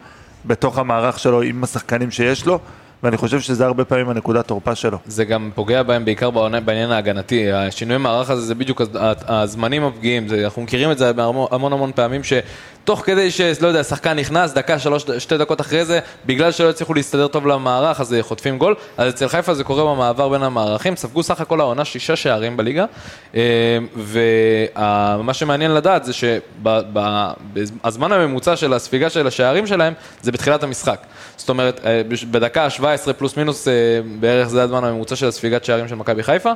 בתוך 0.45 0.79
המערך 0.79 1.19
שלו 1.19 1.43
עם 1.43 1.65
השחקנים 1.65 2.11
שיש 2.11 2.47
לו, 2.47 2.59
ואני 3.03 3.17
חושב 3.17 3.41
שזה 3.41 3.67
הרבה 3.67 3.85
פעמים 3.85 4.09
הנקודת 4.09 4.47
תורפה 4.47 4.75
שלו. 4.75 4.99
זה 5.07 5.25
גם 5.25 5.51
פוגע 5.55 5.83
בהם 5.83 6.05
בעיקר 6.05 6.31
בעניין 6.65 6.91
ההגנתי. 6.91 7.53
השינוי 7.53 7.97
מערך 7.97 8.31
הזה 8.31 8.43
זה 8.43 8.55
בדיוק 8.55 8.83
הזמנים 9.27 9.85
הפגיעים. 9.85 10.27
אנחנו 10.45 10.63
מכירים 10.63 10.91
את 10.91 10.99
זה 10.99 11.11
המון 11.51 11.73
המון 11.73 11.93
פעמים 11.95 12.21
שתוך 12.87 13.03
כדי 13.05 13.31
שלא 13.31 13.69
יודע, 13.69 13.85
שחקן 13.85 14.19
נכנס, 14.19 14.53
דקה, 14.53 14.79
שלוש, 14.79 15.05
שתי 15.19 15.39
דקות 15.39 15.61
אחרי 15.61 15.85
זה, 15.85 16.01
בגלל 16.27 16.53
שלא 16.53 16.71
הצליחו 16.71 16.95
להסתדר 16.95 17.29
טוב 17.29 17.47
למערך, 17.47 18.01
אז 18.01 18.17
חוטפים 18.21 18.59
גול. 18.59 18.75
אז 18.97 19.13
אצל 19.13 19.29
חיפה 19.29 19.55
זה 19.55 19.65
קורה 19.65 19.95
במעבר 19.95 20.29
בין 20.29 20.43
המערכים. 20.43 20.97
ספגו 20.97 21.23
סך 21.23 21.41
הכל 21.41 21.61
העונה 21.61 21.85
שישה 21.85 22.17
שערים 22.17 22.57
בליגה. 22.57 22.85
אה, 23.35 23.41
ומה 23.97 25.35
שמעניין 25.35 25.75
לדעת 25.75 26.05
זה 26.05 26.13
שהזמן 26.13 28.13
הממוצע 28.13 28.57
של 28.57 28.73
הספיגה 28.73 29.11
של 29.11 29.27
השערים 29.27 29.67
שלהם 29.67 29.93
זה 30.23 30.33
בתחילת 30.33 30.63
המשחק. 30.63 30.99
זאת 31.37 31.49
אומרת, 31.49 31.81
אה, 31.87 32.03
בדקה 32.31 32.65
ה-17 32.65 33.13
פלוס 33.13 33.37
מינוס, 33.37 33.69
אה, 33.69 33.73
בערך 34.21 34.49
זה 34.49 34.63
הזמן 34.63 34.85
הממוצע 34.85 35.17
של 35.17 35.29
הספיגת 35.29 35.65
שערים 35.65 35.89
של 35.89 35.95
מכבי 35.95 36.23
חיפה, 36.23 36.51
אה, 36.51 36.55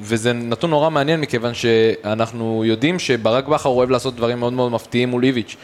וזה 0.00 0.32
נתון 0.32 0.70
נורא 0.70 0.90
מעניין 0.90 1.20
מכיוון 1.20 1.54
שאנחנו 1.54 2.62
יודעים 2.66 2.98
שברק 2.98 3.48
בכר 3.48 3.68
אוהב 3.68 3.90
לעשות 3.90 4.16
דברים 4.16 4.40
מאוד 4.40 4.52
מאוד 4.52 4.72
מפתיעים 4.72 5.08
מול 5.08 5.24
איביץ'. 5.24 5.56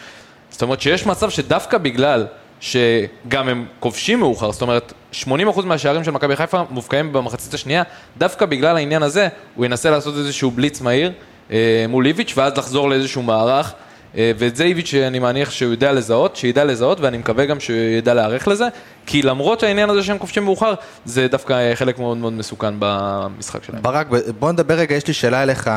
זאת 0.50 0.62
אומרת 0.62 0.80
שיש 0.80 1.06
מצב 1.06 1.30
שדווקא 1.30 1.78
בגלל 1.78 2.26
שגם 2.60 3.48
הם 3.48 3.66
כובשים 3.80 4.18
מאוחר, 4.18 4.52
זאת 4.52 4.62
אומרת 4.62 4.92
80% 5.12 5.26
מהשערים 5.64 6.04
של 6.04 6.10
מכבי 6.10 6.36
חיפה 6.36 6.62
מובקעים 6.70 7.12
במחצית 7.12 7.54
השנייה, 7.54 7.82
דווקא 8.18 8.46
בגלל 8.46 8.76
העניין 8.76 9.02
הזה 9.02 9.28
הוא 9.54 9.64
ינסה 9.64 9.90
לעשות 9.90 10.14
איזשהו 10.16 10.50
בליץ 10.50 10.80
מהיר 10.80 11.12
אה, 11.50 11.84
מול 11.88 12.06
איביץ' 12.06 12.32
ואז 12.36 12.56
לחזור 12.56 12.90
לאיזשהו 12.90 13.22
מערך. 13.22 13.74
אה, 14.16 14.32
ואת 14.38 14.56
זה 14.56 14.64
איביץ' 14.64 14.94
אני 14.94 15.18
מניח 15.18 15.50
שהוא 15.50 15.70
יודע 15.70 15.92
לזהות, 15.92 16.36
שידע 16.36 16.64
לזהות 16.64 17.00
ואני 17.00 17.18
מקווה 17.18 17.46
גם 17.46 17.60
שהוא 17.60 17.76
ידע 17.76 18.14
להיערך 18.14 18.48
לזה 18.48 18.68
כי 19.06 19.22
למרות 19.22 19.62
העניין 19.62 19.90
הזה 19.90 20.02
שהם 20.02 20.18
כובשים 20.18 20.44
מאוחר 20.44 20.74
זה 21.04 21.28
דווקא 21.28 21.74
חלק 21.74 21.98
מאוד 21.98 22.16
מאוד 22.16 22.32
מסוכן 22.32 22.74
במשחק 22.78 23.64
שלהם. 23.64 23.82
ברק, 23.82 24.06
בוא 24.38 24.52
נדבר 24.52 24.74
רגע, 24.74 24.94
יש 24.94 25.06
לי 25.06 25.12
שאלה 25.12 25.42
אליך 25.42 25.68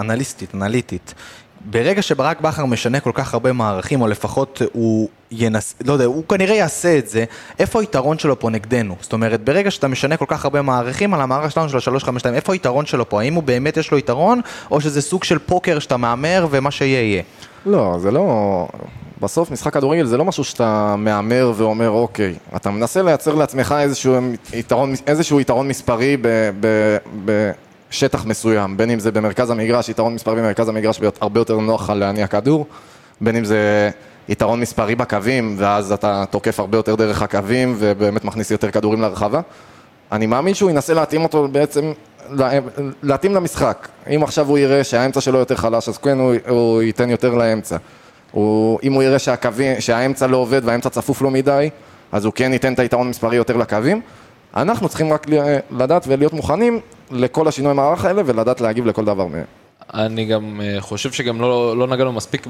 אנליסטית, 0.00 0.54
אנליטית. 0.54 1.14
ברגע 1.64 2.02
שברק 2.02 2.40
בכר 2.40 2.64
משנה 2.64 3.00
כל 3.00 3.10
כך 3.14 3.34
הרבה 3.34 3.52
מערכים, 3.52 4.00
או 4.00 4.06
לפחות 4.06 4.62
הוא 4.72 5.08
ינס... 5.30 5.74
לא 5.84 5.92
יודע, 5.92 6.04
הוא 6.04 6.24
כנראה 6.28 6.54
יעשה 6.54 6.98
את 6.98 7.08
זה, 7.08 7.24
איפה 7.58 7.80
היתרון 7.80 8.18
שלו 8.18 8.38
פה 8.38 8.50
נגדנו? 8.50 8.96
זאת 9.00 9.12
אומרת, 9.12 9.44
ברגע 9.44 9.70
שאתה 9.70 9.88
משנה 9.88 10.16
כל 10.16 10.24
כך 10.28 10.44
הרבה 10.44 10.62
מערכים 10.62 11.14
על 11.14 11.20
המערך 11.20 11.52
שלנו 11.52 11.68
של 11.68 11.94
ה-352, 11.94 12.28
איפה 12.34 12.52
היתרון 12.52 12.86
שלו 12.86 13.08
פה? 13.08 13.20
האם 13.20 13.34
הוא 13.34 13.42
באמת 13.42 13.76
יש 13.76 13.90
לו 13.90 13.98
יתרון, 13.98 14.40
או 14.70 14.80
שזה 14.80 15.02
סוג 15.02 15.24
של 15.24 15.38
פוקר 15.38 15.78
שאתה 15.78 15.96
מהמר 15.96 16.46
ומה 16.50 16.70
שיהיה 16.70 17.00
יהיה? 17.00 17.22
לא, 17.66 17.96
זה 17.98 18.10
לא... 18.10 18.68
בסוף 19.20 19.50
משחק 19.50 19.72
כדורגל 19.72 20.06
זה 20.06 20.16
לא 20.16 20.24
משהו 20.24 20.44
שאתה 20.44 20.94
מהמר 20.98 21.52
ואומר 21.56 21.90
אוקיי, 21.90 22.34
אתה 22.56 22.70
מנסה 22.70 23.02
לייצר 23.02 23.34
לעצמך 23.34 23.74
איזשהו 23.78 24.14
יתרון, 24.52 24.94
איזשהו 25.06 25.40
יתרון 25.40 25.68
מספרי 25.68 26.16
ב, 26.16 26.50
ב, 26.60 26.96
בשטח 27.24 28.24
מסוים, 28.24 28.76
בין 28.76 28.90
אם 28.90 28.98
זה 28.98 29.12
במרכז 29.12 29.50
המגרש, 29.50 29.88
יתרון 29.88 30.14
מספרי 30.14 30.36
במרכז 30.42 30.68
המגרש 30.68 31.00
הרבה 31.20 31.40
יותר 31.40 31.60
נוח 31.60 31.90
להניע 31.90 32.26
כדור, 32.26 32.66
בין 33.20 33.36
אם 33.36 33.44
זה 33.44 33.90
יתרון 34.28 34.60
מספרי 34.60 34.94
בקווים, 34.94 35.54
ואז 35.58 35.92
אתה 35.92 36.24
תוקף 36.30 36.60
הרבה 36.60 36.78
יותר 36.78 36.94
דרך 36.94 37.22
הקווים 37.22 37.74
ובאמת 37.78 38.24
מכניס 38.24 38.50
יותר 38.50 38.70
כדורים 38.70 39.00
לרחבה. 39.00 39.40
אני 40.12 40.26
מאמין 40.26 40.54
שהוא 40.54 40.70
ינסה 40.70 40.94
להתאים 40.94 41.22
אותו 41.22 41.48
בעצם, 41.48 41.92
להתאים 43.02 43.34
למשחק. 43.34 43.88
אם 44.14 44.22
עכשיו 44.22 44.48
הוא 44.48 44.58
יראה 44.58 44.84
שהאמצע 44.84 45.20
שלו 45.20 45.38
יותר 45.38 45.56
חלש, 45.56 45.88
אז 45.88 45.98
כן 45.98 46.18
הוא, 46.18 46.34
הוא 46.48 46.82
ייתן 46.82 47.10
יותר 47.10 47.34
לאמצע. 47.34 47.76
הוא, 48.30 48.78
אם 48.82 48.92
הוא 48.92 49.02
יראה 49.02 49.18
שהקווים, 49.18 49.80
שהאמצע 49.80 50.26
לא 50.26 50.36
עובד 50.36 50.60
והאמצע 50.64 50.88
צפוף 50.88 51.22
לו 51.22 51.30
מדי, 51.30 51.70
אז 52.12 52.24
הוא 52.24 52.32
כן 52.36 52.52
ייתן 52.52 52.72
את 52.72 52.78
היתרון 52.78 53.06
המספרי 53.06 53.36
יותר 53.36 53.56
לקווים. 53.56 54.00
אנחנו 54.56 54.88
צריכים 54.88 55.12
רק 55.12 55.26
לדעת 55.70 56.04
ולהיות 56.08 56.32
מוכנים 56.32 56.80
לכל 57.10 57.48
השינוי 57.48 57.74
מערך 57.74 58.04
האלה 58.04 58.22
ולדעת 58.26 58.60
להגיב 58.60 58.86
לכל 58.86 59.04
דבר 59.04 59.26
מהם. 59.26 59.44
אני 59.94 60.24
גם 60.24 60.60
אה, 60.60 60.76
חושב 60.80 61.12
שגם 61.12 61.40
לא, 61.40 61.76
לא 61.76 61.86
נגענו 61.86 62.12
מספיק 62.12 62.46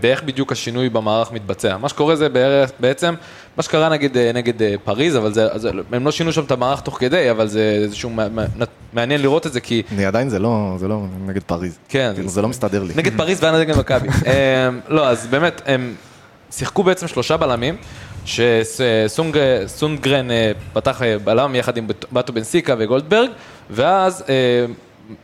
באיך 0.00 0.22
בדיוק 0.22 0.52
השינוי 0.52 0.88
במערך 0.88 1.32
מתבצע. 1.32 1.76
מה 1.76 1.88
שקורה 1.88 2.16
זה 2.16 2.28
בערך, 2.28 2.70
בעצם, 2.80 3.14
מה 3.56 3.62
שקרה 3.62 3.88
נגד, 3.88 4.16
אה, 4.16 4.30
נגד 4.34 4.62
אה, 4.62 4.74
פריז, 4.84 5.16
אבל 5.16 5.32
זה, 5.32 5.58
זה, 5.58 5.70
הם 5.92 6.04
לא 6.04 6.10
שינו 6.10 6.32
שם 6.32 6.44
את 6.44 6.50
המערך 6.50 6.80
תוך 6.80 6.96
כדי, 7.00 7.30
אבל 7.30 7.46
זה 7.46 7.78
איזשהו 7.82 8.10
מע- 8.10 8.28
מע- 8.28 8.44
מעניין 8.92 9.22
לראות 9.22 9.46
את 9.46 9.52
זה, 9.52 9.60
כי 9.60 9.82
אני 9.92 10.04
עדיין 10.04 10.28
זה 10.28 10.38
לא, 10.38 10.74
זה 10.78 10.88
לא 10.88 11.02
נגד 11.26 11.42
פריז. 11.42 11.78
כן, 11.88 12.10
כאילו, 12.14 12.28
זה 12.28 12.42
לא 12.42 12.48
מסתדר 12.48 12.82
לי. 12.82 12.92
נגד 12.96 13.16
פריז 13.16 13.42
והיה 13.44 13.60
נגד 13.60 13.78
מכבי. 13.78 14.08
אה, 14.26 14.32
לא, 14.88 15.08
אז 15.08 15.26
באמת, 15.26 15.62
הם 15.66 15.94
שיחקו 16.50 16.82
בעצם 16.82 17.08
שלושה 17.08 17.36
בלמים, 17.36 17.76
שסונגרן 18.24 20.28
פתח 20.72 21.00
בלם 21.24 21.54
יחד 21.54 21.76
עם 21.76 21.86
בטו 22.12 22.32
בנסיקה 22.32 22.74
וגולדברג, 22.78 23.28
ואז 23.70 24.24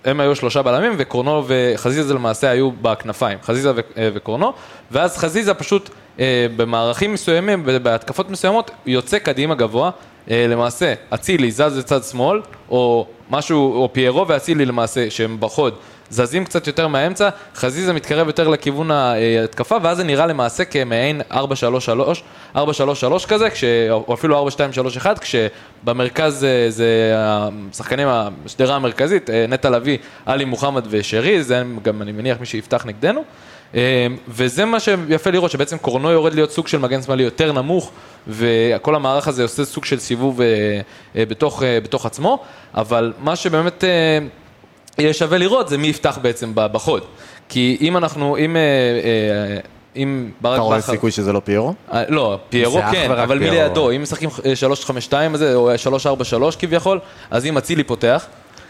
הם 0.05 0.21
היו 0.21 0.37
שלושה 0.37 0.63
בלמים, 0.63 0.93
וקורנו 0.99 1.45
וחזיזה 1.47 2.15
למעשה 2.15 2.51
היו 2.51 2.71
בכנפיים, 2.83 3.39
חזיזה 3.43 3.71
אה, 3.71 4.09
וקורנו, 4.15 4.53
ואז 4.91 5.17
חזיזה 5.17 5.55
פשוט 5.55 5.91
אה, 6.21 6.47
במערכים 6.57 7.13
מסוימים, 7.13 7.67
בהתקפות 7.83 8.31
מסוימות, 8.31 8.71
יוצא 8.87 9.19
קדימה 9.19 9.55
גבוה, 9.55 9.91
אה, 10.31 10.47
למעשה 10.49 10.95
אצילי 11.15 11.51
זז 11.51 11.79
לצד 11.79 12.05
שמאל, 12.05 12.41
או 12.71 13.07
משהו, 13.31 13.83
או 13.83 13.89
פיירו 13.93 14.29
ואצילי 14.29 14.67
למעשה, 14.67 15.11
שהם 15.11 15.37
בחוד, 15.41 15.75
זזים 16.15 16.45
קצת 16.45 16.67
יותר 16.67 16.89
מהאמצע, 16.89 17.29
חזיזה 17.55 17.93
מתקרב 17.93 18.27
יותר 18.27 18.49
לכיוון 18.49 18.91
ההתקפה, 18.91 19.77
ואז 19.83 19.97
זה 19.97 20.05
נראה 20.05 20.27
למעשה 20.27 20.65
כמעין 20.65 21.21
4-3-3, 21.31 21.35
4-3-3 22.57 22.59
כזה, 23.29 23.51
כש, 23.51 23.65
או 23.91 24.15
אפילו 24.15 24.49
4-2-3-1, 25.03 25.07
כשבמרכז 25.21 26.35
זה, 26.35 26.67
זה 26.69 27.15
השחקנים, 27.17 28.09
השדרה 28.47 28.77
המרכזית, 28.77 29.31
אה, 29.31 29.47
נטע 29.49 29.71
לביא, 29.71 29.99
עלי 30.27 30.45
מוחמד 30.45 30.87
ושרי, 30.91 31.43
זה 31.43 31.63
גם 31.83 32.03
אני 32.03 32.13
מניח 32.13 32.41
מי 32.41 32.47
שיפתח 32.47 32.87
נגדנו. 32.87 33.25
אה, 33.75 34.07
וזה 34.29 34.65
מה 34.65 34.81
שיפה 34.81 35.31
לראות, 35.31 35.51
שבעצם 35.51 35.79
קורנו 35.79 36.11
יורד 36.11 36.35
להיות 36.35 36.51
סוג 36.51 36.69
של 36.69 36.79
מגן 36.79 37.03
שמאלי 37.03 37.23
יותר 37.23 37.53
נמוך, 37.53 37.91
וכל 38.29 38.95
המערך 38.95 39.29
הזה 39.29 39.43
עושה 39.43 39.65
סוג 39.65 39.85
של 39.85 39.99
סיבוב 39.99 40.41
אה, 40.41 40.47
אה, 41.17 41.27
בתוך, 41.27 41.63
אה, 41.63 41.81
בתוך 41.81 42.07
עצמו, 42.07 42.39
אבל 42.75 43.13
מה 43.19 43.37
שבאמת... 43.37 43.85
יהיה 44.99 45.13
שווה 45.13 45.39
לראות 45.39 45.69
זה 45.69 45.79
מי 45.79 45.87
יפתח 45.87 46.19
בעצם 46.23 46.53
בחוד. 46.55 47.03
כי 47.49 47.79
אם 47.81 47.97
אנחנו, 47.97 48.37
אם, 48.37 48.57
אה, 48.57 48.63
אה, 48.63 49.61
אם 49.97 50.31
ברק 50.41 50.55
אתה 50.55 50.63
רואה 50.63 50.79
בכר... 50.79 50.93
סיכוי 50.93 51.11
שזה 51.11 51.33
לא 51.33 51.41
פיירו? 51.45 51.75
אה, 51.93 52.03
לא, 52.09 52.39
פיירו 52.49 52.81
כן, 52.93 53.11
אבל 53.11 53.39
מי. 53.39 53.51
לידו? 53.51 53.91
אם 53.91 54.03
משחקים 54.03 54.29
אה, 54.45 54.53
3-5-2 55.11 55.15
הזה, 55.35 55.55
או 55.55 55.71
3-4-3 56.53 56.57
כביכול, 56.59 57.01
אז 57.31 57.47
אם 57.47 57.59
אצילי 57.59 57.85
פותח, 57.85 58.27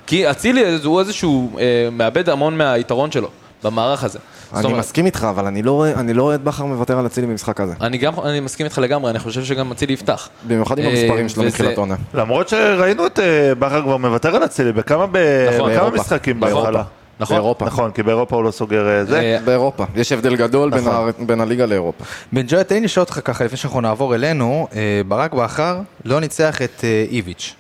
כי 0.07 0.31
אצילי 0.31 0.65
הוא 0.85 1.01
איזשהו, 1.01 1.51
אה, 1.59 1.89
מאבד 1.93 2.29
המון 2.29 2.59
מהיתרון 2.59 3.11
שלו 3.11 3.29
במערך 3.63 4.05
הזה. 4.05 4.19
אני 4.57 4.67
אומרת, 4.67 4.79
מסכים 4.79 5.07
איתך, 5.07 5.27
אבל 5.31 5.47
אני 5.47 5.63
לא 5.63 5.73
רואה- 5.73 5.93
אני 5.93 6.15
לא 6.15 6.23
רואה 6.23 6.35
את 6.35 6.41
בכר 6.43 6.65
מוותר 6.65 6.99
על 6.99 7.07
אצילי 7.07 7.27
במשחק 7.27 7.61
הזה. 7.61 7.75
אני 7.81 7.99
גם, 7.99 8.13
אני 8.25 8.41
מסכים 8.41 8.67
איתך 8.67 8.79
לגמרי, 8.79 9.11
אני 9.11 9.19
חושב 9.19 9.45
שגם 9.45 9.73
אצילי 9.73 9.93
יפתח. 9.93 10.29
במיוחד 10.47 10.79
עם 10.79 10.85
אה, 10.85 10.91
המספרים 10.91 11.29
שלו 11.29 11.43
וזה- 11.43 11.49
מתחילת 11.49 11.79
עונה. 11.79 11.95
למרות 12.15 12.49
שראינו 12.49 13.07
את 13.07 13.19
אה, 13.19 13.55
בכר 13.55 13.83
כבר 13.83 13.97
מוותר 13.97 14.37
על 14.37 14.45
אצילי 14.45 14.73
בכמה 14.73 15.07
ב- 15.13 15.47
נכון. 15.57 15.95
משחקים 15.95 16.41
באירופה. 16.41 16.67
בהתחלה. 16.67 16.85
נכון? 17.21 17.37
באירופה. 17.37 17.65
נכון, 17.67 17.91
כי 17.91 18.03
באירופה 18.03 18.37
הוא 18.37 18.45
לא 18.45 18.51
סוגר 18.51 18.89
אה, 18.89 19.05
זה. 19.05 19.39
באירופה. 19.45 19.85
יש 19.97 20.13
הבדל 20.13 20.37
גדול 20.37 20.71
בין 20.71 20.79
נכון. 20.85 20.93
ה- 21.21 21.25
בין 21.27 21.41
הליגה 21.41 21.67
לאירופה. 21.67 22.05
בן 22.33 22.43
ג'וי, 22.49 22.65
תן 22.65 22.75
לי 22.75 22.81
לשאול 22.81 23.03
אותך 23.03 23.21
ככה 23.25 23.45
לפני 23.45 23.57
שאנחנו 23.57 23.81
נעבור 23.81 24.15
אלינו, 24.15 24.69
אה, 24.75 24.81
ברק 25.09 25.33
בכר 25.35 25.79
לא 26.05 26.21
ניצח 26.21 26.63
את 26.63 26.85
איביץ'. 27.11 27.55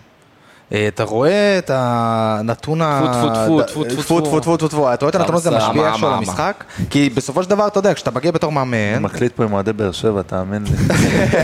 אה, 0.73 0.89
אתה 0.89 1.05
רואה 1.05 1.59
את 1.59 1.71
הנתון 1.75 2.83
ה... 2.83 3.01
טפו, 3.13 3.63
טפו, 3.63 3.63
טפו, 3.63 3.85
טפו, 3.85 3.95
טפו, 3.95 4.21
טפו, 4.21 4.41
טפו, 4.41 4.57
טפו, 4.57 4.69
טפו, 4.69 4.95
אתה 4.95 5.05
רואה 5.05 5.11
את 5.11 5.15
הנתון 5.15 5.35
הזה. 5.35 5.51
משפיע 5.51 5.89
איכשהו 5.89 6.07
על 6.07 6.13
מה, 6.13 6.19
המשחק? 6.19 6.65
כי 6.91 7.11
בסופו 7.11 7.43
של 7.43 7.51
דבר, 7.51 7.67
אתה 7.67 7.79
יודע, 7.79 7.95
כשאתה 7.95 8.11
מגיע 8.11 8.31
בתור 8.33 8.53
מאמן, 8.53 8.77
אני 8.77 9.05
מקליט 9.05 9.33
פה 9.33 9.45
עם 9.45 9.53
אוהדי 9.53 9.73
באר 9.73 9.93
שבע, 9.93 10.23
תאמין 10.23 10.65
לי. 10.65 10.95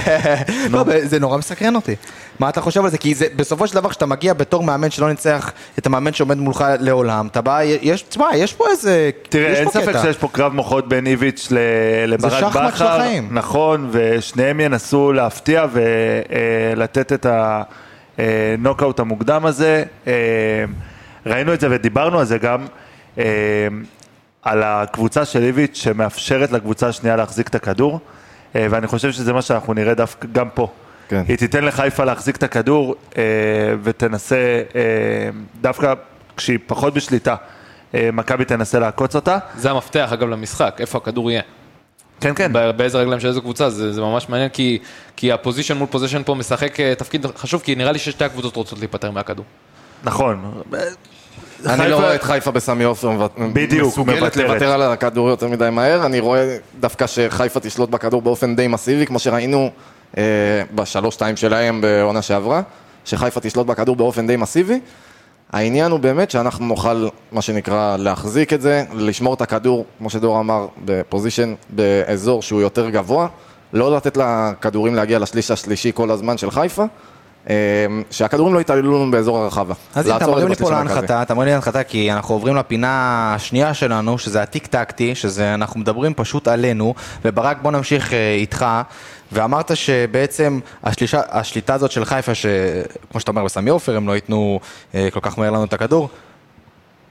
לא, 0.73 0.85
זה 1.05 1.19
נורא 1.19 1.37
מסקרן 1.37 1.77
אותי. 1.77 1.95
מה 2.39 2.49
אתה 2.49 2.61
חושב 2.61 2.85
על 2.85 2.91
זה? 2.91 2.99
כי 2.99 3.15
בסופו 3.37 3.67
של 3.67 3.75
דבר, 3.75 3.91
כשאתה 3.91 4.07
מגיע 4.07 4.35
בתור 4.35 4.63
מאמן 4.63 4.91
שלא 4.91 5.09
ניצח 5.09 5.53
את 5.79 5.87
המאמן 5.87 6.13
שעומד 6.13 6.39
מולך 6.39 6.65
לעולם, 6.81 7.27
אתה 7.27 7.41
בא, 7.41 7.61
יש, 7.63 8.03
תשמע, 8.03 8.27
יש 8.35 8.53
פה 8.53 8.65
איזה... 8.71 9.11
תראה, 9.29 9.53
יש 9.53 9.59
אין 9.59 9.71
ספק. 9.71 9.93
שיש 10.03 10.17
פה 10.17 10.29
קרב 10.33 10.53
מוחות 10.53 10.89
בין 10.89 11.07
איביץ' 11.07 11.49
לברק 12.07 12.33
בכר. 12.33 12.51
שחמט 12.51 12.77
של 12.77 12.87
החיים. 12.87 13.29
נכון, 13.31 13.89
ושניהם 13.91 14.61
ינסו 14.61 15.13
להפתיע 15.13 15.67
ולתת 15.73 17.13
את 17.13 17.27
הנוקאוט 18.21 19.01
המוקדם 19.01 19.47
הזה. 19.47 19.85
אה, 20.07 20.13
ראינו 21.27 21.55
את 21.55 21.61
זה 21.61 21.69
ודיברנו 21.71 22.19
על 22.19 22.25
זה 22.25 22.39
גם, 22.39 22.67
אה, 23.19 23.25
על 24.43 24.63
הקבוצה 24.63 25.25
של 25.25 25.43
איביץ' 25.43 25.77
שמאפשרת 25.83 26.53
לקבוצה 26.53 26.89
השנייה 26.89 27.17
להחזיק 27.17 27.49
את 27.49 27.55
הכדור, 27.55 28.01
אה, 28.57 28.67
ואני 28.71 28.87
חושב 28.87 29.13
שזה 29.13 29.33
מה 29.33 29.43
שאנחנו 29.43 29.75
נראה 29.75 29.95
דווקא 29.95 30.29
גם 30.33 30.49
פה. 30.55 30.69
כן. 31.09 31.23
היא 31.29 31.39
תיתן 31.39 31.65
לחיפה 31.65 32.05
להחזיק 32.05 32.37
את 32.37 32.43
הכדור 32.43 32.95
אה, 33.17 33.23
ותנסה, 33.83 34.63
אה, 34.75 34.81
דווקא 35.61 35.95
כשהיא 36.37 36.59
פחות 36.67 36.95
בשליטה, 36.95 37.37
אה, 37.95 38.11
מכבי 38.13 38.45
תנסה 38.45 38.79
לעקוץ 38.79 39.15
אותה. 39.17 39.39
זה 39.57 39.71
המפתח 39.71 40.11
אגב 40.13 40.29
למשחק, 40.29 40.77
איפה 40.81 40.99
הכדור 40.99 41.31
יהיה. 41.31 41.43
כן, 42.21 42.33
כן. 42.35 42.53
ב- 42.53 42.71
באיזה 42.71 42.99
רגליים 42.99 43.21
של 43.21 43.29
איזה 43.29 43.41
קבוצה, 43.41 43.71
זה, 43.71 43.93
זה 43.93 44.01
ממש 44.01 44.29
מעניין, 44.29 44.49
כי, 44.49 44.79
כי 45.17 45.33
הפוזיישן 45.33 45.77
מול 45.77 45.87
פוזיישן 45.91 46.23
פה 46.25 46.35
משחק 46.35 46.81
אה, 46.81 46.95
תפקיד 46.95 47.27
חשוב, 47.37 47.61
כי 47.63 47.75
נראה 47.75 47.93
לי 47.93 47.99
ששתי 47.99 48.25
הקבוצות 48.25 48.57
רוצות 48.57 48.79
להיפטר 48.79 49.11
מהכדור. 49.11 49.45
נכון. 50.05 50.63
אני 51.67 51.77
חיפה- 51.77 51.87
לא 51.89 51.97
רואה 51.97 52.15
את 52.15 52.23
חיפה 52.23 52.51
בסמי 52.51 52.85
עופר 52.85 53.11
מסוגלת. 53.87 54.37
לוותר 54.37 54.73
על 54.73 54.83
הכדור 54.83 55.29
יותר 55.29 55.49
מדי 55.49 55.69
מהר, 55.73 56.07
אני 56.07 56.21
רואה 56.21 56.57
דווקא 56.81 57.07
שחיפה 57.07 57.61
תשלוט 57.61 57.91
בכדור 57.91 58.23
באופן 58.23 58.57
די 58.57 58.67
מסיבי, 58.69 59.07
כמו 59.07 59.19
שראינו 59.19 59.71
אה, 60.19 60.23
בשלוש-שתיים 60.75 61.37
שלהם 61.37 61.81
בעונה 61.81 62.23
שעברה, 62.23 62.63
שחיפה 63.05 63.41
תשלוט 63.41 63.67
בכדור 63.67 63.97
באופן 63.97 64.27
די 64.27 64.37
מסיבי. 64.37 64.81
העניין 65.53 65.91
הוא 65.91 66.01
באמת 66.01 66.31
שאנחנו 66.31 66.67
נוכל, 66.67 67.09
מה 67.33 67.43
שנקרא, 67.43 67.97
להחזיק 67.97 68.53
את 68.53 68.61
זה, 68.61 68.85
לשמור 68.95 69.35
את 69.35 69.41
הכדור, 69.41 69.85
כמו 69.99 70.11
שדור 70.11 70.41
אמר, 70.41 70.67
בפוזיישן, 70.85 71.55
באזור 71.71 72.43
שהוא 72.43 72.61
יותר 72.61 72.91
גבוה, 72.91 73.29
לא 73.73 73.97
לתת 73.97 74.17
לכדורים 74.17 74.95
להגיע 74.95 75.19
לשליש 75.19 75.51
השלישי 75.51 75.93
כל 75.95 76.11
הזמן 76.11 76.39
של 76.39 76.51
חיפה, 76.51 76.85
שהכדורים 78.11 78.55
לא 78.55 78.61
יתעללו 78.61 79.03
לנו 79.03 79.11
באזור 79.11 79.39
הרחבה. 79.39 79.75
אז 79.95 80.07
אתה 80.07 80.19
לעצור 80.19 80.33
את 80.33 80.35
מרים 80.35 80.49
לי 80.49 80.55
פה. 80.55 80.71
להנחתה, 80.71 81.23
אתה 81.23 81.35
מרים 81.35 81.47
לי 81.47 81.53
להנחתה 81.53 81.83
כי 81.83 82.13
אנחנו 82.13 82.35
עוברים 82.35 82.57
לפינה 82.57 83.33
השנייה 83.35 83.75
שלנו, 83.75 84.19
שזה 84.19 84.43
הטיק 84.43 84.67
טקטי, 84.67 85.15
שזה 85.15 85.55
אנחנו 85.55 85.81
מדברים 85.81 86.15
פשוט 86.15 86.49
עלינו, 86.49 86.95
וברק 87.25 87.57
בוא 87.63 87.71
נמשיך 87.71 88.13
אה, 88.13 88.35
איתך, 88.35 88.67
ואמרת 89.33 89.77
שבעצם 89.77 90.61
השלישה, 90.85 91.21
השליטה 91.31 91.75
הזאת 91.75 91.91
של 91.91 92.05
חיפה, 92.05 92.35
שכמו 92.35 93.21
שאתה 93.21 93.31
אומר 93.31 93.45
בסמי 93.45 93.71
עופר, 93.71 93.97
הם 93.97 94.09
לא 94.09 94.13
ייתנו 94.13 94.61
אה, 94.95 95.09
כל 95.13 95.21
כך 95.23 95.39
מהר 95.39 95.51
לנו 95.51 95.65
את 95.65 95.73
הכדור, 95.73 96.09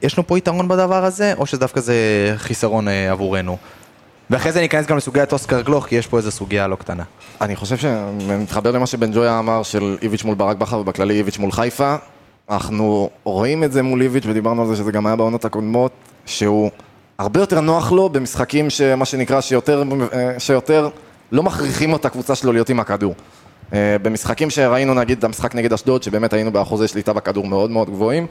יש 0.01 0.17
לנו 0.17 0.27
פה 0.27 0.37
יתרון 0.37 0.67
בדבר 0.67 1.05
הזה, 1.05 1.33
או 1.37 1.45
שדווקא 1.45 1.81
זה 1.81 1.95
חיסרון 2.37 2.87
אה, 2.87 3.11
עבורנו? 3.11 3.57
ואחרי 4.29 4.51
זה 4.51 4.61
ניכנס 4.61 4.85
גם 4.85 4.97
לסוגיית 4.97 5.33
אוסקר 5.33 5.61
גלוך, 5.61 5.85
כי 5.85 5.95
יש 5.95 6.07
פה 6.07 6.17
איזו 6.17 6.31
סוגיה 6.31 6.67
לא 6.67 6.75
קטנה. 6.75 7.03
אני 7.41 7.55
חושב 7.55 7.77
שמתחבר 7.77 8.71
למה 8.71 8.87
שבן 8.87 9.11
ג'ויה 9.13 9.39
אמר 9.39 9.63
של 9.63 9.97
איביץ' 10.01 10.23
מול 10.23 10.35
ברק 10.35 10.57
בכר 10.57 10.77
ובכללי 10.77 11.13
איביץ' 11.13 11.37
מול 11.37 11.51
חיפה. 11.51 11.95
אנחנו 12.49 13.09
רואים 13.23 13.63
את 13.63 13.71
זה 13.71 13.83
מול 13.83 14.01
איביץ' 14.01 14.23
ודיברנו 14.27 14.61
על 14.61 14.67
זה 14.67 14.75
שזה 14.75 14.91
גם 14.91 15.05
היה 15.05 15.15
בעונות 15.15 15.45
הקודמות, 15.45 15.91
שהוא 16.25 16.71
הרבה 17.17 17.39
יותר 17.39 17.61
נוח 17.61 17.91
לו 17.91 18.09
במשחקים 18.09 18.69
שמה 18.69 19.05
שנקרא 19.05 19.41
שיותר, 19.41 19.83
שיותר 20.37 20.89
לא 21.31 21.43
מכריחים 21.43 21.95
את 21.95 22.05
הקבוצה 22.05 22.35
שלו 22.35 22.53
להיות 22.53 22.69
עם 22.69 22.79
הכדור. 22.79 23.15
אה, 23.73 23.95
במשחקים 24.01 24.49
שראינו 24.49 24.93
נגיד 24.93 25.17
את 25.17 25.23
המשחק 25.23 25.55
נגד 25.55 25.73
אשדוד, 25.73 26.03
שבאמת 26.03 26.33
היינו 26.33 26.51
באחוזי 26.51 26.87
שליטה 26.87 27.13
בכדור 27.13 27.47
מאוד 27.47 27.71
מאוד 27.71 27.89
גבוהים, 27.89 28.27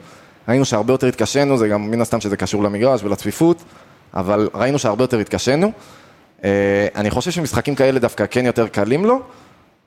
ראינו 0.49 0.65
שהרבה 0.65 0.93
יותר 0.93 1.07
התקשינו, 1.07 1.59
זה 1.59 1.69
גם 1.69 1.91
מן 1.91 2.01
הסתם 2.01 2.21
שזה 2.21 2.37
קשור 2.37 2.63
למגרש 2.63 3.05
ולצפיפות, 3.05 3.63
אבל 4.15 4.49
ראינו 4.55 4.79
שהרבה 4.79 5.05
יותר 5.05 5.19
התקשינו. 5.19 5.73
אה, 6.45 6.87
אני 6.97 7.11
חושב 7.11 7.31
שמשחקים 7.31 7.75
כאלה 7.75 8.01
דווקא 8.01 8.25
כן 8.31 8.47
יותר 8.47 8.69
קלים 8.69 9.05
לו, 9.05 9.21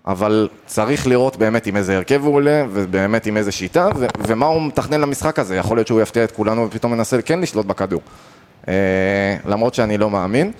אבל 0.07 0.49
צריך 0.65 1.07
לראות 1.07 1.37
באמת 1.37 1.67
עם 1.67 1.77
איזה 1.77 1.97
הרכב 1.97 2.21
הוא 2.23 2.35
עולה, 2.35 2.65
ובאמת 2.71 3.25
עם 3.25 3.37
איזה 3.37 3.51
שיטה, 3.51 3.89
ו- 3.95 4.07
ומה 4.19 4.45
הוא 4.45 4.61
מתכנן 4.61 5.01
למשחק 5.01 5.39
הזה. 5.39 5.55
יכול 5.55 5.77
להיות 5.77 5.87
שהוא 5.87 6.01
יפתיע 6.01 6.23
את 6.23 6.31
כולנו 6.31 6.67
ופתאום 6.67 6.91
מנסה 6.91 7.21
כן 7.21 7.39
לשלוט 7.39 7.65
בכדור. 7.65 8.01
אה, 8.67 8.73
למרות 9.45 9.73
שאני 9.73 9.97
לא 9.97 10.09
מאמין. 10.09 10.51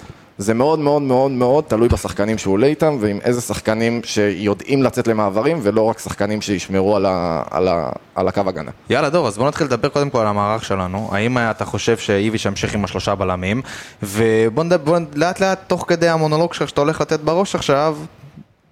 זה 0.41 0.53
מאוד 0.53 0.79
מאוד 0.79 1.01
מאוד 1.01 1.31
מאוד 1.31 1.63
תלוי 1.67 1.87
בשחקנים 1.87 2.37
שהוא 2.37 2.53
עולה 2.53 2.67
איתם, 2.67 2.97
ועם 2.99 3.19
איזה 3.23 3.41
שחקנים 3.41 4.01
שיודעים 4.03 4.83
לצאת 4.83 5.07
למעברים, 5.07 5.59
ולא 5.63 5.81
רק 5.81 5.99
שחקנים 5.99 6.41
שישמרו 6.41 6.95
על, 6.95 7.05
ה- 7.05 7.43
על, 7.51 7.67
ה- 7.67 7.89
על 8.15 8.27
הקו 8.27 8.41
הגנה. 8.47 8.71
יאללה 8.89 9.09
דור, 9.09 9.27
אז 9.27 9.37
בוא 9.37 9.47
נתחיל 9.47 9.67
לדבר 9.67 9.89
קודם 9.89 10.09
כל 10.09 10.19
על 10.19 10.27
המערך 10.27 10.65
שלנו. 10.65 11.09
האם 11.11 11.37
אתה 11.37 11.65
חושב 11.65 11.97
שאיביץ' 11.97 12.45
ימשיך 12.45 12.73
עם 12.75 12.83
השלושה 12.83 13.15
בלמים? 13.15 13.61
ובוא 14.03 14.63
נדבר, 14.63 14.83
בוא, 14.83 14.99
לאט 15.15 15.39
לאט, 15.39 15.59
תוך 15.67 15.85
כדי 15.87 16.09
המונולוג 16.09 16.53
שלך 16.53 16.69
שאתה 16.69 16.81
הולך 16.81 17.01
לתת 17.01 17.19
בראש 17.19 17.55
עכשיו, 17.55 17.97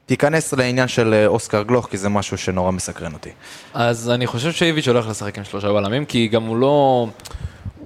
תיכנס 0.05 0.53
לעניין 0.53 0.88
של 0.88 1.13
אה, 1.13 1.27
אוסקר 1.27 1.63
גלוך, 1.63 1.88
כי 1.91 1.97
זה 1.97 2.10
משהו 2.10 2.38
שנורא 2.38 2.71
מסקרן 2.71 3.13
אותי. 3.13 3.29
אז 3.73 4.10
אני 4.10 4.27
חושב 4.27 4.51
שאיביץ' 4.51 4.88
הולך 4.88 5.08
לשחק 5.10 5.38
עם 5.38 5.43
שלושה 5.43 5.73
בלמים, 5.73 6.05
כי 6.05 6.27
גם 6.27 6.43
הוא 6.43 6.58
לא... 6.58 7.08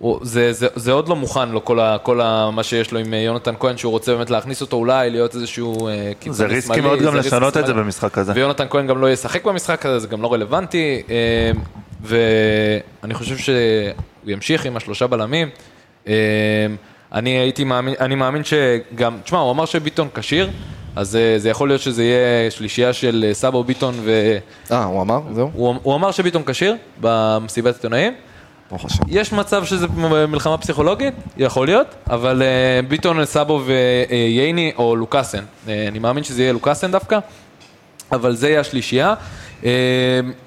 הוא, 0.03 0.19
זה, 0.21 0.53
זה, 0.53 0.67
זה 0.75 0.91
עוד 0.91 1.09
לא 1.09 1.15
מוכן 1.15 1.49
לו, 1.49 1.65
כל, 1.65 1.79
ה, 1.79 1.97
כל 1.97 2.21
ה, 2.21 2.49
מה 2.51 2.63
שיש 2.63 2.91
לו 2.91 2.99
עם 2.99 3.13
אה, 3.13 3.19
יונתן 3.19 3.53
כהן, 3.59 3.77
שהוא 3.77 3.91
רוצה 3.91 4.15
באמת 4.15 4.29
להכניס 4.29 4.61
אותו 4.61 4.77
אולי, 4.77 5.09
להיות 5.09 5.35
איזשהו 5.35 5.87
אה, 5.87 6.11
קיצוני 6.19 6.33
זה 6.35 6.43
שמאלי. 6.43 6.55
ריסקי 6.55 6.81
מאוד 6.81 6.99
גם 6.99 7.11
זה 7.11 7.17
לשנות 7.17 7.57
את 7.57 7.65
זה. 7.65 7.73
במשחק 7.73 8.17
הזה. 8.17 8.31
ויונתן 8.35 8.65
כהן 8.69 8.87
גם 8.87 9.01
לא 9.01 9.11
ישחק 9.11 9.45
במשחק 9.45 9.85
הזה, 9.85 9.99
זה 9.99 10.07
גם 10.07 10.21
לא 10.21 10.33
רלוונטי. 10.33 11.01
אה, 11.09 11.51
ואני 12.01 13.13
חושב 13.13 13.37
שהוא 13.37 13.55
ימשיך 14.25 14.65
עם 14.65 14.77
השלושה 14.77 15.07
בלמים. 15.07 15.49
אה, 16.07 16.13
אני 17.13 17.29
הייתי 17.29 17.63
מאמין, 17.63 17.93
אני 17.99 18.15
מאמין 18.15 18.41
שגם, 18.43 19.17
תשמע, 19.23 19.39
הוא 19.39 19.51
אמר 19.51 19.65
שביטון 19.65 20.07
כשיר, 20.13 20.49
אז 20.95 21.15
אה, 21.15 21.35
זה 21.37 21.49
יכול 21.49 21.67
להיות 21.69 21.81
שזה 21.81 22.03
יהיה 22.03 22.51
שלישייה 22.51 22.93
של 22.93 23.25
אה, 23.27 23.33
סבו, 23.33 23.63
ביטון 23.63 23.93
ו... 24.03 24.37
אה, 24.71 24.83
הוא 24.83 25.01
אמר? 25.01 25.21
זהו? 25.31 25.51
הוא, 25.53 25.75
הוא 25.83 25.95
אמר 25.95 26.11
שביטון 26.11 26.43
כשיר 26.45 26.75
במסיבת 27.01 27.75
עיתונאים. 27.75 28.13
ברוך 28.69 28.85
השם. 28.85 29.03
יש 29.07 29.33
מצב 29.33 29.65
שזה 29.65 29.87
מלחמה 30.27 30.57
פסיכולוגית, 30.57 31.13
יכול 31.37 31.67
להיות, 31.67 31.87
אבל 32.09 32.41
uh, 32.41 32.85
ביטון, 32.89 33.25
סאבו 33.25 33.61
וייני 33.65 34.71
או 34.77 34.95
לוקאסן, 34.95 35.39
uh, 35.39 35.69
אני 35.87 35.99
מאמין 35.99 36.23
שזה 36.23 36.41
יהיה 36.41 36.53
לוקאסן 36.53 36.91
דווקא, 36.91 37.19
אבל 38.11 38.35
זה 38.35 38.49
יהיה 38.49 38.59
השלישייה. 38.59 39.13
Uh, 39.61 39.65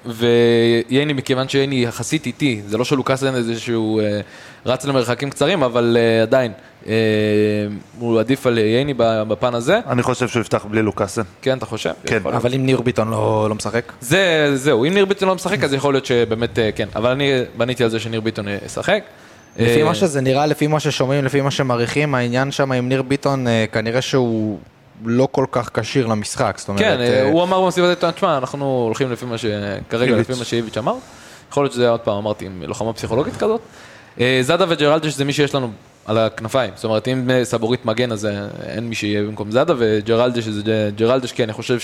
וייני, 0.05 1.13
מכיוון 1.13 1.49
שייני 1.49 1.83
יחסית 1.83 2.25
איטי, 2.25 2.61
זה 2.67 2.77
לא 2.77 2.85
שלוקאסן 2.85 3.35
איזשהו 3.35 4.01
uh, 4.01 4.03
רץ 4.69 4.85
למרחקים 4.85 5.29
קצרים, 5.29 5.63
אבל 5.63 5.97
uh, 5.97 6.23
עדיין, 6.23 6.51
uh, 6.51 6.76
הוא 7.99 8.19
עדיף 8.19 8.47
על 8.47 8.57
ייני 8.57 8.93
בפן 8.97 9.53
הזה. 9.53 9.79
אני 9.89 10.03
חושב 10.03 10.27
שהוא 10.27 10.41
יפתח 10.41 10.65
בלי 10.69 10.81
לוקאסן. 10.81 11.21
כן, 11.41 11.57
אתה 11.57 11.65
חושב? 11.65 11.91
כן. 12.05 12.19
אבל 12.25 12.53
אם 12.53 12.65
ניר 12.65 12.81
ביטון 12.81 13.09
לא, 13.09 13.45
לא 13.49 13.55
משחק? 13.55 13.91
זה, 14.01 14.51
זהו, 14.55 14.85
אם 14.85 14.93
ניר 14.93 15.05
ביטון 15.05 15.27
לא 15.27 15.35
משחק, 15.35 15.63
אז 15.63 15.73
יכול 15.73 15.93
להיות 15.93 16.05
שבאמת, 16.05 16.59
אה, 16.59 16.69
כן. 16.75 16.87
אבל 16.95 17.11
אני 17.11 17.31
בניתי 17.57 17.83
על 17.83 17.89
זה 17.89 17.99
שניר 17.99 18.21
ביטון 18.21 18.47
אה, 18.47 18.57
ישחק. 18.65 19.03
לפי 19.59 19.81
אה, 19.81 19.85
מה 19.85 19.95
שזה 19.95 20.21
נראה, 20.21 20.45
לפי 20.45 20.67
מה 20.67 20.79
ששומעים, 20.79 21.25
לפי 21.25 21.41
מה 21.41 21.51
שמעריכים, 21.51 22.15
העניין 22.15 22.51
שם 22.51 22.71
עם 22.71 22.89
ניר 22.89 23.01
ביטון, 23.01 23.47
אה, 23.47 23.65
כנראה 23.71 24.01
שהוא 24.01 24.59
לא 25.05 25.27
כל 25.31 25.45
כך 25.51 25.69
כשיר 25.73 26.07
למשחק. 26.07 26.55
זאת 26.57 26.69
אומרת, 26.69 26.81
כן, 26.81 26.99
אה, 26.99 27.21
אה, 27.21 27.29
הוא 27.29 27.43
אמר 27.43 27.61
במסיבת 27.61 27.87
העיתונאים, 27.87 28.15
תשמע, 28.15 28.37
אנחנו 28.37 28.83
הולכים 28.85 29.11
לפי 29.11 29.25
מה 29.25 29.37
ש... 29.37 29.45
כרגע. 29.89 30.15
לפי 30.15 30.33
מה 30.39 30.45
שאיביץ' 30.45 30.77
אמר. 30.77 30.95
יכול 31.51 31.63
להיות 31.63 31.73
שזה, 31.73 31.89
עוד 31.89 31.99
פעם, 31.99 32.17
אמרתי, 32.17 32.45
עם 32.45 32.63
לוחמה 32.67 32.93
פסיכולוגית 32.93 33.35
כזאת. 33.35 33.61
אה, 34.19 34.39
זאדה 34.41 34.65
וג'רלדש 34.69 35.13
זה 35.13 35.25
מי 35.25 35.33
שיש 35.33 35.55
לנו 35.55 35.71
על 36.07 36.17
הכנפיים. 36.17 36.71
זאת 36.75 36.83
אומרת, 36.85 37.07
אם 37.07 37.29
אה, 37.31 37.45
סבורית 37.45 37.85
מגן, 37.85 38.11
אז 38.11 38.25
אה, 38.25 38.47
אין 38.67 38.89
מי 38.89 38.95
שיהיה 38.95 39.23
במקום 39.23 39.51
זאדה, 39.51 39.73
וג'רלדש 39.77 40.47
ג'- 40.47 40.95
ג'רלדש, 40.95 41.31
כי 41.31 41.43
אני 41.43 41.53
חושב 41.53 41.77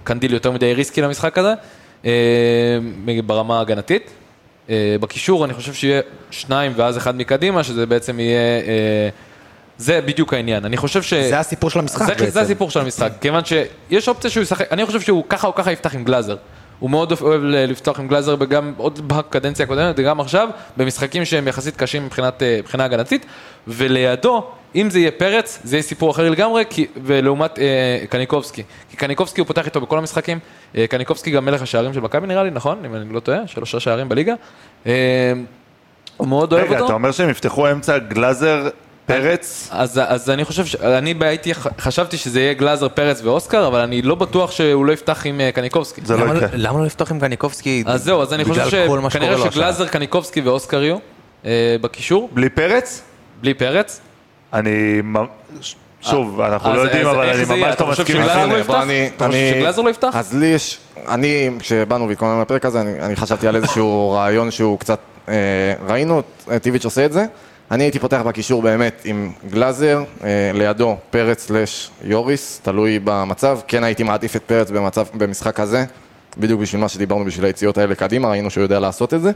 שקנדיל 0.00 0.32
יותר 0.32 0.50
מדי 0.50 0.74
ריסקי 0.74 1.00
למשחק 1.00 1.38
הזה, 1.38 1.54
אה, 2.04 2.10
ברמה 3.26 3.58
ההגנתית. 3.58 4.10
אה, 4.70 4.96
בקישור 5.00 5.44
אני 5.44 5.54
חושב 5.54 5.74
שיהיה 5.74 6.00
שניים 6.30 6.72
ואז 6.76 6.96
אחד 6.96 7.16
מקדימה, 7.16 7.64
שזה 7.64 7.86
בעצם 7.86 8.20
יהיה... 8.20 8.38
אה, 8.40 9.08
זה 9.78 10.00
בדיוק 10.00 10.34
העניין. 10.34 10.64
אני 10.64 10.76
חושב 10.76 11.02
ש... 11.02 11.14
זה 11.14 11.38
הסיפור 11.38 11.70
של 11.70 11.78
המשחק 11.78 12.06
זה, 12.06 12.14
בעצם. 12.14 12.30
זה 12.30 12.40
הסיפור 12.40 12.70
של 12.70 12.80
המשחק, 12.80 13.12
כיוון 13.20 13.42
שיש 13.44 14.08
אופציה 14.08 14.30
שהוא 14.30 14.42
ישחק, 14.42 14.72
אני 14.72 14.86
חושב 14.86 15.00
שהוא 15.00 15.24
ככה 15.28 15.46
או 15.46 15.54
ככה 15.54 15.72
יפתח 15.72 15.94
עם 15.94 16.04
גלאזר. 16.04 16.36
הוא 16.78 16.90
מאוד 16.90 17.12
אוהב 17.20 17.42
לפתוח 17.44 18.00
עם 18.00 18.08
גלאזר 18.08 18.36
וגם 18.40 18.72
עוד 18.76 19.08
בקדנציה 19.08 19.64
הקודמת 19.64 19.94
וגם 19.98 20.20
עכשיו, 20.20 20.48
במשחקים 20.76 21.24
שהם 21.24 21.48
יחסית 21.48 21.76
קשים 21.76 22.06
מבחינת, 22.06 22.42
אה, 22.42 22.58
מבחינה 22.62 22.84
הגנתית, 22.84 23.26
ולידו 23.68 24.44
אם 24.74 24.90
זה 24.90 24.98
יהיה 24.98 25.10
פרץ, 25.10 25.58
זה 25.64 25.76
יהיה 25.76 25.82
סיפור 25.82 26.10
אחר 26.10 26.30
לגמרי, 26.30 26.64
כי, 26.70 26.86
ולעומת 27.02 27.58
אה, 27.58 28.04
קניקובסקי. 28.08 28.62
כי 28.90 28.96
קניקובסקי 28.96 29.40
הוא 29.40 29.46
פותח 29.46 29.66
איתו 29.66 29.80
בכל 29.80 29.98
המשחקים. 29.98 30.38
אה, 30.76 30.86
קניקובסקי 30.86 31.30
גם 31.30 31.44
מלך 31.44 31.62
השערים 31.62 31.92
של 31.92 32.00
מכבי 32.00 32.26
נראה 32.26 32.42
לי, 32.42 32.50
נכון? 32.50 32.84
אם 32.84 32.94
אני 32.94 33.12
לא 33.12 33.20
טועה, 33.20 33.46
שלושה 33.46 33.80
שערים 33.80 34.08
בליגה. 34.08 34.34
אה, 34.86 35.32
הוא 36.16 36.28
מאוד 36.28 36.52
אוהב 36.52 36.64
רגע, 36.64 36.74
אותו. 36.74 36.84
אתה 36.84 36.92
אומר 36.94 37.12
שהם 37.12 37.30
יפתחו 37.30 37.70
אמצע 37.70 37.98
גלאזר, 37.98 38.68
פרץ? 39.08 39.68
אז, 39.72 40.00
אז 40.06 40.30
אני 40.30 40.44
חושב, 40.44 40.66
ש... 40.66 40.76
אני 40.76 41.14
הייתי, 41.20 41.52
חשבתי 41.80 42.16
שזה 42.16 42.40
יהיה 42.40 42.52
גלאזר, 42.54 42.88
פרץ 42.88 43.20
ואוסקר, 43.24 43.66
אבל 43.66 43.80
אני 43.80 44.02
לא 44.02 44.14
בטוח 44.14 44.50
שהוא 44.50 44.86
לא 44.86 44.92
יפתח 44.92 45.22
עם 45.26 45.40
אה, 45.40 45.52
קניקובסקי. 45.52 46.00
זה 46.04 46.16
לא 46.16 46.24
למה- 46.26 46.36
יקרה. 46.36 46.48
למה 46.52 46.78
לא 46.78 46.84
לפתוח 46.86 47.10
עם 47.10 47.20
קניקובסקי? 47.20 47.84
אז 47.86 48.04
זהו, 48.04 48.22
אז 48.22 48.32
אני 48.32 48.44
חושב 48.44 48.64
שכנראה. 49.10 49.50
שגלאזר, 49.50 49.86
קניקובסקי 49.88 50.40
ואוסקר 50.40 50.82
יהיו 50.82 50.96
אה, 51.46 51.50
בקישור, 51.80 52.28
בלי 52.32 52.48
פרץ? 52.48 53.02
בלי 53.40 53.54
פרץ. 53.54 54.00
אני... 54.52 55.02
שוב, 56.00 56.40
אנחנו 56.40 56.70
אז- 56.70 56.76
לא 56.76 56.80
יודעים, 56.80 57.06
אבל 57.06 57.28
אני? 57.28 57.44
ממש 57.44 57.80
לא 57.80 57.88
מסכים 57.90 58.16
איתך. 58.22 58.36
לא 58.36 58.60
אתה 58.60 58.74
חושב 58.76 59.22
אני- 59.22 59.50
שגלאזר 59.54 59.82
לא 59.82 59.90
יפתח? 59.90 60.10
אז 60.14 60.34
לי 60.34 60.46
יש, 60.46 60.78
אני, 61.08 61.50
כשבאנו 61.58 62.08
והתכוננו 62.08 62.42
לפרק 62.42 62.64
הזה, 62.64 62.80
אני, 62.80 63.00
אני 63.00 63.16
חשבתי 63.16 63.48
על 63.48 63.56
איזשהו 63.56 64.10
רעיון 64.16 64.50
שהוא 64.50 64.78
קצת, 64.78 64.98
אה, 65.28 65.34
ראינו 65.88 66.22
את 66.56 66.62
טיביץ' 66.62 66.84
עושה 66.84 67.04
את 67.04 67.12
זה. 67.12 67.24
אני 67.70 67.84
הייתי 67.84 67.98
פותח 67.98 68.22
בקישור 68.26 68.62
באמת 68.62 69.02
עם 69.04 69.32
גלאזר, 69.50 70.04
אה, 70.24 70.50
לידו 70.54 70.96
פרץ 71.10 71.46
סלש 71.46 71.90
יוריס, 72.04 72.60
תלוי 72.62 72.98
במצב. 73.04 73.58
כן 73.66 73.84
הייתי 73.84 74.02
מעדיף 74.02 74.36
את 74.36 74.42
פרץ 74.42 74.70
במצב, 74.70 75.06
במשחק 75.14 75.60
הזה, 75.60 75.84
בדיוק 76.38 76.60
בשביל 76.60 76.80
מה 76.80 76.88
שדיברנו, 76.88 77.24
בשביל 77.24 77.44
היציאות 77.44 77.78
האלה 77.78 77.94
קדימה, 77.94 78.28
ראינו 78.28 78.50
שהוא 78.50 78.62
יודע 78.62 78.80
לעשות 78.80 79.14
את 79.14 79.22
זה. 79.22 79.30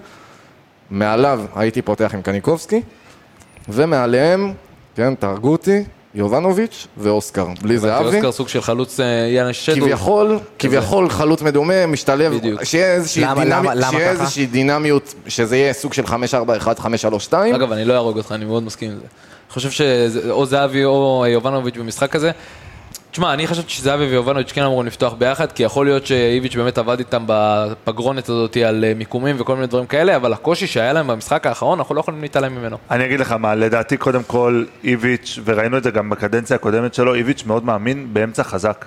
מעליו 0.90 1.40
הייתי 1.54 1.82
פותח 1.82 2.14
עם 2.14 2.22
קניקובסקי, 2.22 2.82
ומעליהם, 3.68 4.52
כן, 4.96 5.14
תהרגו 5.14 5.52
אותי, 5.52 5.84
יובנוביץ' 6.14 6.86
ואוסקר, 6.98 7.46
בלי 7.62 7.78
זהבי. 7.78 8.04
אוסקר 8.16 8.32
סוג 8.32 8.48
של 8.48 8.60
חלוץ 8.62 9.00
אה, 9.00 9.06
יאנה 9.28 9.52
שדו. 9.52 9.84
כביכול, 9.86 10.38
כביכול 10.58 11.10
חלוץ 11.10 11.42
מדומה, 11.42 11.86
משתלב, 11.86 12.34
בדיוק. 12.34 12.64
שיהיה 12.64 12.92
איזושהי 12.94 13.22
למה- 13.22 13.34
דינמי- 13.44 13.50
למה- 13.50 13.74
למה 13.74 13.90
שיהיה? 13.90 14.10
איזושהי 14.10 14.46
דינמיות, 14.46 15.14
שזה 15.28 15.56
יהיה 15.56 15.72
סוג 15.72 15.92
של 15.92 16.06
5-4-1, 16.06 16.10
5-3-2. 16.78 17.54
אגב, 17.54 17.72
אני 17.72 17.84
לא 17.84 17.94
אהרוג 17.94 18.16
אותך, 18.18 18.32
אני 18.32 18.44
מאוד 18.44 18.62
מסכים 18.62 18.90
עם 18.90 18.96
זה. 18.96 19.02
אני 19.02 19.54
חושב 19.54 19.70
שאו 19.70 20.46
זהבי 20.46 20.84
או 20.84 21.24
יובנוביץ' 21.28 21.76
במשחק 21.76 22.16
הזה. 22.16 22.30
תשמע, 23.12 23.32
אני 23.32 23.46
חשבתי 23.46 23.70
שזהבי 23.70 24.04
ויובנוביץ' 24.04 24.52
כן 24.52 24.62
אמורים 24.62 24.86
לפתוח 24.86 25.12
ביחד, 25.12 25.52
כי 25.52 25.62
יכול 25.62 25.86
להיות 25.86 26.06
שאיביץ' 26.06 26.56
באמת 26.56 26.78
עבד 26.78 26.98
איתם 26.98 27.24
בפגרונת 27.26 28.28
הזאת 28.28 28.56
על 28.56 28.84
אה, 28.84 28.94
מיקומים 28.94 29.36
וכל 29.38 29.54
מיני 29.54 29.66
דברים 29.66 29.86
כאלה, 29.86 30.16
אבל 30.16 30.32
הקושי 30.32 30.66
שהיה 30.66 30.92
להם 30.92 31.06
במשחק 31.06 31.46
האחרון, 31.46 31.78
אנחנו 31.78 31.94
לא 31.94 32.00
יכולים 32.00 32.22
להתעלם 32.22 32.54
ממנו. 32.54 32.76
אני 32.90 33.04
אגיד 33.04 33.20
לך 33.20 33.32
מה, 33.32 33.54
לדעתי 33.54 33.96
קודם 33.96 34.22
כל 34.22 34.64
איביץ', 34.84 35.38
וראינו 35.44 35.78
את 35.78 35.82
זה 35.82 35.90
גם 35.90 36.10
בקדנציה 36.10 36.56
הקודמת 36.56 36.94
שלו, 36.94 37.14
איביץ' 37.14 37.44
מאוד 37.46 37.64
מאמין 37.64 38.08
באמצע 38.12 38.42
חזק. 38.42 38.84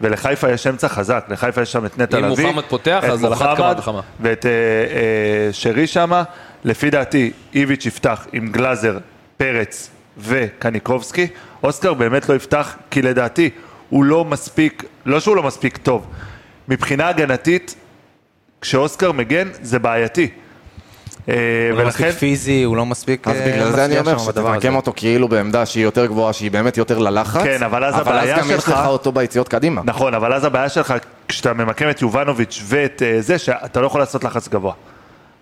ולחיפה 0.00 0.50
יש 0.50 0.66
אמצע 0.66 0.88
חזק, 0.88 1.26
לחיפה 1.28 1.62
יש 1.62 1.72
שם 1.72 1.86
את 1.86 1.98
נטע 1.98 2.18
אם 2.18 2.24
לביא, 2.24 2.46
מוחמד 2.46 2.64
פותח, 2.68 3.04
אז 3.04 3.24
על 3.24 3.32
אחת 3.32 3.56
כמה 3.56 3.74
וכמה. 3.78 4.00
ואת 4.20 4.46
אה, 4.46 4.50
אה, 4.50 5.52
שרי 5.52 5.86
שמה. 5.86 6.22
לפי 6.64 6.90
דעתי, 6.90 7.32
איביץ' 7.54 7.86
יפתח 7.86 8.26
עם 8.32 8.48
גלאזר, 8.48 8.98
פרץ 9.36 9.90
וקניקובסקי. 10.18 11.26
אוסקר 11.62 11.94
באמת 11.94 12.28
לא 12.28 12.34
יפתח, 12.34 12.76
כי 12.90 13.02
לדעתי 13.02 13.50
הוא 13.90 14.04
לא 14.04 14.24
מספיק, 14.24 14.84
לא 15.06 15.20
שהוא 15.20 15.36
לא 15.36 15.42
מספיק 15.42 15.76
טוב, 15.76 16.06
מבחינה 16.68 17.08
הגנתית, 17.08 17.74
כשאוסקר 18.60 19.12
מגן 19.12 19.48
זה 19.62 19.78
בעייתי. 19.78 20.28
אה, 21.28 21.34
הוא 21.70 21.78
לא 21.78 21.86
מספיק 21.88 22.06
פיזי, 22.10 22.62
הוא 22.62 22.76
לא 22.76 22.86
מספיק... 22.86 23.28
אז 23.28 23.36
אה, 23.36 23.52
בגלל 23.52 23.72
זה 23.72 23.84
אני 23.84 23.98
אומר. 23.98 24.18
שתמקם 24.18 24.76
אותו 24.76 24.92
כאילו 24.96 25.28
בעמדה 25.28 25.66
שהיא 25.66 25.84
יותר 25.84 26.06
גבוהה, 26.06 26.32
שהיא 26.32 26.50
באמת 26.50 26.76
יותר 26.76 26.98
ללחץ. 26.98 27.42
כן, 27.42 27.62
אבל 27.62 27.84
אז 27.84 27.94
אבל 27.94 28.12
הבעיה 28.18 28.36
אז 28.36 28.40
גם 28.40 28.50
יש 28.50 28.56
שלך- 28.56 28.68
לך 28.68 28.86
אותו 28.86 29.12
ביציאות 29.12 29.48
קדימה. 29.48 29.80
נכון, 29.84 30.14
אבל 30.14 30.32
אז 30.32 30.44
הבעיה 30.44 30.68
שלך, 30.68 30.94
כשאתה 31.28 31.52
ממקם 31.52 31.90
את 31.90 32.02
יובנוביץ' 32.02 32.62
ואת 32.66 33.02
אה, 33.06 33.20
זה, 33.20 33.38
שאתה 33.38 33.80
לא 33.80 33.86
יכול 33.86 34.00
לעשות 34.00 34.24
לחץ 34.24 34.48
גבוה. 34.48 34.72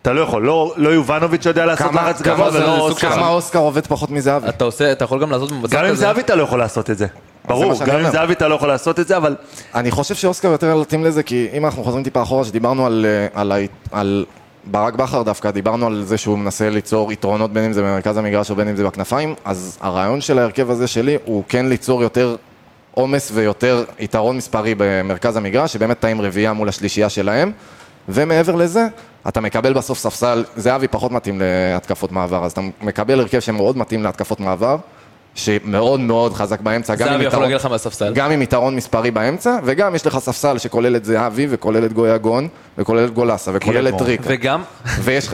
אתה 0.09 0.17
לא 0.17 0.21
יכול, 0.21 0.43
לא, 0.47 0.73
לא 0.77 0.89
יובנוביץ' 0.89 1.47
יודע 1.47 1.67
לעשות 1.67 1.91
כמה- 1.91 2.11
לחץ 2.11 2.23
כמה 2.23 2.35
גבוה 2.35 2.51
זה 2.51 2.59
ולא 2.59 2.79
אוסקר. 2.81 3.11
כמה 3.11 3.29
אוסקר 3.29 3.59
עובד 3.59 3.87
פחות 3.87 4.11
מזהבי. 4.11 4.49
אתה 4.49 4.65
עושה, 4.65 4.93
אתה 4.93 5.05
יכול 5.05 5.21
גם 5.21 5.31
לעשות 5.31 5.53
במצב 5.53 5.77
גם 5.77 5.85
עם 5.85 5.91
כזה. 5.91 6.01
זהבי 6.01 6.21
אתה 6.21 6.35
לא 6.35 6.43
יכול 6.43 6.59
לעשות 6.59 6.91
את 6.91 6.99
זה. 6.99 7.07
ברור, 7.49 7.75
שאני 7.75 7.91
גם 7.91 7.97
עם 7.97 8.01
אומר. 8.03 8.13
זהבי 8.13 8.33
אתה 8.33 8.49
לא 8.49 8.55
יכול 8.55 8.69
לעשות 8.69 9.01
את 9.01 9.09
זה, 9.09 9.17
אבל 9.17 9.37
אני 9.75 9.91
חושב 9.91 10.15
שאוסקר 10.15 10.49
יותר 10.49 10.77
מתאים 10.77 11.05
לזה, 11.05 11.23
כי 11.23 11.49
אם 11.53 11.65
אנחנו 11.65 11.85
חוזרים 11.85 12.05
טיפה 12.05 12.23
אחורה, 12.23 12.45
שדיברנו 12.45 12.87
על, 12.87 13.07
אה, 13.09 13.41
על, 13.41 13.53
ה- 13.53 13.57
על 13.93 14.25
ברק 14.65 14.95
בכר 14.95 15.23
דווקא, 15.23 15.51
דיברנו 15.51 15.87
על 15.87 16.03
זה 16.07 16.19
שהוא 16.19 16.39
מנסה 16.39 16.71
ליצור 16.71 17.13
יתרונות 17.13 17.53
בין 17.53 17.65
אם 17.65 17.73
זה 17.73 17.83
במרכז 17.83 18.17
המגרש 18.17 18.51
או 18.51 18.57
בין 18.57 18.69
אם 18.69 18.77
זה 18.77 18.85
בכנפיים, 18.85 19.35
אז 19.45 19.79
הרעיון 19.81 20.21
של 20.21 20.39
ההרכב 20.39 20.71
הזה 20.71 20.87
שלי 20.87 21.17
הוא 21.25 21.43
כן 21.49 21.67
ליצור 21.67 22.03
יותר 22.03 22.37
עומס 22.95 23.31
ויותר 23.35 23.85
יתרון 23.99 24.37
מספרי 24.37 24.75
במרכז 24.79 25.37
המגרש, 25.37 25.73
שבאמת 25.73 26.05
עם 26.05 26.21
רביעייה 26.21 26.53
מול 26.53 26.69
השלישייה 26.69 27.09
שלהם, 27.09 27.53
ומעבר 28.09 28.55
לזה, 28.55 28.87
אתה 29.29 29.41
מקבל 29.41 29.73
בסוף 29.73 29.99
ספסל, 29.99 30.45
זהבי 30.57 30.89
פחות 30.89 31.13
מתאים 31.13 31.43
להתקפות 31.45 32.13
מעבר, 32.13 32.45
אז 32.45 32.53
אתה 32.53 32.61
מקבל 32.83 33.21
הרכב 33.21 33.41
שמאוד 33.41 33.79
מתאים 33.79 34.03
להתקפות 34.03 34.41
מעבר. 34.41 34.77
שמאוד 35.35 36.01
מאוד 36.01 36.35
חזק 36.35 36.61
באמצע, 36.61 36.95
גם 36.95 37.09
עם 37.13 37.21
יתרון- 37.23 37.43
להגיד 37.43 37.57
לך 37.57 37.67
מהספסל. 37.67 38.13
גם 38.15 38.31
עם 38.31 38.43
יתרון 38.43 38.77
מספרי 38.77 39.11
באמצע, 39.11 39.59
וגם 39.65 39.95
יש 39.95 40.07
לך 40.07 40.19
ספסל 40.19 40.59
שכולל 40.59 40.97
את 40.97 41.05
זהבי, 41.05 41.47
וכולל 41.51 41.85
את 41.85 41.93
גויגון, 41.93 42.49
וכולל 42.79 43.05
את 43.05 43.15
גולסה, 43.15 43.51
וכולל 43.55 43.79
את 43.79 43.93
גיאגון. 43.93 43.99
טריק. 44.07 44.21
וגם, 44.25 44.63
ויש. 45.01 45.29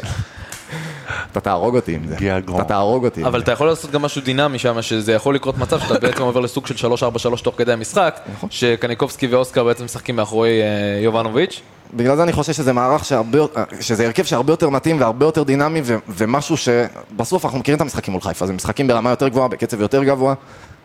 אתה 1.33 1.41
תהרוג 1.41 1.77
אותי 1.77 1.95
עם 1.95 2.07
זה. 2.09 2.17
גיאגון. 2.17 2.57
אתה 2.57 2.65
תהרוג 2.65 3.05
אותי. 3.05 3.25
אבל. 3.25 3.41
אתה 3.41 3.53
יכול 3.53 3.67
לעשות 3.67 3.91
גם 3.91 4.03
משהו 4.03 4.23
דינמי 4.23 4.59
שם, 4.59 4.83
שזה 4.83 5.13
יכול 5.13 5.35
לקרות 5.35 5.59
מצב 5.59 5.81
שאתה 5.81 5.99
בעצם 5.99 6.23
עובר 6.23 6.41
לסוג 6.41 6.67
של 6.67 6.87
3-4-3 6.95 7.43
תוך 7.43 7.55
כדי 7.59 7.73
המשחק, 7.73 8.21
נכון. 8.33 8.49
שקניקובסקי 8.53 9.27
ואוסקר 9.27 9.65
בעצם 9.65 9.85
משחקים 9.85 10.17
מאחורי 10.17 10.63
אה, 10.63 10.67
יובנוביץ'. 11.03 11.61
בגלל 11.95 12.17
זה 12.17 12.23
אני 12.23 12.33
חושב 12.33 12.53
שזה 12.53 12.73
מערך 12.73 13.05
שהרבה... 13.05 13.39
שזה 13.81 14.07
הרכב 14.07 14.25
שהרבה 14.25 14.53
יותר 14.53 14.69
מתאים 14.69 15.01
והרבה 15.01 15.27
יותר 15.27 15.43
דינמי, 15.43 15.81
ו... 15.85 15.97
ומשהו 16.09 16.57
שבסוף 16.57 17.45
אנחנו 17.45 17.59
מכירים 17.59 17.77
את 17.77 17.81
המשחקים 17.81 18.13
מול 18.13 18.21
חיפה, 18.21 18.47
זה 18.47 18.53
משחקים 18.53 18.87
ברמה 18.87 19.11
יותר 19.11 19.29
גבוהה, 19.29 19.49
בקצב 19.49 19.81
יותר 19.81 20.05
גבוה, 20.05 20.35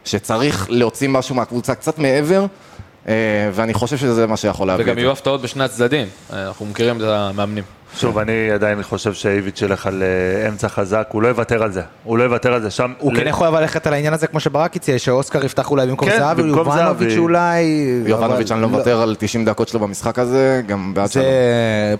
שצריך 0.05 0.67
להוציא 0.69 1.09
משהו 1.09 1.35
מהקבוצה 1.35 1.75
קצת 1.75 1.99
מעבר, 1.99 2.45
אה, 3.07 3.13
ואני 3.53 3.73
חושב 3.73 3.97
שזה 3.97 4.27
מה 4.27 4.37
שיכול 4.37 4.67
להביא 4.67 4.85
וגם. 4.85 4.97
יהיו 4.97 5.11
הפתעות 5.11 5.41
בשני 5.41 5.63
הצדדים, 5.63 6.07
אה, 6.33 6.47
אנחנו 6.47 6.65
מכירים 6.65 6.97
את 6.97 7.01
המאמנים. 7.01 7.63
שוב, 7.95 8.17
אני 8.17 8.51
עדיין 8.51 8.83
חושב 8.83 9.13
שאיביץ' 9.13 9.61
ילך 9.61 9.87
על 9.87 10.03
אה, 10.03 10.47
אמצע 10.47 10.69
חזק, 10.69 11.07
הוא 11.11 11.21
לא 11.21 11.27
יוותר 11.27 11.63
על 11.63 11.71
זה. 11.71 11.81
הוא 12.03 12.17
לא 12.17 12.23
יוותר 12.23 12.53
על 12.53 12.61
זה 12.61 12.69
שם. 12.69 12.93
הוא 12.99 13.15
כן 13.15 13.27
יכול 13.27 13.47
אבל 13.47 13.61
ללכת 13.61 13.87
על 13.87 13.93
העניין 13.93 14.13
הזה 14.13 14.27
כמו 14.27 14.39
שברק 14.39 14.75
הציע, 14.75 14.99
שאוסקר 14.99 15.45
יפתח 15.45 15.71
אולי 15.71 15.87
במקום 15.87 16.09
כן, 16.09 16.19
זהבי, 16.19 16.41
יובנוביץ'. 16.41 17.17
אולי... 17.17 17.63
יובנוביץ', 18.05 18.51
אני 18.51 18.61
לא 18.61 18.69
מוותר 18.69 19.01
על 19.01 19.15
90 19.19 19.45
דקות 19.45 19.67
שלו 19.67 19.79
במשחק 19.79 20.19
הזה, 20.19 20.61
גם 20.67 20.93
בעד 20.93 21.11
שלו. 21.11 21.23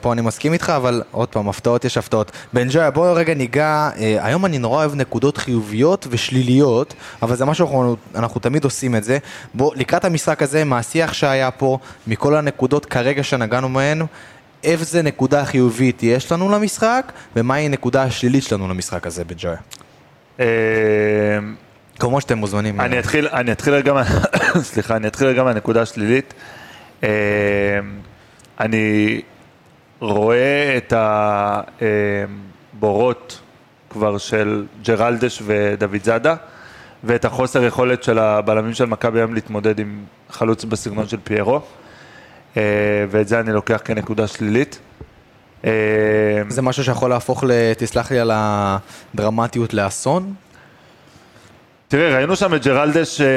פה 0.02 0.14
אני 0.14 0.22
מסכים 0.22 0.54
איתך, 0.54 0.74
אבל 0.76 1.04
עוד 1.12 1.30
פעם, 1.30 1.50
הפתעות 1.50 1.86
יש 1.86 1.98
הפתעות. 1.98 2.32
בן 2.54 2.68
ג'ויה, 2.72 2.92
בואו 2.92 3.16
רגע 3.16 3.34
ניגע, 3.34 3.90
אה, 3.98 4.18
היום 4.22 4.46
אני 4.46 4.58
נורא 4.58 4.78
אוהב 4.78 4.96
נקודות 4.96 5.38
חיוביות 5.38 6.08
ושליליות, 6.10 6.94
אבל 7.22 7.36
זה 7.36 7.46
משהו 7.46 7.68
שאנחנו 7.68 7.96
אנחנו 8.16 8.40
תמיד 8.40 8.64
עושים 8.64 8.96
את 8.96 9.04
זה. 9.04 9.18
בואו, 9.54 9.72
לקראת 9.76 10.06
המשחק 10.06 10.42
הזה, 10.42 10.64
מהשיח 10.64 11.14
שהיה 11.14 11.52
פה, 11.52 11.78
מכל 12.08 12.36
הנקודות 12.36 12.86
כרגע 12.86 13.24
שנגענו 13.24 13.70
מהן, 13.70 14.02
איזה 14.64 15.02
נקודה 15.02 15.46
חיובית 15.46 16.04
יש 16.04 16.32
לנו 16.32 16.50
למשחק, 16.50 17.12
ומהי 17.36 17.66
הנקודה 17.66 18.04
השלילית 18.04 18.44
שלנו 18.44 18.68
למשחק 18.68 19.08
הזה, 19.08 19.24
בן 19.24 19.36
ג'ויה. 19.38 19.58
אה, 20.40 20.46
כמו 22.00 22.22
שאתם 22.22 22.38
מוזמנים. 22.38 22.82
אני 22.82 23.00
אתחיל, 23.00 23.28
אני 23.28 23.52
אתחיל 23.52 23.74
רגע, 23.74 23.94
סליחה, 24.72 24.96
אני 24.96 25.08
אתחיל 25.08 25.28
רגע 25.28 25.44
מהנקודה 25.44 25.82
השלילית. 25.82 26.34
אה, 27.04 27.10
אני 28.60 29.22
רואה 30.00 30.78
את 30.78 30.94
הבורות 32.74 33.40
כבר 33.90 34.18
של 34.18 34.66
ג'רלדש 34.84 35.42
ודוד 35.46 36.04
זאדה, 36.04 36.36
ואת 37.04 37.26
החוסר 37.26 37.64
יכולת 37.64 38.04
של 38.04 38.20
הבלמים 38.20 38.74
של 38.74 38.86
מכבי 38.86 39.20
היום 39.20 39.34
להתמודד 39.34 39.80
עם 39.80 40.04
חלוץ 40.30 40.64
בסגנון 40.64 41.08
של 41.08 41.18
פיירו, 41.24 41.62
ואת 43.10 43.28
זה 43.28 43.40
אני 43.40 43.54
לוקח 43.54 43.82
כנקודה 43.86 44.28
שלילית. 44.28 44.80
אה, 45.66 45.72
זה 46.48 46.62
משהו 46.62 46.84
שיכול 46.84 47.10
להפוך. 47.10 47.44
תסלח 47.78 48.12
לי 48.12 48.20
על 48.20 48.32
הדרמטיות, 48.34 49.74
לאסון? 49.74 50.34
תראה, 51.88 52.16
ראינו 52.16 52.36
שם 52.36 52.56
את 52.56 52.66
ג'רלדש 52.66 53.22
אה, 53.22 53.28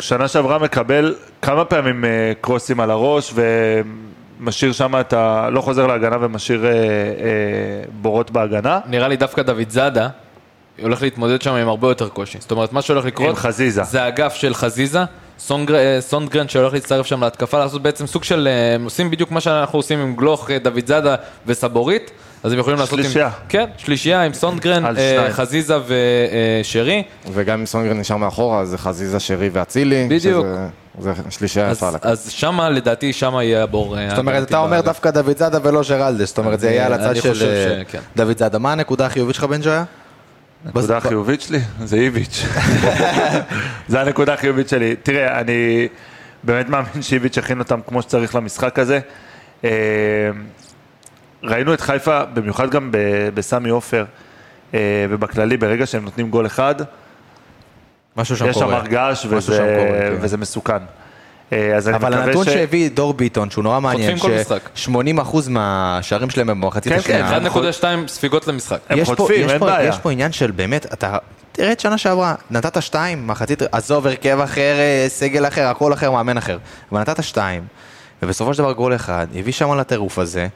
שנה 0.00 0.28
שעברה 0.28 0.58
מקבל 0.58 1.14
כמה 1.42 1.64
פעמים 1.64 2.04
אה, 2.04 2.32
קרוסים 2.40 2.80
על 2.80 2.90
הראש 2.90 3.34
ומשאיר 4.40 4.72
שם 4.72 5.00
את 5.00 5.12
ה... 5.12 5.48
לא 5.50 5.60
חוזר 5.60 5.86
להגנה 5.86 6.16
ומשאיר 6.20 6.66
אה, 6.66 6.70
אה, 6.70 6.76
בורות 8.02 8.30
בהגנה. 8.30 8.80
נראה 8.86 9.08
לי 9.08 9.16
דווקא 9.16 9.42
דוד 9.42 9.70
זאדה 9.70 10.08
הולך 10.82 11.02
להתמודד 11.02 11.42
שם 11.42 11.52
עם 11.52 11.68
הרבה 11.68 11.88
יותר 11.88 12.08
קושי. 12.08 12.38
זאת 12.40 12.50
אומרת, 12.50 12.72
מה 12.72 12.82
שהולך 12.82 13.04
לקרות... 13.04 13.28
עם 13.28 13.36
חזיזה. 13.36 13.82
זה 13.82 14.02
האגף 14.02 14.34
של 14.34 14.54
חזיזה, 14.54 15.04
סונגר, 15.38 15.74
אה, 15.76 16.00
סונדגרן 16.00 16.48
שהולך 16.48 16.72
להצטרף 16.72 17.06
שם 17.06 17.24
להתקפה, 17.24 17.58
לעשות 17.58 17.82
בעצם 17.82 18.06
סוג 18.06 18.24
של... 18.24 18.48
אה, 18.50 18.74
הם 18.74 18.84
עושים 18.84 19.10
בדיוק 19.10 19.30
מה 19.30 19.40
שאנחנו 19.40 19.78
עושים 19.78 19.98
עם 20.00 20.16
גלוך, 20.16 20.50
אה, 20.50 20.58
דוד 20.58 20.86
זאדה 20.86 21.14
וסבורית. 21.46 22.10
אז 22.42 22.52
הם 22.52 22.58
יכולים 22.58 22.78
לעשות 22.78 22.98
עם... 22.98 23.04
שלישייה. 23.04 23.30
כן, 23.48 23.64
שלישייה 23.76 24.22
עם 24.22 24.32
סונדגרן, 24.32 24.84
אה. 24.98 25.32
חזיזה 25.32 25.76
ושרי. 26.60 27.02
וגם 27.32 27.60
אם 27.60 27.66
סונגרן 27.66 27.98
נשאר 27.98 28.16
מאחורה, 28.16 28.64
זה 28.64 28.78
חזיזה, 28.78 29.20
שרי 29.20 29.48
ואצילי. 29.52 30.06
בדיוק. 30.10 30.46
שזה- 30.46 30.66
זה 31.00 31.12
שלישייה 31.30 31.66
אז, 31.68 31.76
יפה 31.76 31.90
לה. 31.90 31.98
אז 32.02 32.30
שמה, 32.30 32.70
לדעתי, 32.70 33.12
שמה 33.12 33.44
יהיה 33.44 33.62
הבור. 33.62 33.96
זאת 34.08 34.18
אומרת, 34.18 34.48
אתה 34.48 34.58
אומר. 34.58 34.80
דווקא 34.80 35.10
דוד 35.10 35.38
זאדה 35.38 35.58
ולא 35.62 35.82
ג'רלדש, 35.88 36.28
זאת 36.28 36.38
אומרת, 36.38 36.60
זה 36.60 36.70
יהיה 36.70 36.86
על 36.86 36.92
הצד 36.92 37.04
אני 37.10 37.20
של 37.20 37.32
חושב 37.32 37.46
שכן. 37.88 37.98
דוד 38.16 38.38
זאדה. 38.38 38.58
מה 38.58 38.72
הנקודה 38.72 39.06
החיובית 39.06 39.34
שלך, 39.34 39.44
בן 39.44 39.60
ג'ויה? 39.62 39.84
הנקודה 40.64 40.96
החיובית 40.96 41.40
שלי 41.40 41.58
זה 41.84 41.96
איביץ'. 41.96 42.44
זה 43.88 44.00
הנקודה 44.00 44.34
החיובית 44.34 44.68
שלי. 44.68 44.96
תראה, 45.02 45.40
אני 45.40 45.88
באמת 46.42 46.68
מאמין 46.68 47.02
שאיביץ' 47.02 47.38
הכין 47.38 47.58
אותם 47.58 47.80
כמו 47.86 48.02
שצריך 48.02 48.34
למשחק 48.34 48.78
הזה. 48.78 49.00
אה, 49.64 49.70
ראינו 51.42 51.74
את 51.74 51.80
חיפה, 51.80 52.24
במיוחד 52.24 52.70
גם 52.70 52.88
ב- 52.92 52.96
בסמי 53.34 53.68
עופר, 53.70 54.04
אה, 54.74 54.78
ובכללי, 55.10 55.56
ברגע 55.56 55.86
שהם 55.86 56.04
נותנים 56.04 56.30
גול 56.30 56.46
אחד, 56.46 56.74
משהו 58.16 58.36
שם 58.36 58.46
יש 58.46 58.54
שם 58.56 58.62
קורה. 58.62 58.76
הרגש 58.76 59.26
משהו 59.26 59.40
שם 59.42 59.52
וזה- 59.52 59.84
קורה, 59.86 59.98
כן. 60.00 60.14
וזה 60.20 60.36
מסוכן. 60.36 60.78
אה, 61.52 61.76
אז 61.76 61.88
אני 61.88 61.96
אבל 61.96 62.08
מקווה 62.08 62.24
הנתון 62.24 62.44
ש... 62.44 62.48
שהביא 62.48 62.90
דור 62.90 63.14
ביטון, 63.14 63.50
שהוא 63.50 63.64
נורא 63.64 63.80
מעניין, 63.80 64.18
כל 64.18 64.30
משחק. 64.40 64.68
ש-80% 64.74 65.36
מהשערים 65.48 66.30
שלהם 66.30 66.50
הם 66.50 66.60
במחצית 66.60 66.92
כן, 66.92 66.98
השנייה. 66.98 67.40
כן, 67.40 67.46
1.2 67.46 68.08
ספיגות 68.08 68.48
למשחק. 68.48 68.78
הם 68.88 69.04
חוטפים, 69.04 69.46
יש 69.46 69.52
אין 69.52 69.60
בעיה. 69.60 69.88
יש 69.88 69.98
פה 69.98 70.10
עניין 70.12 70.32
של 70.32 70.50
באמת, 70.50 70.86
אתה... 70.92 71.16
תראה 71.52 71.72
את 71.72 71.80
שנה 71.80 71.98
שעברה, 71.98 72.34
נתת 72.50 72.82
שתיים, 72.82 73.26
מחצית, 73.26 73.62
עזוב, 73.72 74.06
הרכב 74.06 74.40
אחר, 74.40 74.74
אה, 74.78 75.06
סגל 75.08 75.46
אחר, 75.46 75.66
הכל 75.66 75.92
אחר, 75.92 76.10
מאמן 76.10 76.36
אחר. 76.36 76.58
אבל 76.92 77.00
נתת 77.00 77.22
שתיים, 77.22 77.62
ובסופו 78.22 78.54
של 78.54 78.62
דבר 78.62 78.72
גול 78.72 78.94
אחד, 78.94 79.26
הביא 79.34 79.52
שם 79.52 79.74
לטירוף 79.74 80.18
הזה. 80.18 80.48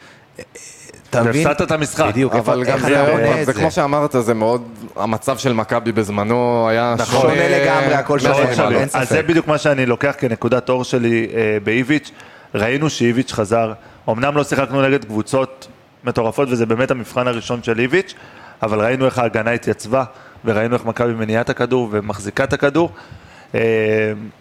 אתה 1.12 1.22
מבין? 1.22 1.46
והפסדת 1.46 1.66
את 1.66 1.70
המשחק. 1.70 2.06
בדיוק, 2.06 2.34
אבל 2.34 2.64
גם 2.64 2.78
זה, 2.78 3.42
זה 3.44 3.52
כמו 3.52 3.70
שאמרת, 3.70 4.14
זה 4.20 4.34
מאוד, 4.34 4.62
המצב 4.96 5.38
של 5.38 5.52
מכבי 5.52 5.92
בזמנו 5.92 6.68
היה 6.68 6.94
נכון. 6.98 7.20
שונה 7.20 7.48
לגמרי, 7.48 7.94
הכל 7.94 8.18
שונה. 8.18 8.38
אין 8.38 8.82
אז 8.82 8.90
ספק. 8.90 9.04
זה 9.04 9.22
בדיוק 9.22 9.46
מה 9.46 9.58
שאני 9.58 9.86
לוקח 9.86 10.14
כנקודת 10.18 10.68
אור 10.68 10.84
שלי 10.84 11.26
אה, 11.34 11.58
באיביץ'. 11.64 12.10
ראינו 12.54 12.90
שאיביץ' 12.90 13.32
חזר. 13.32 13.72
אמנם 14.08 14.36
לא 14.36 14.44
שיחקנו 14.44 14.82
נגד 14.82 15.04
קבוצות 15.04 15.68
מטורפות, 16.04 16.48
וזה 16.50 16.66
באמת 16.66 16.90
המבחן 16.90 17.28
הראשון 17.28 17.62
של 17.62 17.80
איביץ', 17.80 18.14
אבל 18.62 18.80
ראינו 18.80 19.06
איך 19.06 19.18
ההגנה 19.18 19.50
התייצבה, 19.50 20.04
וראינו 20.44 20.74
איך 20.74 20.84
מכבי 20.84 21.12
מניעה 21.12 21.40
את 21.40 21.50
הכדור 21.50 21.88
ומחזיקה 21.92 22.44
את 22.44 22.52
הכדור, 22.52 22.90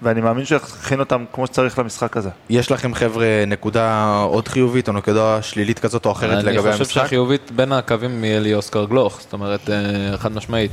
ואני 0.01 0.22
מאמין 0.22 0.45
שהוא 0.45 0.57
יכין 0.57 0.99
אותם 0.99 1.26
כמו 1.34 1.47
שצריך 1.47 1.80
למשחק 1.80 2.18
הזה. 2.18 2.30
יש 2.49 2.72
לכם 2.72 2.93
חבר'ה 2.93 3.43
נקודה 3.47 4.18
עוד 4.24 4.47
חיובית 4.47 4.88
או 4.88 4.93
נקודה 4.93 5.41
שלילית 5.41 5.80
כזאת 5.80 6.05
או 6.05 6.12
אחרת 6.12 6.43
לגבי 6.43 6.49
אני 6.49 6.57
המשחק? 6.57 6.78
חושב 6.78 6.86
שהחיובית 6.86 7.51
בין 7.55 7.72
הקווים 7.72 8.24
יהיה 8.24 8.39
לי 8.39 8.53
אוסקר 8.53 8.86
גלוך, 8.86 9.22
זאת 9.22 9.34
אומרת, 9.34 9.70
אה, 9.70 10.18
חד 10.18 10.32
משמעית. 10.32 10.72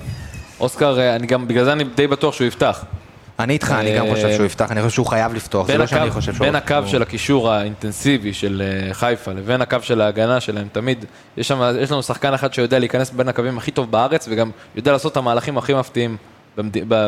אוסקר, 0.60 0.98
אה, 0.98 1.16
אני 1.16 1.26
גם, 1.26 1.48
בגלל 1.48 1.64
זה 1.64 1.72
אני 1.72 1.84
די 1.84 2.06
בטוח 2.06 2.34
שהוא 2.34 2.46
יפתח. 2.46 2.84
אני 3.38 3.52
איתך, 3.52 3.74
אני 3.78 3.96
גם 3.96 4.06
אה, 4.06 4.14
חושב 4.14 4.32
שהוא 4.34 4.46
יפתח, 4.46 4.72
אני 4.72 4.82
חושב 4.82 4.94
שהוא 4.94 5.06
חייב 5.06 5.34
לפתוח, 5.34 5.66
זה 5.66 5.78
לא 5.78 5.86
שאני 5.86 6.10
חושב 6.10 6.34
שהוא... 6.34 6.44
בין 6.44 6.54
הקו 6.54 6.76
של 6.86 7.02
הקישור 7.02 7.50
האינטנסיבי 7.50 8.34
של 8.34 8.62
אה, 8.64 8.94
חיפה 8.94 9.32
לבין 9.32 9.62
הקו 9.62 9.76
של 9.82 10.00
ההגנה 10.00 10.40
שלהם, 10.40 10.68
תמיד 10.72 11.04
יש, 11.36 11.50
לנו 11.90 12.02
שחקן 12.02 12.34
אחד 12.34 12.54
שיודע 12.54 12.78
להיכנס 12.78 13.10
בין 13.10 13.28
הקווים 13.28 13.58
הכי 13.58 13.70
טוב 13.70 13.90
בארץ 13.90 14.28
וגם 14.30 14.50
יודע 14.76 14.92
לעשות 14.92 15.12
את 15.12 15.16
המהלכים 15.16 15.58
הכי 15.58 15.74
מפתיעים. 15.74 16.16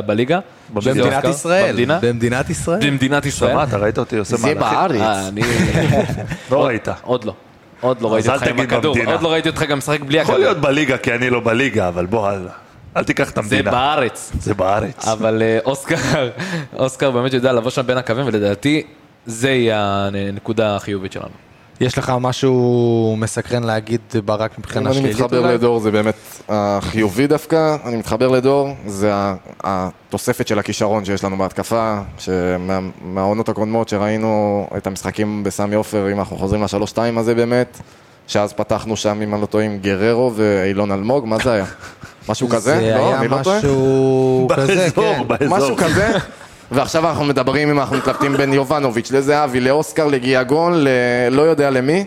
בליגה. 0.07 0.39
במדינת. 0.75 1.25
ישראל. 1.25 1.85
במדינת 2.03 2.51
ישראל. 2.51 2.81
במדינת 2.91 3.27
ישראל. 3.27 3.51
שמע, 3.53 3.65
אתה 3.65 3.77
ראית 3.77 3.99
אותי 3.99 4.17
עושה 4.19 4.37
זה 4.37 4.55
מהלכים? 4.55 4.61
בארץ. 4.61 5.01
אה. 5.01 5.29
לא 6.51 6.65
ראית. 6.67 6.89
עוד 7.03 7.25
לא. 7.25 7.35
עוד 7.81 8.01
לא 8.03 8.13
ראיתי 8.15 8.29
אותך 8.31 8.47
עם 8.47 8.61
הכדור. 8.61 8.97
עוד 9.07 9.23
לא 9.23 9.33
ראיתי 9.33 9.49
אותך 9.49 9.63
גם 9.63 9.79
משחק 9.79 10.01
בלי 10.01 10.19
יכול 10.19 10.35
הכדור. 10.35 10.47
להיות 10.51 10.61
בליגה, 10.63 10.99
כי 10.99 11.15
אני 11.15 11.31
לא 11.31 11.41
בליגה, 11.41 11.89
אבל 11.89 12.07
בוא, 12.07 12.31
אל- 12.97 13.05
תיקח 13.05 13.31
את 13.31 13.35
זה 13.35 13.41
המדינה. 13.41 13.71
בארץ. 13.71 14.33
זה 14.41 14.55
בארץ. 14.55 15.09
אבל 15.09 15.43
אה, 15.43 15.59
אוסקר, 15.65 15.97
אוסקר 16.79 17.11
באמת 17.11 17.33
יודע 17.33 17.53
לבוא 17.53 17.71
שם 17.71 17.87
בין 17.87 17.97
הקווים, 17.97 18.27
ולדעתי 18.27 18.83
זה 19.27 19.51
יהיה 19.51 20.09
הנקודה 20.13 20.77
החיובית 20.77 21.13
שלנו. 21.13 21.50
יש 21.81 21.99
לך 21.99 22.13
משהו 22.21 23.15
מסקרן 23.19 23.63
להגיד 23.65 24.01
ברק 24.25 24.59
מבחינה 24.59 24.81
אם 24.81 24.87
אני 24.87 24.95
שלילית 24.95 25.17
מתחבר 25.17 25.39
אולי? 25.39 25.55
לדור 25.55 25.81
זה 25.81 25.91
באמת 25.91 26.15
החיובי 26.49 27.27
דווקא, 27.27 27.77
אני 27.85 27.97
מתחבר 27.97 28.29
לדור, 28.29 28.69
זה 28.87 29.13
התוספת 29.65 30.49
של 30.49 30.59
הכישרון 30.59 31.05
שיש 31.05 31.25
לנו 31.25 31.39
בהתקפה, 31.39 31.99
שמהעונות 32.19 33.49
הקודמות 33.49 33.89
שראינו 33.89 34.67
את 34.77 34.87
המשחקים 34.87 35.45
בסמי 35.45 35.75
עופר, 35.75 36.13
אם 36.13 36.19
אנחנו 36.19 36.37
חוזרים 36.37 36.63
לשלוש-שתיים 36.63 37.19
הזה 37.19 37.35
באמת, 37.35 37.81
שאז 38.27 38.53
פתחנו 38.53 38.97
שם, 38.97 39.23
אם 39.23 39.35
אני 39.35 39.41
לא 39.41 39.47
טועה, 39.47 39.65
עם 39.65 39.79
גררו 39.79 40.33
ואילון 40.35 40.93
אלמוג, 40.93 41.27
מה 41.27 41.37
זה 41.45 41.53
היה? 41.53 41.65
משהו 42.29 42.49
כזה? 42.55 42.75
זה 42.81 42.95
לא, 42.99 43.09
היה 43.09 43.19
אני 43.19 43.29
לא 43.29 43.39
טועה? 43.43 43.59
משהו 43.59 44.49
כזה, 44.57 44.75
באזור, 44.75 45.15
כן. 45.15 45.29
באזור. 45.29 45.59
משהו 45.59 45.77
כזה. 45.77 46.13
ועכשיו 46.71 47.09
אנחנו 47.09 47.25
מדברים, 47.25 47.71
אם 47.71 47.79
אנחנו 47.81 47.97
מתלבטים 47.97 48.37
בין 48.37 48.53
יובנוביץ' 48.53 49.11
לזהבי, 49.13 49.61
לאוסקר, 49.61 50.07
לגיאגון, 50.07 50.73
ללא 50.77 51.43
יודע 51.43 51.71
למי. 51.71 52.05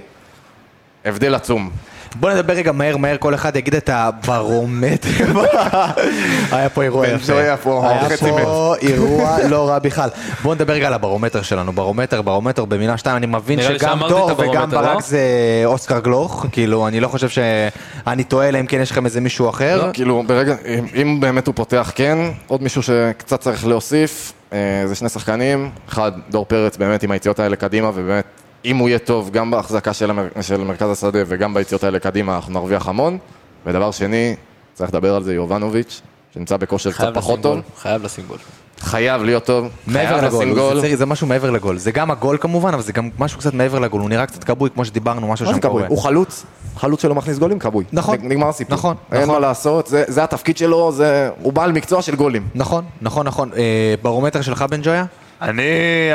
הבדל 1.06 1.36
עצום. 1.36 1.70
בוא 2.16 2.32
נדבר 2.32 2.54
רגע 2.54 2.72
מהר 2.72 2.98
מהר, 2.98 3.18
כל 3.18 3.36
אחד 3.36 3.56
יגיד 3.56 3.76
את 3.76 3.90
הברומטר. 3.94 5.10
היה 6.52 6.70
פה 6.70 6.84
אירוע 6.84 7.08
יפה. 7.08 7.40
היה 7.40 7.58
פה 7.58 8.76
אירוע 8.82 9.38
לא 9.52 9.70
רע 9.70 9.80
בכלל. 9.80 10.10
בוא 10.44 10.56
נדבר 10.56 10.74
רגע 10.74 10.88
על 10.88 10.94
הברומטר 10.94 11.42
שלנו. 11.42 11.72
ברומטר, 11.72 12.22
ברומטר 12.22 12.66
במילה 12.66 12.98
שתיים, 12.98 13.18
אני 13.18 13.26
מבין 13.26 13.62
שגם 13.62 14.00
דור 14.10 14.26
וגם 14.26 14.64
הברומטר, 14.64 14.82
ברק 14.82 14.96
לא? 14.96 15.02
זה 15.02 15.22
אוסקר 15.66 16.00
גלוך. 16.00 16.46
כאילו, 16.52 16.88
אני 16.88 17.00
לא 17.00 17.08
חושב 17.08 17.30
שאני 17.30 18.24
טועה, 18.24 18.50
אלא 18.50 18.60
אם 18.60 18.66
כן 18.66 18.82
יש 18.82 18.92
לכם 18.92 19.06
איזה 19.06 19.22
מישהו 19.22 19.50
אחר. 19.50 19.90
כאילו, 19.94 20.24
ברגע, 20.28 20.56
אם, 20.68 20.86
אם 21.02 21.20
באמת 21.20 21.48
הוא 21.48 21.56
פותח 21.56 21.92
כן, 21.96 22.18
עוד 22.48 22.64
מישהו 22.64 22.84
שקצת 22.84 23.40
צריך 23.40 23.68
להוסיף, 23.68 24.34
אה, 24.54 24.84
זה 24.86 24.96
שני 24.96 25.10
שחקנים, 25.10 25.70
אחד, 25.90 26.12
דור 26.30 26.46
פרץ 26.46 26.78
באמת 26.78 27.04
עם 27.04 27.12
היציאות 27.12 27.40
האלה 27.40 27.56
קדימה, 27.56 27.90
ובאמת, 27.94 28.26
אם 28.66 28.78
הוא 28.78 28.90
יהיה 28.90 29.00
טוב 29.00 29.30
גם 29.32 29.52
בהחזקה 29.52 29.94
של, 29.94 30.10
המר, 30.10 30.28
של 30.42 30.58
מרכז 30.64 30.90
השדה 30.92 31.20
וגם 31.28 31.54
ביציאות 31.54 31.84
האלה 31.84 32.00
קדימה, 32.00 32.36
אנחנו 32.36 32.54
נרוויח 32.54 32.88
המון. 32.88 33.18
ודבר 33.66 33.92
שני, 33.92 34.36
צריך 34.74 34.90
לדבר 34.90 35.16
על 35.16 35.24
זה 35.24 35.34
יובנוביץ', 35.34 36.02
שנמצא 36.34 36.58
בכושר 36.58 36.92
קצת 36.92 37.12
פחות 37.14 37.42
טוב. 37.42 37.60
חייב 37.82 38.04
לשים 38.04 38.24
גול. 38.28 38.38
חייב 38.80 39.24
להיות 39.24 39.46
טוב, 39.46 39.68
מעבר 39.88 40.08
חייב 40.20 40.24
לגול, 40.26 40.38
לשים 40.46 40.56
זה 40.56 40.88
גול. 40.88 40.96
זה 40.96 41.06
משהו 41.06 41.28
מעבר 41.28 41.50
לגול. 41.52 41.78
זה 41.78 41.92
גם 41.92 42.12
הגול 42.12 42.38
כמובן, 42.42 42.74
אבל 42.74 42.84
זה 42.84 42.92
גם 42.94 43.10
משהו 43.20 43.40
קצת 43.40 43.54
מעבר 43.54 43.80
לגול. 43.80 44.02
הוא 44.02 44.10
נראה 44.10 44.26
קצת 44.26 44.44
כבוי, 44.44 44.70
כמו 44.70 44.86
שדיברנו, 44.86 45.28
משהו 45.28 45.46
שם? 45.46 45.60
קורה. 45.60 45.88
הוא 45.88 45.98
חלוץ, 45.98 46.46
חלוץ 46.78 47.02
שלא 47.02 47.16
מכניס 47.16 47.38
גולים 47.38 47.60
כבוי. 47.60 47.86
נכון. 47.94 48.16
נג- 48.18 48.26
נגמר 48.26 48.50
הסיפור. 48.50 48.74
נכון, 48.74 48.96
אין 49.12 49.22
נכון. 49.22 49.34
מה 49.34 49.40
לעשות, 49.40 49.88
זה, 49.88 50.04
זה 50.08 50.24
התפקיד 50.24 50.58
שלו, 50.58 50.92
זה, 50.92 51.30
הוא 51.42 51.54
בעל 51.54 51.72
מקצוע 51.72 52.02
של 52.02 52.16
גולים. 52.16 52.48
נכון, 52.56 52.84
נכון, 53.02 53.26
נכון. 53.28 53.50
אה, 53.58 53.96
ברומטר 54.02 54.42
שלך, 54.42 54.62
בן 54.70 54.80
ג'ויה? 54.84 55.06
אני 55.44 55.64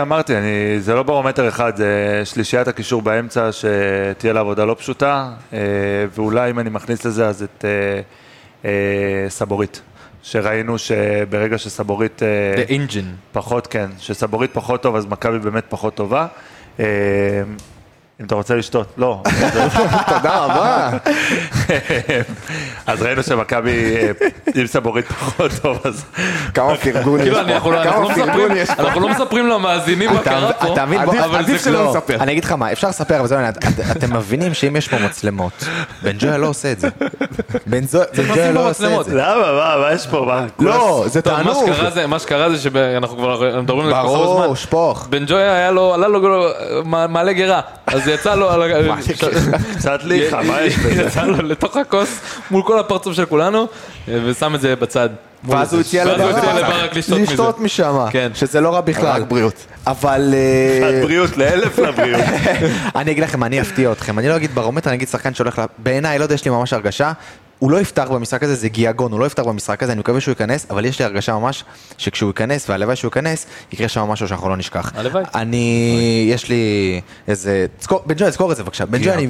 אמרתי, 0.00 0.36
אני, 0.36 0.80
זה 0.80 0.94
לא 0.94 1.02
ברומטר 1.02 1.48
אחד, 1.48 1.76
זה 1.76 2.22
שלישיית 2.24 2.68
הקישור 2.68 3.02
באמצע 3.02 3.50
שתהיה 3.52 4.32
לה 4.32 4.40
עבודה 4.40 4.64
לא 4.64 4.76
פשוטה, 4.78 5.30
אה, 5.52 5.58
ואולי 6.14 6.50
אם 6.50 6.58
אני 6.58 6.70
מכניס 6.70 7.04
לזה 7.04 7.26
אז 7.26 7.42
את 7.42 7.64
אה, 7.64 8.00
אה, 8.64 9.30
סבורית, 9.30 9.82
שראינו 10.22 10.78
שברגע 10.78 11.58
שסבורית 11.58 12.22
The 12.66 12.70
engine. 12.70 13.32
פחות, 13.32 13.66
כן, 13.66 13.90
שסבורית 13.98 14.50
פחות 14.52 14.82
טוב 14.82 14.96
אז 14.96 15.06
מכבי 15.06 15.38
באמת 15.38 15.64
פחות 15.68 15.94
טובה. 15.94 16.26
אם 18.20 18.26
אתה 18.26 18.34
רוצה 18.34 18.54
לשתות, 18.54 18.86
לא. 18.96 19.22
תודה 20.14 20.36
רבה. 20.38 20.90
אז 22.86 23.02
ראינו 23.02 23.22
שמכבי, 23.22 23.96
אה, 23.96 24.10
אם 24.60 24.66
סבורית 24.66 25.06
פחות 25.06 25.50
טוב, 25.62 25.78
אז 25.84 26.04
כמה 26.54 26.76
פרגון 26.76 27.20
יש 28.56 28.70
פה. 28.70 28.82
אנחנו 28.82 29.00
לא 29.00 29.08
מספרים 29.08 29.46
למאזינים 29.46 30.10
מה 30.12 30.22
קרה 30.22 30.52
פה. 30.52 30.72
אתה 30.72 30.86
מבין? 30.86 31.00
עדיף- 31.34 31.64
שלא 31.64 31.84
לא. 31.84 31.90
נספר. 31.90 32.14
אני 32.20 32.32
אגיד 32.32 32.44
לך 32.44 32.52
מה, 32.52 32.72
אפשר 32.72 32.88
לספר, 32.88 33.18
אבל 33.18 33.26
זה 33.26 33.34
לא 33.34 33.38
עניין. 33.40 33.54
את- 33.58 33.96
אתם 33.96 34.16
מבינים 34.16 34.54
שאם 34.54 34.76
יש 34.76 34.88
פה 34.88 34.96
מצלמות, 34.98 35.64
בן 36.02 36.12
ג'ויה 36.18 36.38
לא 36.38 36.46
עושה 36.46 36.72
את 36.72 36.80
זה. 36.80 36.88
בן 37.66 37.80
ג'ויה 38.34 38.52
לא 38.52 38.70
עושה 38.70 39.00
את. 39.00 39.04
זה. 39.04 39.14
למה, 39.14 39.52
מה, 39.52 39.76
מה 39.80 39.92
יש 39.92 40.06
פה? 40.06 40.32
לא, 40.60 41.04
זה 41.06 41.22
תענוג. 41.22 41.72
שקרה 41.74 41.90
זה- 41.90 42.06
מה 42.06 42.18
שקרה 42.18 42.50
זה 42.50 42.58
שאנחנו 42.58 43.16
כבר 43.16 43.60
מדברים 43.62 43.86
על 43.86 43.94
זה 43.94 44.00
ברור. 44.02 44.54
שפוך. 44.56 45.06
בן 45.10 45.24
ג'ויה 45.26 45.52
היה 45.54 45.70
לו, 45.70 45.94
עלה 45.94 46.08
לו 46.08 46.46
אה, 46.46 46.52
מע- 46.84 47.06
מעלה 47.06 47.32
גרה, 47.32 47.60
אז 47.86 48.07
יצא 48.10 48.34
לו, 48.34 48.50
על 48.50 48.62
ה- 48.62 48.96
קצת 49.76 50.00
ליחה, 50.04 50.42
מה 50.42 50.62
יש 50.62 50.76
בזה? 50.84 51.02
יצא 51.02 51.22
לו 51.22 51.42
לתוך 51.42 51.76
הכוס 51.76 52.20
מול 52.50 52.62
כל 52.62 52.78
הפרצוף 52.78 53.14
של 53.14 53.24
כולנו, 53.24 53.66
אה, 54.08 54.18
ושם 54.24 54.54
את 54.54 54.60
זה 54.60 54.76
בצד. 54.76 55.08
ואז 55.44 55.72
הוא 55.72 55.80
הציע 55.80 56.04
לברק 56.04 56.96
לשתות 56.96 57.60
משם, 57.60 57.96
כן. 58.10 58.30
שזה 58.34 58.60
לא 58.60 58.74
רע 58.74 58.80
בכלל. 58.80 59.22
רק 59.22 59.28
בריאות. 59.28 59.66
אבל... 59.86 60.34
אה, 60.82 61.00
בריאות 61.02 61.36
לאלף 61.36 61.78
לבריאות. 61.78 62.20
אני 62.96 63.10
אגיד 63.10 63.22
לכם, 63.24 63.44
אני 63.44 63.60
אפתיע 63.60 63.92
אתכם. 63.92 64.18
אני 64.18 64.28
לא 64.28 64.36
אגיד 64.36 64.54
ברומטר, 64.54 64.90
אני 64.90 64.96
אגיד 64.96 65.08
שחקן 65.08 65.34
שהולך 65.34 65.58
ל... 65.58 65.62
בעיניי, 65.78 66.18
לא 66.18 66.24
יודע, 66.24 66.34
יש 66.34 66.44
לי 66.44 66.50
ממש 66.50 66.72
הרגשה. 66.72 67.12
הוא 67.58 67.70
לא 67.70 67.80
יפתח 67.80 68.08
במשחק 68.10 68.42
הזה, 68.42 68.54
זה 68.54 68.68
גיאגון, 68.68 69.12
הוא 69.12 69.20
לא 69.20 69.24
יפתח 69.26 69.42
במשחק 69.42 69.82
הזה, 69.82 69.92
אני 69.92 70.00
מקווה 70.00 70.20
שהוא 70.20 70.32
ייכנס, 70.32 70.66
אבל 70.70 70.84
יש 70.84 70.98
לי 70.98 71.04
הרגשה 71.04 71.34
ממש 71.38 71.64
שכשהוא 71.98 72.28
ייכנס, 72.30 72.70
והלוואי 72.70 72.96
שהוא 72.96 73.08
ייכנס, 73.08 73.46
יקרה 73.72 73.88
שם 73.88 74.00
משהו 74.00 74.28
שאנחנו 74.28 74.48
לא 74.48 74.56
נשכח. 74.56 74.92
הלוואי. 74.94 75.24
אני, 75.34 76.28
יש 76.32 76.48
לי 76.48 77.00
איזה, 77.28 77.66
תזכור- 77.78 78.02
בן 78.06 78.14
ג'וי, 78.18 78.30
תזכור 78.30 78.52
את 78.52 78.56
זה 78.56 78.62
בבקשה, 78.62 78.86
בן 78.86 78.98
ג'וי, 78.98 79.12
אני... 79.12 79.28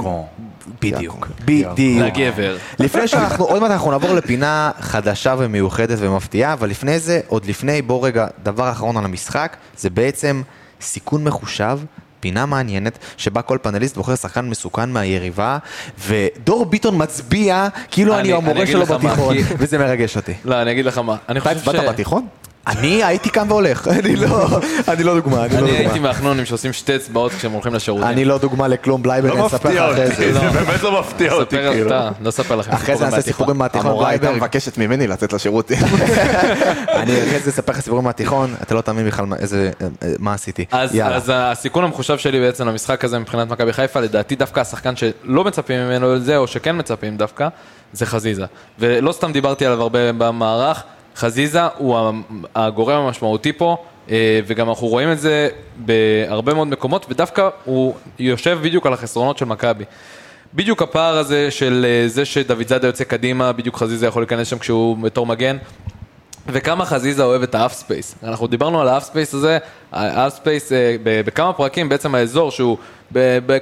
בדיוק, 0.82 1.26
בדיוק. 1.44 1.78
לגבר. 2.06 2.56
לפני 2.78 3.08
שאנחנו, 3.08 3.44
עוד 3.44 3.60
מעט 3.60 3.70
אנחנו 3.70 3.90
נעבור 3.90 4.12
לפינה 4.14 4.70
חדשה 4.80 5.34
ומיוחדת 5.38 5.98
ומפתיעה, 6.00 6.52
אבל 6.52 6.68
לפני 6.70 6.98
זה, 6.98 7.20
עוד 7.26 7.46
לפני, 7.46 7.82
בוא 7.82 8.06
רגע, 8.06 8.26
דבר 8.42 8.70
אחרון 8.70 8.96
על 8.96 9.04
המשחק, 9.04 9.56
זה 9.76 9.90
בעצם 9.90 10.42
סיכון 10.80 11.24
מחושב. 11.24 11.78
פינה 12.20 12.46
מעניינת, 12.46 12.98
שבה 13.16 13.42
כל 13.42 13.58
פאנליסט 13.62 13.96
בוחר 13.96 14.14
שחקן 14.14 14.44
מסוכן 14.48 14.90
מהיריבה, 14.90 15.58
ודור 16.06 16.66
ביטון 16.66 17.02
מצביע 17.02 17.68
כאילו 17.90 18.12
אני- 18.12 18.20
אני 18.20 18.28
אני 18.28 18.36
המורה 18.38 18.62
אגיד 18.62 18.72
שלו 18.72 18.86
בתיכון, 18.86 19.34
כי- 19.34 19.42
וזה 19.58 19.78
מרגש 19.78 20.16
אותי. 20.16 20.34
לא, 20.44 20.62
אני 20.62 20.70
אגיד 20.72 20.84
לך 20.84 20.98
מה. 20.98 21.16
אני 21.28 21.38
אתה 21.38 21.48
חושב 21.48 21.64
ש... 21.64 21.68
הצבעת 21.68 21.88
בתיכון? 21.94 22.26
אני 22.68 23.04
הייתי 23.04 23.30
קם 23.30 23.46
והולך, 23.48 23.88
אני 23.98 24.16
לא, 24.16 24.48
אני 24.88 25.02
לא 25.04 25.14
דוגמה, 25.14 25.44
אני 25.44 25.52
לא 25.54 25.58
אני 25.58 25.70
הייתי 25.70 25.88
דוגמה. 25.94 26.08
מהחנונים 26.08 26.44
שעושים 26.44 26.72
שתי 26.72 26.96
אצבעות 26.96 27.32
כשהם 27.32 27.52
הולכים 27.52 27.74
לשירותים. 27.74 28.06
אני 28.08 28.24
לא 28.24 28.38
דוגמה 28.38 28.68
לכלום, 28.68 29.02
בלייבר, 29.02 29.28
אני 29.32 29.38
לא 29.38 29.46
אספר 29.46 29.68
מפתיע 29.68 29.90
לך 29.90 29.98
אחרי 29.98 30.32
זה. 30.32 30.40
זה 30.40 30.50
באמת 30.50 30.82
לא 30.82 31.00
מפתיע 31.00 31.32
אותי, 31.32 31.56
כאילו. 31.56 31.90
לא 32.20 32.28
אספר 32.28 32.56
לכם. 32.56 32.72
אחרי 32.72 32.96
זה 32.96 33.04
נעשה. 33.04 33.20
סיפורים 33.22 33.58
מהתיכון, 33.58 33.86
המורה 33.90 34.08
הייתה. 34.08 34.32
מבקשת 34.32 34.78
ממני 34.78 35.06
לצאת 35.06 35.32
לשירות. 35.32 35.70
אני 37.00 37.12
אחרי 37.22 37.38
זה 37.40 37.50
אספר 37.50 37.72
לך 37.72 37.80
סיפורים 37.80 38.04
מהתיכון, 38.04 38.54
אתה 38.62 38.74
לא 38.74 38.80
תאמין 38.80 39.06
בכלל 39.06 39.26
מה- 39.26 39.36
איזה, 39.36 39.70
אה, 39.82 39.86
מה 40.18 40.34
עשיתי. 40.34 40.64
אז 40.70 41.00
הסיכון 41.34 41.84
המחושב 41.84 42.18
שלי 42.18 42.40
בעצם 42.40 42.68
למשחק 42.68 43.04
הזה 43.04 43.18
מבחינת 43.18 43.48
מכבי 43.50 43.72
חיפה, 43.72 44.00
לדעתי 44.00 44.36
דווקא 44.36 44.60
השחקן 44.60 44.96
שלא 44.96 45.44
מצפים 45.44 45.80
ממנו 45.80 46.14
לזה, 46.14 46.36
או 46.36 46.46
שכן 46.46 46.78
מצפים 46.78 47.16
דווקא, 47.16 47.48
זה 47.92 48.06
חזיזה. 48.06 48.44
ולא 48.78 49.12
סתם 49.12 49.32
דיברתי 49.32 49.66
עליו 49.66 49.82
הרבה 49.82 49.98
במערך, 50.12 50.82
חזיזה 51.18 51.60
הוא 51.76 51.98
הגורם 52.54 53.00
המשמעותי 53.02 53.52
פה, 53.52 53.76
אה, 54.10 54.40
וגם 54.46 54.68
אנחנו 54.68 54.86
רואים 54.86 55.12
את 55.12 55.18
זה 55.20 55.48
בהרבה 55.76 56.54
מאוד 56.54 56.68
מקומות, 56.68 57.06
ודווקא 57.08 57.48
הוא 57.64 57.94
יושב 58.18 58.58
בדיוק 58.62 58.86
על 58.86 58.92
החסרונות 58.92 59.38
של 59.38 59.44
מכבי. 59.44 59.84
בדיוק 60.54 60.82
הפער 60.82 61.18
הזה 61.18 61.50
של 61.50 61.86
אה, 61.88 62.08
זה 62.08 62.24
שדוד 62.24 62.68
זאדה 62.68 62.86
יוצא 62.86 63.04
קדימה, 63.04 63.52
בדיוק 63.52 63.76
חזיזה 63.76 64.06
יכול 64.06 64.22
להיכנס 64.22 64.48
שם 64.48 64.58
כשהוא 64.58 64.96
בתור 64.98 65.26
מגן. 65.26 65.56
וכמה 66.50 66.84
חזיזה 66.84 67.24
אוהב 67.24 67.42
את 67.42 67.54
ה 67.54 67.58
half 67.58 67.72
space. 67.72 68.14
אנחנו 68.22 68.46
דיברנו 68.46 68.80
על 68.80 68.88
ה 68.88 68.92
half 68.92 69.04
space 69.04 69.34
הזה, 69.34 69.58
half 69.92 70.34
space 70.34 70.72
אה, 70.72 70.96
ב- 71.02 71.20
בכמה 71.26 71.52
פרקים, 71.52 71.88
בעצם 71.88 72.14
האזור 72.14 72.50
שהוא 72.50 72.76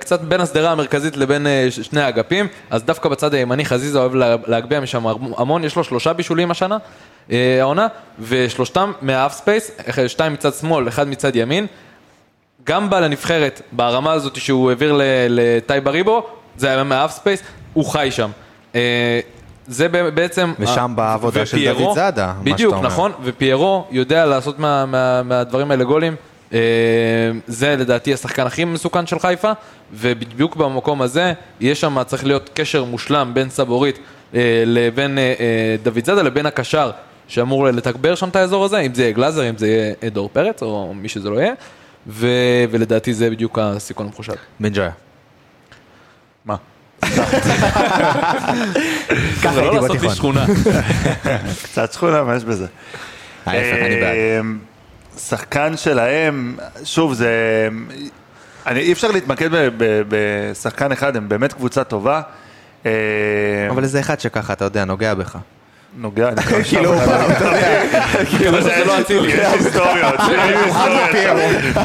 קצת 0.00 0.20
בין 0.20 0.40
השדרה 0.40 0.72
המרכזית 0.72 1.16
לבין 1.16 1.46
שני 1.70 2.00
האגפים, 2.00 2.46
אז 2.70 2.82
דווקא 2.82 3.08
בצד 3.08 3.34
הימני 3.34 3.64
חזיזה 3.64 3.98
אוהב 3.98 4.14
לה- 4.14 4.36
להגביה 4.46 4.80
משם 4.80 5.06
המון, 5.36 5.64
יש 5.64 5.76
לו 5.76 5.84
שלושה 5.84 6.12
בישולים 6.12 6.50
השנה, 6.50 6.76
העונה, 7.30 7.86
ושלושתם 8.20 8.92
מה 9.02 9.12
half 9.12 9.32
space, 9.34 9.70
שתיים 10.06 10.32
מצד 10.32 10.54
שמאל, 10.54 10.88
אחד 10.88 11.08
מצד 11.08 11.36
ימין. 11.36 11.66
גם 12.64 12.90
בא 12.90 13.00
לנבחרת, 13.00 13.62
ברמה 13.72 14.12
הזאת 14.12 14.36
שהוא 14.36 14.70
העביר 14.70 14.92
ל- 14.92 15.02
לתאי 15.28 15.84
בריבו, 15.84 16.26
זה 16.56 16.68
היה 16.68 16.84
מה 16.84 16.94
half 16.94 17.12
space, 17.12 17.42
הוא 17.72 17.84
חי 17.84 18.08
שם. 18.10 18.30
אה, 18.74 19.20
זה 19.66 19.88
בעצם... 19.88 20.52
ושם 20.58 20.92
באה 20.96 21.08
העבודה 21.08 21.46
של 21.46 21.72
דוד 21.72 21.94
זאדה, 21.94 22.26
מה 22.26 22.42
בדיוק, 22.42 22.58
שאתה 22.58 22.76
אומר. 22.76 22.88
נכון, 22.88 23.12
ופיירו 23.22 23.86
יודע 23.90 24.26
לעשות 24.26 24.58
מה, 24.58 24.86
מה, 24.86 25.22
מהדברים 25.22 25.70
האלה 25.70 25.84
גולים. 25.84 26.14
אה, 26.52 26.58
זה 27.46 27.76
לדעתי 27.76 28.14
השחקן 28.14 28.46
הכי 28.46 28.64
מסוכן 28.64 29.06
של 29.06 29.18
חיפה, 29.18 29.52
ובדיוק 29.92 30.56
במקום 30.56 31.02
הזה, 31.02 31.32
יש 31.60 31.80
שם, 31.80 32.02
צריך 32.02 32.24
להיות 32.24 32.50
קשר 32.54 32.84
מושלם 32.84 33.30
בין 33.34 33.50
סבורית 33.50 33.98
אה, 34.34 34.40
לבין 34.66 35.18
אה, 35.18 35.34
אה, 35.40 35.76
דוד 35.82 36.04
זאדה 36.04 36.22
לבין 36.22 36.46
הקשר 36.46 36.90
שאמור 37.28 37.66
לתגבר 37.66 38.14
שם 38.14 38.28
את 38.28 38.36
האזור 38.36 38.64
הזה, 38.64 38.78
אם 38.78 38.94
זה 38.94 39.02
יהיה 39.02 39.12
גלאזר, 39.12 39.48
אם 39.48 39.58
זה 39.58 39.66
יהיה 39.66 40.10
דור 40.10 40.30
פרץ, 40.32 40.62
או 40.62 40.94
מי 40.94 41.08
שזה 41.08 41.30
לא 41.30 41.36
יהיה, 41.40 41.52
ו, 42.06 42.26
ולדעתי 42.70 43.14
זה 43.14 43.30
בדיוק 43.30 43.58
הסיכון 43.58 44.06
המחושב. 44.06 44.34
בן 44.60 44.70
ג'ויה. 44.72 44.90
מה? 46.44 46.56
ככה 49.42 49.54
זה 49.54 49.60
לא 49.60 49.70
הייתי 49.70 49.76
לעשות 49.76 49.90
לי 49.90 49.96
בתיכון. 49.96 50.14
שכונה. 50.14 50.46
קצת 51.64 51.92
שכונה, 51.92 52.22
מה 52.22 52.36
יש 52.36 52.44
בזה? 52.44 52.66
ההפך, 53.46 53.76
אני 53.82 54.00
בעד. 54.00 54.16
אמ, 54.40 54.58
שחקן 55.18 55.76
שלהם, 55.76 56.56
שוב, 56.84 57.14
זה... 57.14 57.68
אני, 58.66 58.80
אי 58.80 58.92
אפשר 58.92 59.10
להתמקד 59.10 59.48
בשחקן 60.08 60.92
אחד, 60.92 61.16
הם 61.16 61.28
באמת 61.28 61.52
קבוצה 61.52 61.84
טובה. 61.84 62.20
אמ, 62.84 62.90
אבל 63.70 63.82
איזה 63.82 64.00
אחד 64.00 64.20
שככה, 64.20 64.52
אתה 64.52 64.64
יודע, 64.64 64.84
נוגע 64.84 65.14
בך. 65.14 65.38
נוגע, 65.96 66.28
אני 66.28 66.36
כאילו, 66.68 66.98
פעם, 66.98 67.30
אתה 67.30 67.44
יודע. 67.44 67.82
כאילו 68.38 68.62
זה 68.62 68.82
לא 68.86 69.00
אצילי, 69.00 69.32
יש 69.32 69.38
היסטוריות, 69.52 70.14
יש 70.14 70.64
היסטוריות. 70.64 71.10
באמת. 71.12 71.76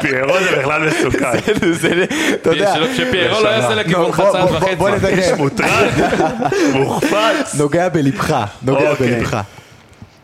פיירו 0.00 0.32
זה 0.42 0.56
בכלל 0.58 0.88
מסוכן. 0.88 1.24
אתה 2.34 2.50
יודע. 2.50 2.74
שפיירו 2.96 3.40
לא 3.44 3.48
יעשה 3.48 3.74
לכיוון 3.74 4.02
בוא- 4.04 4.12
חצר 4.12 4.46
בוא- 4.46 4.58
בוא- 4.76 4.90
וחצי. 4.90 5.06
נדבר. 5.06 5.36
מוטרד, 5.36 5.88
מוחפץ. 6.74 7.54
נוגע 7.58 7.88
בלבך, 7.88 8.36
נוגע 8.62 8.90
אוקיי. 8.90 9.14
בלבך. 9.14 9.40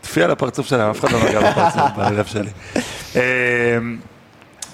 תפי 0.01 0.23
על 0.23 0.31
הפרצוף 0.31 0.67
שלהם, 0.67 0.89
אף 0.89 0.99
אחד 0.99 1.11
לא 1.11 1.19
נוגע 1.19 1.39
בפרצוף 1.51 1.91
בלב 1.97 2.25
שלי. 2.25 2.49
אמ, 3.15 3.19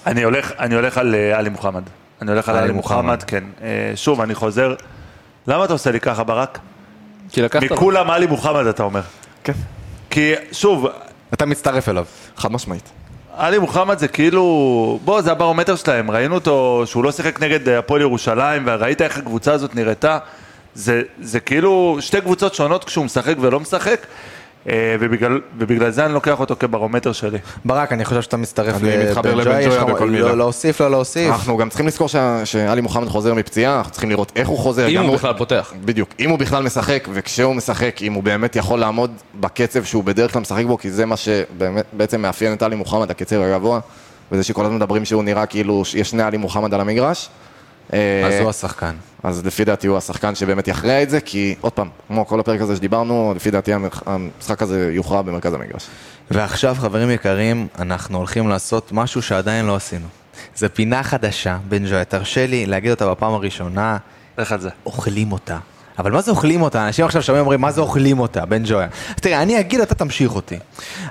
אני 0.06 0.22
הולך, 0.22 0.52
אני 0.58 0.74
הולך 0.74 0.98
על 0.98 1.14
אה, 1.14 1.38
עלי 1.38 1.48
מוחמד. 1.50 1.82
אני 2.22 2.30
הולך 2.30 2.48
על 2.48 2.56
עלי. 2.56 2.72
מוחמד, 2.72 3.22
כן. 3.22 3.44
אה, 3.62 3.68
שוב, 3.94 4.20
אני 4.20 4.34
חוזר. 4.34 4.74
למה 5.46 5.64
אתה 5.64 5.72
עושה 5.72 5.90
לי 5.90 6.00
ככה, 6.00 6.24
ברק? 6.24 6.58
כי 7.36 7.42
לקחת... 7.42 7.62
מכולם 7.62 8.10
עלי 8.10 8.26
מוחמד, 8.26 8.66
אתה 8.66 8.82
אומר. 8.82 9.00
כן. 9.44 9.52
כי, 10.10 10.32
שוב, 10.52 10.86
אתה 11.34 11.46
מצטרף 11.46 11.88
אליו. 11.88 12.04
חד 12.36 12.52
משמעית. 12.52 12.90
עלי 13.36 13.58
מוחמד 13.58 13.98
זה 13.98 14.08
כאילו, 14.08 14.98
בוא, 15.04 15.20
זה 15.20 15.32
הברומטר 15.32 15.76
שלהם, 15.76 16.10
ראינו 16.10 16.34
אותו 16.34 16.82
שהוא 16.86 17.04
לא 17.04 17.12
שיחק 17.12 17.42
נגד 17.42 17.68
אה, 17.68 17.78
הפועל 17.78 18.00
ירושלים, 18.00 18.62
וראית 18.66 19.02
איך 19.02 19.18
הקבוצה 19.18 19.52
הזאת 19.52 19.74
נראתה, 19.74 20.18
זה, 20.74 21.02
זה 21.20 21.40
כאילו 21.40 21.96
שתי 22.00 22.20
קבוצות 22.20 22.54
שונות 22.54 22.84
כשהוא 22.84 23.04
משחק 23.04 23.34
ולא 23.40 23.60
משחק, 23.60 24.06
ובגלל, 24.72 25.40
ובגלל 25.58 25.90
זה 25.90 26.04
אני 26.04 26.14
לוקח 26.14 26.40
אותו 26.40 26.56
כברומטר 26.58 27.12
שלי. 27.12 27.38
ברק, 27.64 27.92
אני 27.92 28.04
חושב 28.04 28.22
שאתה 28.22 28.36
מצטרף 28.36 28.76
אני 28.82 29.04
מתחבר 29.04 29.34
לבן 29.34 29.60
יש 29.60 29.66
ג'ויה 29.66 29.78
לך 29.78 29.84
בכל 29.84 30.04
לא-. 30.04 30.36
להוסיף, 30.36 30.80
לא 30.80 30.90
להוסיף. 30.90 31.32
אנחנו 31.32 31.56
גם 31.56 31.68
צריכים 31.68 31.86
לזכור 31.86 32.08
שאלי 32.44 32.80
מוחמד 32.80 33.08
חוזר 33.08 33.34
מפציעה, 33.34 33.78
אנחנו 33.78 33.92
צריכים 33.92 34.10
לראות 34.10 34.32
איך 34.36 34.48
הוא 34.48 34.58
חוזר. 34.58 34.88
אם 34.88 35.02
הוא 35.02 35.14
בכלל 35.16 35.34
פותח. 35.38 35.72
בדיוק, 35.84 36.08
אם 36.20 36.30
הוא 36.30 36.38
בכלל 36.38 36.62
משחק, 36.62 37.08
וכשהוא 37.12 37.54
משחק, 37.54 38.02
אם 38.02 38.12
הוא 38.12 38.22
באמת 38.22 38.56
יכול 38.56 38.78
לעמוד 38.78 39.10
בקצב 39.40 39.84
שהוא 39.84 40.04
בדרך 40.04 40.32
כלל 40.32 40.42
משחק 40.42 40.64
בו, 40.64 40.78
כי 40.78 40.90
זה 40.90 41.06
מה 41.06 41.14
שבעצם 41.16 42.22
מאפיין 42.22 42.52
את 42.52 42.62
עלי 42.62 42.76
מוחמד, 42.76 43.10
הקצב 43.10 43.40
הגבוה, 43.40 43.80
וזה 44.32 44.42
שכל 44.42 44.64
הזמן 44.64 44.76
מדברים 44.76 45.04
שהוא 45.04 45.22
נראה 45.24 45.46
כאילו 45.46 45.82
יש 45.94 46.10
שני 46.10 46.22
עלי 46.22 46.36
מוחמד 46.36 46.74
על 46.74 46.80
המגרש. 46.80 47.28
אז 47.92 47.94
אה, 48.32 48.40
הוא 48.40 48.50
השחקן. 48.50 48.94
אז 49.22 49.46
לפי 49.46 49.64
דעתי 49.64 49.86
הוא 49.86 49.96
השחקן 49.96 50.34
שבאמת 50.34 50.68
יכריע 50.68 51.02
את 51.02 51.10
זה, 51.10 51.20
כי 51.20 51.54
עוד 51.60 51.72
פעם, 51.72 51.88
כמו 52.06 52.26
כל 52.26 52.40
הפרק 52.40 52.60
הזה 52.60 52.76
שדיברנו, 52.76 53.32
לפי 53.36 53.50
דעתי 53.50 53.72
המשחק 54.06 54.62
הזה 54.62 54.90
יוכרע 54.92 55.22
במרכז 55.22 55.52
המגרש. 55.52 55.86
ועכשיו, 56.30 56.76
חברים 56.78 57.10
יקרים, 57.10 57.66
אנחנו 57.78 58.18
הולכים 58.18 58.48
לעשות 58.48 58.92
משהו 58.92 59.22
שעדיין 59.22 59.66
לא 59.66 59.76
עשינו. 59.76 60.06
זו 60.56 60.66
פינה 60.74 61.02
חדשה, 61.02 61.58
בן 61.68 61.86
ג'ויה, 61.86 62.04
תרשה 62.04 62.46
לי 62.46 62.66
להגיד 62.66 62.90
אותה 62.90 63.10
בפעם 63.10 63.34
הראשונה, 63.34 63.96
לך 64.38 64.52
על 64.52 64.60
זה. 64.60 64.70
אוכלים 64.86 65.32
אותה. 65.32 65.58
אבל 65.98 66.12
מה 66.12 66.20
זה 66.20 66.30
אוכלים 66.30 66.62
אותה? 66.62 66.86
אנשים 66.86 67.04
עכשיו 67.04 67.22
שומעים 67.22 67.40
אומרים, 67.44 67.60
מה 67.60 67.72
זה 67.72 67.80
אוכלים 67.80 68.18
אותה, 68.20 68.46
בן 68.46 68.62
ג'ויה? 68.66 68.86
תראה, 69.20 69.42
אני 69.42 69.60
אגיד, 69.60 69.80
אתה 69.80 69.94
תמשיך 69.94 70.34
אותי. 70.34 70.58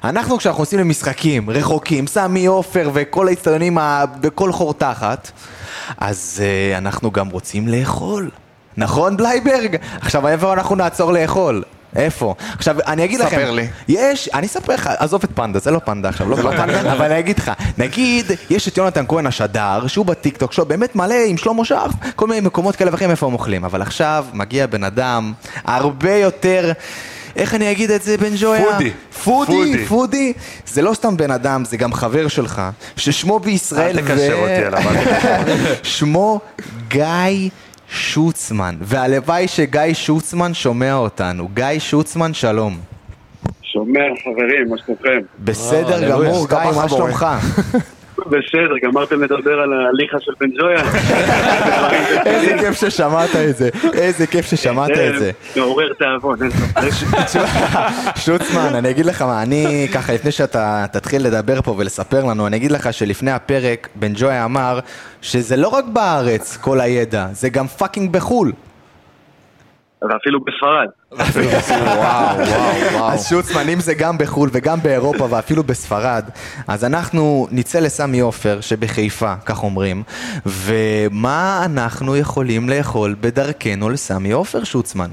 אנחנו, 0.04 0.38
כשאנחנו 0.38 0.62
נוסעים 0.62 0.80
למשחקים 0.80 1.50
רחוקים, 1.50 2.08
סמי 2.08 2.46
עופר 2.46 2.90
וכל 2.94 3.28
האצטדיונים 3.28 3.78
ה- 3.78 4.06
בכל 4.22 4.52
חור 4.52 4.74
תחת, 4.74 5.32
אז 5.98 6.42
uh, 6.44 6.78
אנחנו 6.78 7.12
גם 7.12 7.30
רוצים 7.30 7.68
לאכול. 7.68 8.30
נכון, 8.78 9.18
בלייברג? 9.18 9.76
עכשיו, 10.02 10.28
איפה 10.28 10.54
אנחנו 10.54 10.76
נעצור 10.76 11.14
לאכול? 11.14 11.64
איפה? 11.96 12.36
עכשיו, 12.58 12.76
אני 12.88 13.04
אגיד 13.04 13.20
לכם... 13.20 13.36
ספר 13.36 13.52
לי. 13.52 13.68
יש, 13.88 14.30
אני 14.34 14.48
אספר 14.48 14.74
לך, 14.74 14.90
עזוב 14.98 15.22
את 15.24 15.30
פנדה, 15.36 15.60
זה 15.60 15.72
לא 15.72 15.80
פנדה 15.80 16.10
עכשיו, 16.10 16.30
לא 16.30 16.36
פנדה, 16.36 16.92
אבל 16.92 17.06
אני 17.06 17.20
אגיד 17.20 17.40
לך, 17.40 17.52
נגיד, 17.78 18.32
יש 18.50 18.68
את 18.68 18.78
יונתן 18.78 19.06
כהן 19.08 19.26
השדר, 19.26 19.88
שהוא 19.88 20.06
בטיקטוק 20.06 20.54
שלו 20.54 20.66
באמת 20.66 20.96
מלא 20.96 21.16
עם 21.28 21.38
שלמה 21.38 21.66
שרף, 21.66 21.92
כל 22.16 22.28
מיני 22.28 22.42
מקומות 22.42 22.76
כאלה 22.76 22.92
ואחרים 22.92 23.12
איפה 23.12 23.28
הם 23.28 23.34
אוכלים, 23.34 23.66
אבל 23.66 23.82
עכשיו 23.82 24.26
מגיע 24.34 24.68
בן 24.68 24.84
אדם 24.84 25.34
הרבה 25.66 26.16
יותר... 26.16 26.72
איך 27.36 27.56
אני 27.56 27.72
אגיד 27.72 27.92
את 27.92 28.04
זה, 28.04 28.18
בן 28.18 28.34
ג'ויה? 28.40 28.66
פודי. 28.72 28.92
פודי, 29.24 29.52
פודי. 29.54 29.86
פודי. 29.86 30.34
זה 30.68 30.82
לא 30.82 30.94
סתם 30.94 31.18
בן 31.18 31.32
אדם, 31.32 31.66
זה 31.66 31.78
גם 31.78 31.94
חבר 31.94 32.28
שלך, 32.28 32.62
ששמו 32.98 33.40
בישראל 33.40 34.00
אל 34.00 34.06
תקשר 34.06 34.34
אותי 34.34 34.68
אליו, 34.68 34.82
שמו 35.84 36.40
גיא 36.88 37.50
שוצמן, 37.96 38.76
והלוואי 38.82 39.48
שגיא 39.48 39.82
שוצמן 39.94 40.54
שומע 40.54 40.94
אותנו. 40.94 41.48
גיא 41.54 41.80
שוצמן, 41.80 42.34
שלום. 42.34 42.78
שומע 43.62 44.00
חברים, 44.24 44.70
מה 44.70 44.76
שלומכם? 44.86 45.20
בסדר 45.40 45.94
הללויה, 45.94 46.30
גמור, 46.30 46.48
גיא, 46.50 46.58
מה. 46.76 46.90
שלומך? 46.90 47.26
בסדר, 48.18 48.78
גמרתם 48.84 49.24
לדבר 49.24 49.60
על 49.60 49.74
ההליכה 49.74 50.18
של 50.20 50.32
בן 50.40 50.50
ג'ויה? 50.60 50.82
איזה 52.32 52.56
כיף 52.60 52.74
ששמעת 52.80 53.30
את 53.50 53.58
זה, 53.58 53.70
איזה 53.94 54.28
כיף 54.28 54.46
ששמעת 54.46 54.90
את 54.90 55.20
זה. 55.20 55.32
מעורר 55.56 55.94
תיאבון, 55.94 56.38
אין 56.44 56.52
ספק. 56.52 57.40
שוצמן, 58.16 58.76
אני 58.76 58.90
אגיד 58.90 59.06
לך 59.06 59.22
מה, 59.22 59.44
אני 59.44 59.88
ככה, 59.94 60.14
לפני 60.14 60.32
שאתה 60.32 60.86
תתחיל 60.92 61.26
לדבר 61.26 61.62
פה 61.62 61.76
ולספר 61.78 62.24
לנו, 62.24 62.48
אני 62.48 62.58
אגיד 62.58 62.72
לך 62.72 62.94
שלפני 62.94 63.32
הפרק, 63.32 63.88
בן 63.96 64.12
ג'וי 64.16 64.44
אמר 64.44 64.80
שזה 65.22 65.58
לא 65.58 65.68
רק 65.68 65.86
בארץ 65.86 66.58
כל 66.58 66.82
הידע, 66.82 67.28
זה 67.32 67.50
גם 67.50 67.68
fucking 67.68 68.12
בחו"ל. 68.12 68.52
ואפילו 70.02 70.40
בספרד. 70.40 70.88
וואו, 71.16 72.38
וואו, 72.38 73.14
וואו. 73.54 73.74
אם 73.74 73.80
זה 73.80 73.94
גם 73.94 74.18
בחו"ל 74.18 74.50
וגם 74.54 74.78
באירופה 74.84 75.28
ואפילו 75.30 75.64
בספרד, 75.64 76.30
אז 76.68 76.86
אנחנו 76.86 77.48
נצא 77.52 77.80
לסמי 77.80 78.20
עופר 78.20 78.62
שבחיפה, 78.62 79.36
כך 79.46 79.64
אומרים, 79.64 80.04
ומה 80.46 81.66
אנחנו 81.66 82.16
יכולים 82.18 82.70
לאכול 82.70 83.16
בדרכנו 83.22 83.90
לסמי 83.90 84.32
עופר, 84.32 84.64
שוצמן? 84.64 85.10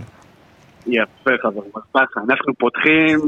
יפה 0.86 1.30
חברים, 1.42 1.70
אז 1.76 1.82
ככה, 1.94 2.20
אנחנו 2.28 2.54
פותחים 2.58 3.20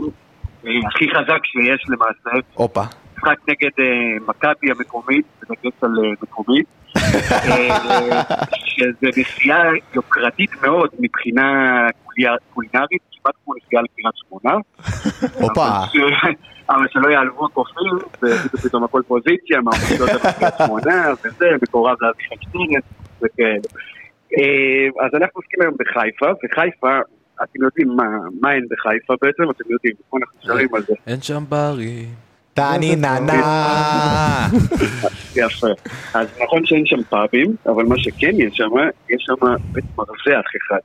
אה, 0.67 0.71
הכי 0.89 1.05
חזק 1.11 1.45
שיש 1.45 1.85
למעשה, 1.89 2.47
הופה. 2.55 2.83
משחק 3.17 3.39
נגד 3.49 3.71
אה, 3.79 3.85
מכבי 4.29 4.71
המקומית, 4.71 5.25
בדגש 5.43 5.73
על 5.83 5.91
אה, 6.05 6.13
מקומית, 6.23 6.67
שזה 8.65 9.09
נסיעה 9.17 9.63
יוקרתית 9.95 10.51
מאוד 10.63 10.89
מבחינה 10.99 11.69
קולינרית, 12.55 13.03
כמעט 13.13 13.35
כמו 13.45 13.55
נסיעה 13.55 13.83
לקריית 13.83 14.15
שמונה. 14.29 14.55
הופה. 15.35 15.69
אבל 16.71 16.87
שלא 16.91 17.09
יעלבו 17.09 17.47
הקופים, 17.47 17.99
ויגידו 18.23 18.59
פתאום 18.59 18.85
הכל 18.85 19.03
פוזיציה, 19.07 19.61
מהמחוזות 19.61 20.11
על 20.11 20.33
קריית 20.33 20.55
שמונה, 20.67 21.07
וזה, 21.25 21.47
מקורב 21.63 21.97
לאביחי 22.01 22.35
שטרנץ, 22.41 22.85
וכאלה. 23.23 23.59
אה, 24.39 25.07
אז 25.07 25.11
אנחנו 25.15 25.41
עוסקים 25.41 25.63
היום 25.63 25.75
בחיפה, 25.79 26.27
וחיפה, 26.45 26.99
אתם 27.43 27.65
יודעים 27.65 27.89
מה, 27.97 28.05
מה 28.41 28.53
אין 28.53 28.67
בחיפה 28.71 29.15
בעצם, 29.23 29.43
אתם 29.51 29.65
יודעים, 29.71 29.95
נכון? 30.07 30.21
אנחנו 30.23 30.39
שרים 30.43 30.75
על 30.75 30.83
זה. 30.83 30.95
אין 31.07 31.21
שם 31.23 31.45
בריא. 31.49 32.07
טני 32.55 32.97
ננה. 32.97 34.49
יפה. 35.37 35.67
אז 36.15 36.29
נכון 36.45 36.67
שאין 36.67 36.87
שם 36.87 37.03
פאבים, 37.03 37.57
אבל 37.67 37.85
מה 37.85 37.95
שכן 37.99 38.31
יש 38.41 38.57
שם, 38.57 38.69
יש 39.11 39.23
שם 39.27 39.35
בית 39.73 39.85
מרזח 39.99 40.11
אחד. 40.67 40.79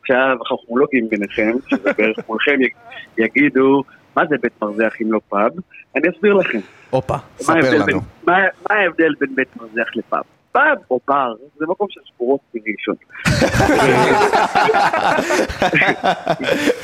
עכשיו, 0.00 0.36
החכמולוגים 0.42 1.08
ביניכם, 1.08 1.52
שזה 1.68 1.90
בערך 1.98 2.16
כולכם, 2.26 2.62
יג- 2.62 2.74
יגידו, 3.18 3.82
מה 4.16 4.22
זה 4.28 4.36
בית 4.42 4.52
מרזח 4.62 4.92
אם 5.02 5.12
לא 5.12 5.20
פאב? 5.28 5.50
אני 5.96 6.08
אסביר 6.16 6.34
לכם. 6.34 6.58
הופה, 6.90 7.16
ספר 7.38 7.54
לנו. 7.78 8.00
מה 8.26 8.36
ההבדל 8.70 9.12
בין 9.20 9.34
בית 9.34 9.48
מרזח 9.56 9.88
לפאב? 9.96 10.22
פאב 10.54 10.78
או 10.90 11.00
בר 11.08 11.34
זה 11.56 11.64
מקום 11.68 11.86
של 11.90 12.00
ספורות 12.14 12.40
מראשון. 12.54 12.94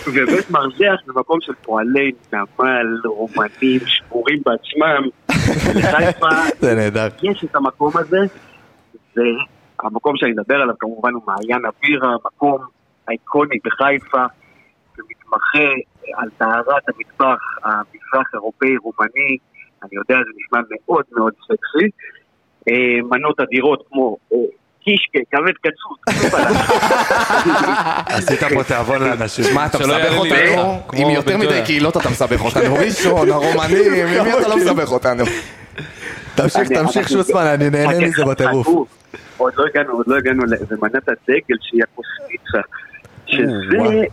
ובית 0.07 0.51
מרזח 0.51 1.01
זה 1.07 1.13
מקום 1.17 1.41
של 1.41 1.53
פועלי 1.63 2.11
נמל, 2.33 3.01
רומנים, 3.05 3.81
שבורים 3.87 4.43
בעצמם. 4.47 5.09
זה 6.61 6.75
נהדר. 6.75 7.09
יש 7.23 7.45
את 7.45 7.57
המקום 7.57 7.93
הזה, 7.97 8.19
והמקום 9.17 10.17
שאני 10.17 10.31
מדבר 10.31 10.55
עליו 10.55 10.75
כמובן 10.79 11.13
הוא 11.13 11.23
מעיין 11.27 11.63
אבירה, 11.67 12.15
מקום 12.25 12.59
אייקוני 13.09 13.57
בחיפה, 13.65 14.25
שמתמחה 14.97 15.69
על 16.15 16.29
טהרת 16.39 16.83
המטבח 16.89 17.41
המזרח 17.65 18.35
אירופאי 18.35 18.77
רומני, 18.77 19.37
אני 19.83 19.91
יודע, 19.93 20.17
זה 20.25 20.31
נשמע 20.37 20.59
מאוד 20.71 21.05
מאוד 21.17 21.33
סקסי. 21.43 21.91
אה, 22.69 22.75
מנות 23.11 23.41
אדירות 23.41 23.85
כמו 23.89 24.17
אה, 24.33 24.39
קישקה, 24.85 25.19
כבד 25.31 25.53
קצוץ, 25.53 26.01
עשית 28.17 28.45
פה 28.55 28.65
תיאבון 28.65 29.03
לאנשים. 29.03 29.55
מה, 29.55 29.67
אתה 29.67 29.79
מסבך 29.79 30.17
אותנו? 30.17 30.81
עם 30.93 31.11
יותר 31.11 31.31
בן 31.31 31.41
מדי. 31.41 31.63
קהילות 31.65 31.97
אתה 31.97 32.11
מסבך 32.11 32.45
אותנו. 32.45 32.75
ראשון, 32.85 33.31
הרומנים, 33.31 33.93
עם 33.93 34.25
מי 34.25 34.39
אתה 34.39 34.49
לא 34.49 34.57
מסבך 34.57 34.93
אותנו? 34.93 35.25
תמשיך, 36.35 36.69
תמשיך 36.69 37.09
שוצמן, 37.09 37.47
אני 37.47 37.71
נהנה 37.71 37.95
חכה, 37.95 38.07
מזה 38.07 38.25
בטירוף. 38.25 38.67
עוד 39.37 39.53
לא 39.57 39.65
הגענו, 39.67 39.93
עוד 39.93 40.09
לא 40.09 40.17
הגענו 40.17 40.43
למנת 40.71 41.09
הדגל 41.09 41.57
שהיא. 41.61 41.83
שזה, 43.27 44.05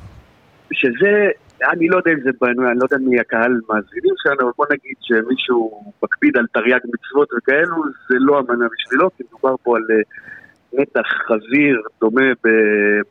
שזה, 0.72 1.30
אני 1.64 1.88
לא 1.88 1.98
יודע 1.98 2.12
אם 2.12 2.20
זה 2.24 2.30
בנוי, 2.42 2.72
אני 2.72 2.80
לא 2.80 2.84
יודע 2.84 2.98
מי 2.98 3.20
הקהל 3.20 3.60
מאזינים 3.70 4.14
שלנו, 4.24 4.42
אבל 4.42 4.52
בוא 4.58 4.66
נגיד 4.72 4.96
שמישהו 5.02 5.92
מקפיד 6.04 6.38
על 6.38 6.46
תרי"ג 6.54 6.80
מצוות 6.94 7.30
וכאלו, 7.38 7.84
זה 8.10 8.16
לא 8.20 8.40
המנה 8.40 8.66
בשבילו, 8.74 9.10
כי 9.18 9.24
מדובר 9.28 9.56
פה 9.64 9.78
על 9.78 9.84
אה, 9.92 10.82
נתח 10.82 11.08
חזיר 11.28 11.82
דומה 12.02 12.32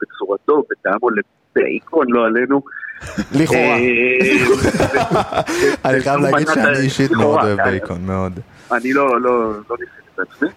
בצורתו, 0.03 0.63
בטעמו 0.71 1.09
לבייקון, 1.11 2.07
לא 2.11 2.27
עלינו. 2.27 2.63
לכאורה. 3.41 3.61
אה, 3.61 5.43
אני 5.85 6.01
חייב 6.01 6.21
להגיד 6.21 6.49
שאני 6.55 6.79
אישית 6.79 7.11
מאוד 7.11 7.39
אוהב 7.43 7.61
אה, 7.61 7.65
בייקון, 7.65 8.07
מאוד. 8.07 8.33
אני 8.73 8.93
לא, 8.93 9.21
לא, 9.21 9.53
לא 9.71 9.77
ניסיתי 9.81 10.07
את 10.15 10.19
עצמי. 10.19 10.49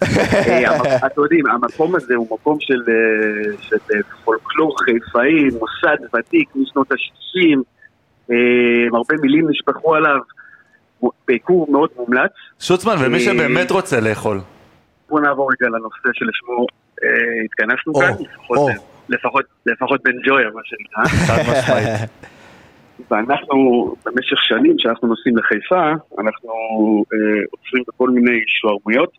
אה, 0.48 0.96
אתם 1.06 1.20
יודעים, 1.22 1.46
המקום 1.46 1.96
הזה 1.96 2.14
הוא 2.14 2.26
מקום 2.30 2.56
של, 2.60 2.82
אה, 2.88 3.76
אה, 3.94 4.00
פולקלור 4.24 4.76
חיפאי, 4.84 5.44
מוסד 5.44 6.16
ותיק 6.16 6.48
משנות 6.54 6.92
ה-60, 6.92 7.58
הרבה 8.94 9.14
מילים 9.22 9.48
נשפכו 9.50 9.94
עליו, 9.94 10.16
ביקור 11.28 11.66
מאוד 11.72 11.90
מומלץ. 11.96 12.30
שוצמן, 12.60 12.94
ומי 13.00 13.14
אה, 13.14 13.20
שבאמת 13.20 13.70
רוצה 13.70 14.00
לאכול. 14.00 14.40
בואו 15.08 15.22
נעבור 15.22 15.50
רגע 15.52 15.68
לנושא 15.70 16.08
שלשמו 16.12 16.66
אה, 17.04 17.08
התכנסנו 17.44 17.94
כאן, 17.94 18.12
לפחות- 19.08 20.00
בן 20.04 20.12
ג'ויה, 20.26 20.46
מה 20.54 20.60
שנקרא. 20.64 21.04
חד 21.26 21.42
משמעית. 21.50 22.10
ואנחנו 23.10 23.94
במשך 24.06 24.36
שנים 24.42 24.74
שאנחנו 24.78 25.08
נוסעים 25.08 25.36
לחיפה, 25.36 25.90
אנחנו 26.18 26.50
אה, 27.12 27.18
עוצרים 27.50 27.84
בכל 27.88 28.10
מיני 28.10 28.38
שוערמויות, 28.46 29.12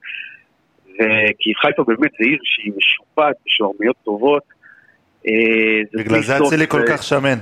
וכי 0.93 1.53
חיפה 1.61 1.83
באמת 1.87 2.11
זה 2.19 2.25
עיר 2.25 2.39
שהיא 2.43 2.73
משופעת 2.77 3.35
בשוערמויות 3.45 3.95
טובות. 4.03 4.43
אה, 5.27 5.31
בגלל 5.93 6.21
זה 6.21 6.37
סוף, 6.37 6.47
אצילי 6.47 6.67
כל 6.67 6.81
כך 6.89 7.03
שמן. 7.03 7.37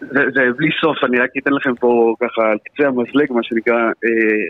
זה, 0.00 0.20
זה 0.34 0.40
בלי 0.56 0.68
סוף, 0.80 1.04
אני 1.04 1.18
רק 1.18 1.30
אתן 1.38 1.52
לכם 1.52 1.74
פה 1.74 2.14
ככה 2.20 2.42
על 2.50 2.58
קצה 2.64 2.88
המזלג, 2.88 3.32
מה 3.32 3.42
שנקרא, 3.42 3.74
אה, 3.74 3.90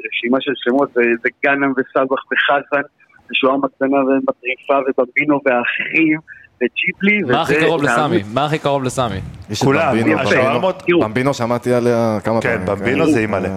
רשימה 0.08 0.38
של 0.40 0.52
שמות, 0.64 0.92
זה, 0.94 1.02
זה 1.22 1.28
גאנם 1.44 1.72
וסבח 1.72 2.22
וחזן, 2.32 2.82
ושוערמה 3.30 3.68
קטנה 3.68 3.96
ומטריפה 3.96 4.78
ובמבינו 4.88 5.40
והאחים, 5.44 6.18
וג'יפלי, 6.56 7.22
מה 7.22 7.42
הכי 7.42 7.54
קרוב 7.60 7.82
לסמי? 7.82 8.22
מה 8.34 8.44
הכי 8.44 8.58
קרוב 8.58 8.84
לסמי? 8.84 9.20
כולם, 9.64 9.88
במבינו, 9.88 10.10
יפה. 10.10 10.22
במבינו. 10.22 10.40
השוערמות. 10.40 10.82
במבינו 10.88 11.34
שמעתי 11.34 11.74
עליה 11.74 12.18
כמה 12.24 12.40
כן, 12.40 12.48
פעמים. 12.66 12.80
במבינו 12.80 13.06
זה 13.06 13.20
אימא'לה. 13.20 13.48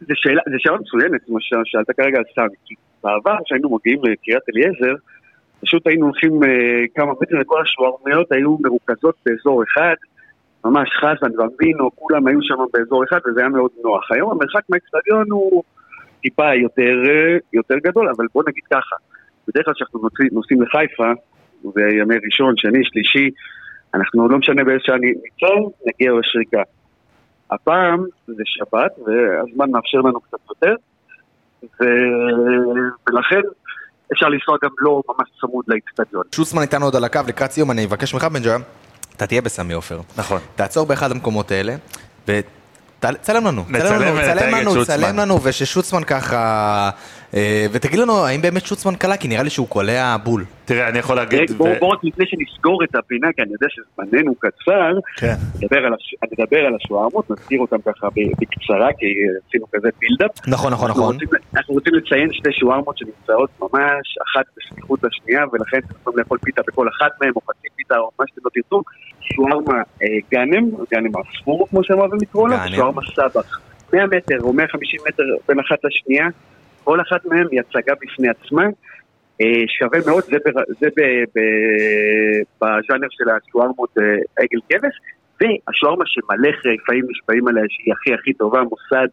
זו 0.00 0.14
שאלה, 0.14 0.42
זו 0.46 0.56
שאלה 0.58 0.76
מצוינת, 0.76 1.20
כמו 1.26 1.38
ששאלת 1.40 1.90
כרגע 1.96 2.18
על 2.18 2.24
סמי, 2.34 2.56
כי 2.66 2.74
בעבר 3.04 3.36
כשהיינו 3.44 3.76
מגיעים 3.76 3.98
לקריית 3.98 4.42
אליעזר, 4.54 4.94
פשוט 5.64 5.86
היינו 5.86 6.06
הולכים 6.06 6.42
אה, 6.44 6.48
כמה 6.94 7.12
מטרים 7.20 7.40
וכל 7.40 7.62
השוערמיות 7.62 8.32
היו 8.32 8.56
מרוכזות 8.60 9.14
באזור 9.26 9.62
אחד, 9.62 9.94
ממש 10.64 10.88
חזן 11.00 11.32
במבינו, 11.36 11.90
כולם 11.94 12.26
היו 12.26 12.38
שם 12.42 12.54
באזור 12.72 13.04
אחד 13.04 13.18
וזה 13.26 13.40
היה 13.40 13.48
מאוד 13.48 13.70
נוח. 13.84 14.12
היום 14.12 14.30
המרחק 14.30 14.62
מהאצטדיון 14.68 15.30
הוא 15.30 15.62
טיפה 16.22 16.54
יותר, 16.54 17.02
אה, 17.08 17.36
יותר 17.52 17.74
גדול, 17.84 18.08
אבל 18.16 18.26
בוא 18.34 18.42
נגיד 18.48 18.64
ככה, 18.70 18.96
בדרך 19.48 19.64
כלל 19.64 19.74
כשאנחנו 19.74 20.08
נוסעים 20.32 20.62
לחיפה, 20.62 21.10
וימי 21.74 22.14
ראשון, 22.24 22.54
שני, 22.56 22.84
שלישי, 22.84 23.30
אנחנו 23.94 24.28
לא 24.28 24.38
משנה 24.38 24.64
באיזה 24.64 24.80
שעה 24.84 24.96
ניצור, 24.98 25.72
נגיע 25.86 26.12
לשריקה. 26.12 26.62
הפעם 27.50 28.04
זה 28.26 28.42
שבת, 28.44 28.92
והזמן 29.06 29.70
מאפשר 29.70 29.98
לנו 29.98 30.20
קצת 30.20 30.38
יותר, 30.48 30.74
ו... 31.64 31.84
ולכן 33.08 33.40
אפשר 34.12 34.26
לנסוע 34.28 34.56
גם 34.64 34.70
לא 34.78 35.02
ממש 35.08 35.28
צמוד 35.40 35.64
לאצטדיון. 35.68 36.22
שוצמן 36.34 36.62
איתנו 36.62 36.84
עוד 36.84 36.96
על 36.96 37.04
הקו 37.04 37.20
לקראת 37.26 37.52
סיום, 37.52 37.70
אני 37.70 37.84
אבקש 37.84 38.14
ממך 38.14 38.24
בן 38.24 38.42
ג'ויה, 38.42 38.56
אתה 39.16 39.26
תהיה 39.26 39.42
בסמי 39.42 39.74
עופר. 39.74 40.00
נכון. 40.16 40.40
תעצור 40.54 40.86
באחד 40.86 41.10
המקומות 41.10 41.50
האלה, 41.50 41.74
וצלם 42.28 43.46
לנו, 43.46 43.64
נצלם 43.68 43.88
צלם 43.88 44.02
לנו, 44.02 44.16
ונתייג 44.16 44.38
צלם 44.38 44.54
את 44.54 44.60
לנו. 44.60 44.84
צלם 44.84 45.16
לנו, 45.18 45.40
וששוצמן 45.42 46.04
ככה... 46.04 46.90
אה, 47.34 47.66
ותגיד 47.72 47.98
לנו, 47.98 48.26
האם 48.26 48.42
באמת 48.42 48.66
שוצמן 48.66 48.94
קלה? 48.94 49.16
כי 49.16 49.28
נראה 49.28 49.42
לי 49.42 49.50
שהוא 49.50 49.68
קולע 49.68 50.16
בול. 50.24 50.44
תראה, 50.64 50.88
אני 50.88 50.98
יכול 50.98 51.16
להגיד... 51.16 51.50
בואו 51.50 51.70
ו- 51.70 51.78
בואו 51.80 51.90
רק 51.90 52.04
לפני 52.04 52.24
שנסגור 52.26 52.84
את 52.84 52.94
הפינה, 52.94 53.28
כי 53.36 53.42
אני 53.42 53.52
יודע 53.52 53.66
שזמננו 53.70 54.34
קצר, 54.34 54.92
כן. 55.16 55.34
נדבר 55.62 55.78
על, 55.78 55.94
הש... 55.94 56.14
נדבר 56.38 56.58
על 56.58 56.76
השוערמות, 56.76 57.30
נזכיר 57.30 57.60
אותם 57.60 57.76
ככה 57.86 58.08
ב- 58.10 58.32
בקצרה, 58.40 58.88
כי 58.98 59.06
עשינו 59.48 59.66
כזה 59.72 59.88
בילדאפ. 59.98 60.30
נכון, 60.48 60.72
נכון, 60.72 60.88
אנחנו 60.88 61.02
נכון. 61.02 61.14
רוצים, 61.14 61.28
אנחנו 61.54 61.74
רוצים 61.74 61.94
לציין 61.94 62.28
שתי 62.32 62.52
שוערמות 62.52 62.98
שנמצאות 62.98 63.50
ממש 63.60 64.06
אחת 64.26 64.44
בסמיכות 64.56 65.00
לשנייה, 65.02 65.44
ולכן 65.52 65.78
אתם 65.78 65.94
יכולים 66.00 66.18
לאכול 66.18 66.38
פיתה 66.38 66.62
בכל 66.66 66.88
אחת 66.88 67.10
מהן, 67.20 67.32
או 67.36 67.40
חצי 67.40 67.68
פיתה, 67.76 67.96
או 67.96 68.10
מה 68.18 68.24
שאתם 68.28 68.40
לא 68.44 68.50
תרצו. 68.54 68.82
שוערמה 69.20 69.82
אה, 70.02 70.06
גאנם, 70.32 70.64
גאנם 70.92 71.10
הספור, 71.16 71.66
כמו 71.70 71.80
אוהבים 71.90 72.18
לקרוא 72.22 72.48
לה, 72.48 72.56
גאנם. 72.56 72.72
ושוערמה 72.72 73.02
סבח. 73.16 73.60
100 73.92 74.06
מטר 74.06 74.40
או 74.40 74.52
150 74.52 75.00
מטר 75.08 75.22
בין 75.48 75.58
אחת 75.60 75.78
לשנייה, 75.84 76.28
כל 76.84 77.00
אחת 77.00 77.26
מהן 77.26 77.46
היא 77.50 77.60
הצגה 77.60 77.94
בפני 78.02 78.28
עצמה. 78.28 78.64
אה, 79.40 79.62
שווה 79.78 79.98
מאוד, 80.06 80.24
זה, 80.24 80.36
זה 80.80 80.88
ב, 80.96 81.00
ב, 81.34 81.40
בז'אנר 82.60 83.08
של 83.10 83.24
השוארמות 83.28 83.98
אה, 83.98 84.04
עגל 84.36 84.60
כבש, 84.68 84.94
והשוארמה 85.40 86.04
שמלא 86.06 86.52
חיפאים 86.52 87.04
נשבעים 87.10 87.48
עליה 87.48 87.64
שהיא 87.68 87.92
הכי 87.92 88.14
הכי 88.14 88.32
טובה, 88.32 88.62
מוסד 88.62 89.08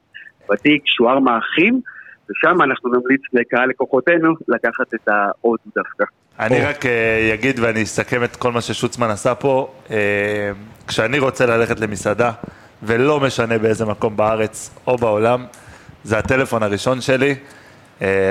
ותיק, 0.52 0.82
שוארמה 0.86 1.38
אחים, 1.38 1.82
ושם 2.30 2.62
אנחנו 2.62 2.90
נמליץ 2.90 3.22
לקהל 3.34 3.70
לקוחותינו 3.70 4.34
לקחת 4.48 4.94
את 4.94 5.08
ההודו 5.08 5.64
דווקא. 5.76 6.04
אני 6.40 6.62
רק 6.62 6.86
אה, 6.86 7.32
אגיד 7.34 7.60
ואני 7.60 7.84
אסכם 7.84 8.24
את 8.24 8.36
כל 8.36 8.52
מה 8.52 8.62
ששוצמן 8.62 9.10
עשה 9.10 9.36
פה. 9.36 9.74
אה, 9.92 10.52
כשאני 10.88 11.20
רוצה 11.20 11.46
ללכת 11.46 11.80
למסעדה, 11.80 12.32
ולא 12.84 13.20
משנה 13.20 13.58
באיזה 13.58 13.86
מקום 13.86 14.18
בארץ 14.18 14.80
או 14.88 14.98
בעולם, 14.98 15.46
זה 16.04 16.18
הטלפון 16.18 16.64
הראשון 16.64 17.02
שלי, 17.02 17.36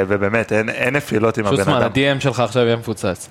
ובאמת, 0.08 0.52
אין, 0.52 0.68
אין 0.68 0.96
נפילות 0.96 1.38
עם 1.38 1.46
הבן 1.46 1.60
אדם. 1.60 1.70
ה-DM 1.70 2.20
שלך 2.20 2.40
עכשיו 2.40 2.62
יהיה 2.62 2.76
מפוצץ. 2.76 3.28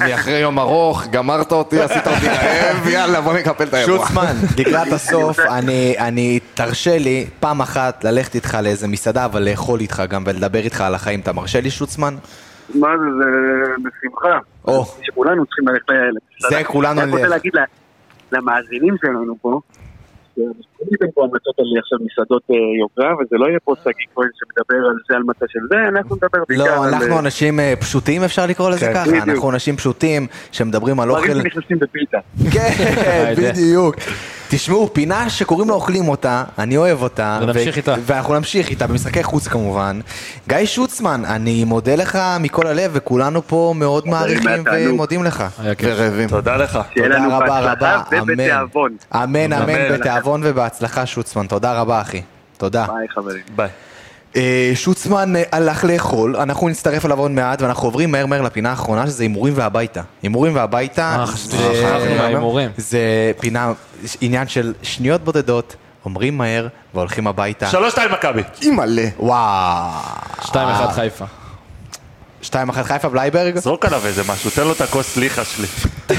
אני 0.00 0.14
אחרי 0.14 0.38
יום 0.38 0.58
ארוך, 0.58 1.06
גמרת 1.10 1.52
אותי, 1.52 1.80
עשית 1.80 2.06
אותי 2.06 2.28
רעב, 2.28 2.88
יאללה 2.88 3.20
בוא 3.20 3.34
נקפל 3.34 3.64
את 3.64 3.74
האירוע. 3.74 4.06
שוצמן, 4.06 4.34
לקראת 4.58 4.92
הסוף, 4.92 5.38
אני, 5.38 5.94
אני, 5.98 6.40
תרשה 6.54 6.98
לי 6.98 7.26
פעם 7.40 7.60
אחת 7.60 8.04
ללכת 8.04 8.34
איתך 8.34 8.58
לאיזה 8.62 8.88
מסעדה, 8.88 9.24
אבל 9.24 9.42
לאכול 9.42 9.80
איתך 9.80 10.02
גם 10.08 10.24
ולדבר 10.26 10.58
איתך 10.58 10.80
על 10.80 10.94
החיים. 10.94 11.20
אתה 11.20 11.32
מרשה 11.32 11.60
לי, 11.60 11.70
שוצמן? 11.70 12.14
מה 12.74 12.88
זה, 12.98 13.04
זה 13.18 13.70
בשמחה. 13.76 14.38
או. 14.64 14.84
שכולנו 15.02 15.46
צריכים 15.46 15.68
ללכת 15.68 15.88
למסעדה. 15.88 16.58
זה 16.58 16.64
כולנו 16.64 17.00
אני 17.00 17.10
רק 17.10 17.14
רוצה 17.14 17.22
נלך. 17.22 17.30
להגיד 17.30 17.52
למאזינים 18.32 18.94
שלנו 19.00 19.36
פה, 19.40 19.60
שעשיתם 20.84 21.06
פה 21.14 21.24
המלצות 21.24 21.58
על 21.58 21.64
עכשיו 21.78 21.98
מסעדות 22.06 22.42
אה, 22.50 22.56
יוקרה, 22.80 23.14
וזה 23.14 23.36
לא 23.36 23.46
יהיה 23.46 23.58
פה 23.64 23.74
שגיא 23.82 24.06
כהן 24.14 24.28
שמדבר 24.38 24.86
על 24.88 24.96
זה, 25.08 25.16
על 25.16 25.22
מצע 25.22 25.46
של 25.48 25.60
זה, 25.70 25.76
אנחנו 25.88 26.16
נדבר 26.16 26.44
בעיקר 26.48 26.64
לא, 26.64 26.84
על... 26.84 26.94
אנחנו 26.94 27.14
אה, 27.14 27.18
אנשים 27.18 27.60
אה, 27.60 27.74
פשוטים, 27.80 28.22
אפשר 28.24 28.46
לקרוא 28.46 28.70
לזה 28.70 28.86
כן, 28.86 28.94
ככה? 28.94 29.30
אנחנו 29.30 29.50
אנשים 29.50 29.76
פשוטים 29.76 30.26
שמדברים 30.52 31.00
על 31.00 31.08
דברים 31.08 31.30
אוכל... 31.30 31.40
שנכנסים 31.42 31.78
בפיתה. 31.78 32.18
כן. 32.52 32.70
בדיוק. 33.38 33.96
תשמעו, 34.54 34.88
פינה 34.92 35.30
שקוראים 35.30 35.68
לה 35.68 35.74
אוכלים 35.74 36.08
אותה, 36.08 36.44
אני 36.58 36.76
אוהב 36.76 37.02
אותה. 37.02 37.38
ונמשיך 37.42 37.76
איתה. 37.76 37.94
ואנחנו 38.06 38.34
נמשיך 38.34 38.70
איתה 38.70 38.86
במשחקי 38.86 39.22
חוץ 39.22 39.48
כמובן. 39.48 40.00
גיא 40.48 40.64
שוצמן, 40.64 41.22
אני 41.24 41.64
מודה 41.64 41.94
לך 41.94 42.18
מכל 42.40 42.66
הלב, 42.66 42.90
וכולנו 42.94 43.42
פה 43.46 43.74
מאוד 43.76 44.08
מעריכים. 44.08 44.64
ומודים 44.88 45.24
לך. 45.24 45.44
היה 45.58 45.74
כיף. 45.74 45.88
ורעבים. 45.92 46.28
תודה 46.28 46.56
לך. 46.56 46.78
תודה 46.94 47.26
רבה 47.26 47.72
רבה, 47.72 48.02
אמן. 48.12 48.22
ובתיאבון. 48.22 48.96
אמן, 49.14 49.52
אמן, 49.52 49.70
אמן. 49.70 49.92
בתיאבון 49.92 50.40
ובהצלחה, 50.44 50.71
שוצמן. 51.04 51.46
תודה 51.46 51.72
רבה, 51.80 52.00
אחי. 52.00 52.22
תודה. 52.56 52.86
ביי 52.86 53.08
חברים. 53.08 53.42
ביי. 53.56 53.68
אה, 54.36 54.72
שוצמן 54.74 55.36
אה, 55.36 55.42
הלך 55.52 55.84
לאכול, 55.84 56.36
אנחנו 56.36 56.68
נצטרף 56.68 57.06
אליו 57.06 57.18
עוד 57.18 57.30
מעט, 57.30 57.62
ואנחנו 57.62 57.88
עוברים 57.88 58.12
מהר 58.12 58.26
מהר 58.26 58.42
לפינה 58.42 58.70
האחרונה, 58.70 59.06
שזה 59.06 59.22
הימורים 59.22 59.54
והביתה. 59.56 60.02
הימורים 60.22 60.54
והביתה, 60.56 61.16
אה. 61.18 61.24
זה 62.76 63.32
פינה, 63.40 63.72
עניין 64.20 64.48
של 64.48 64.74
שניות 64.82 65.24
בודדות, 65.24 65.76
אומרים 66.04 66.38
מהר 66.38 66.68
והולכים 66.94 67.26
הביתה. 67.26 67.66
שלוש 67.66 67.92
שתיים 67.92 68.12
מכבי. 68.12 68.42
אימא'לה. 68.62 69.08
וואו. 69.18 69.90
2-1 70.38 70.52
חיפה. 70.92 71.24
2-1 72.42 72.46
חיפה 72.82 73.08
בלייברג? 73.08 73.58
זרוק 73.58 73.84
עליו 73.84 74.06
איזה 74.06 74.22
משהו, 74.28 74.50
תן 74.50 74.64
לו 74.64 74.72
את 74.72 74.80
הכוס 74.80 75.16
ליחה 75.16 75.44
שלי. 75.44 75.66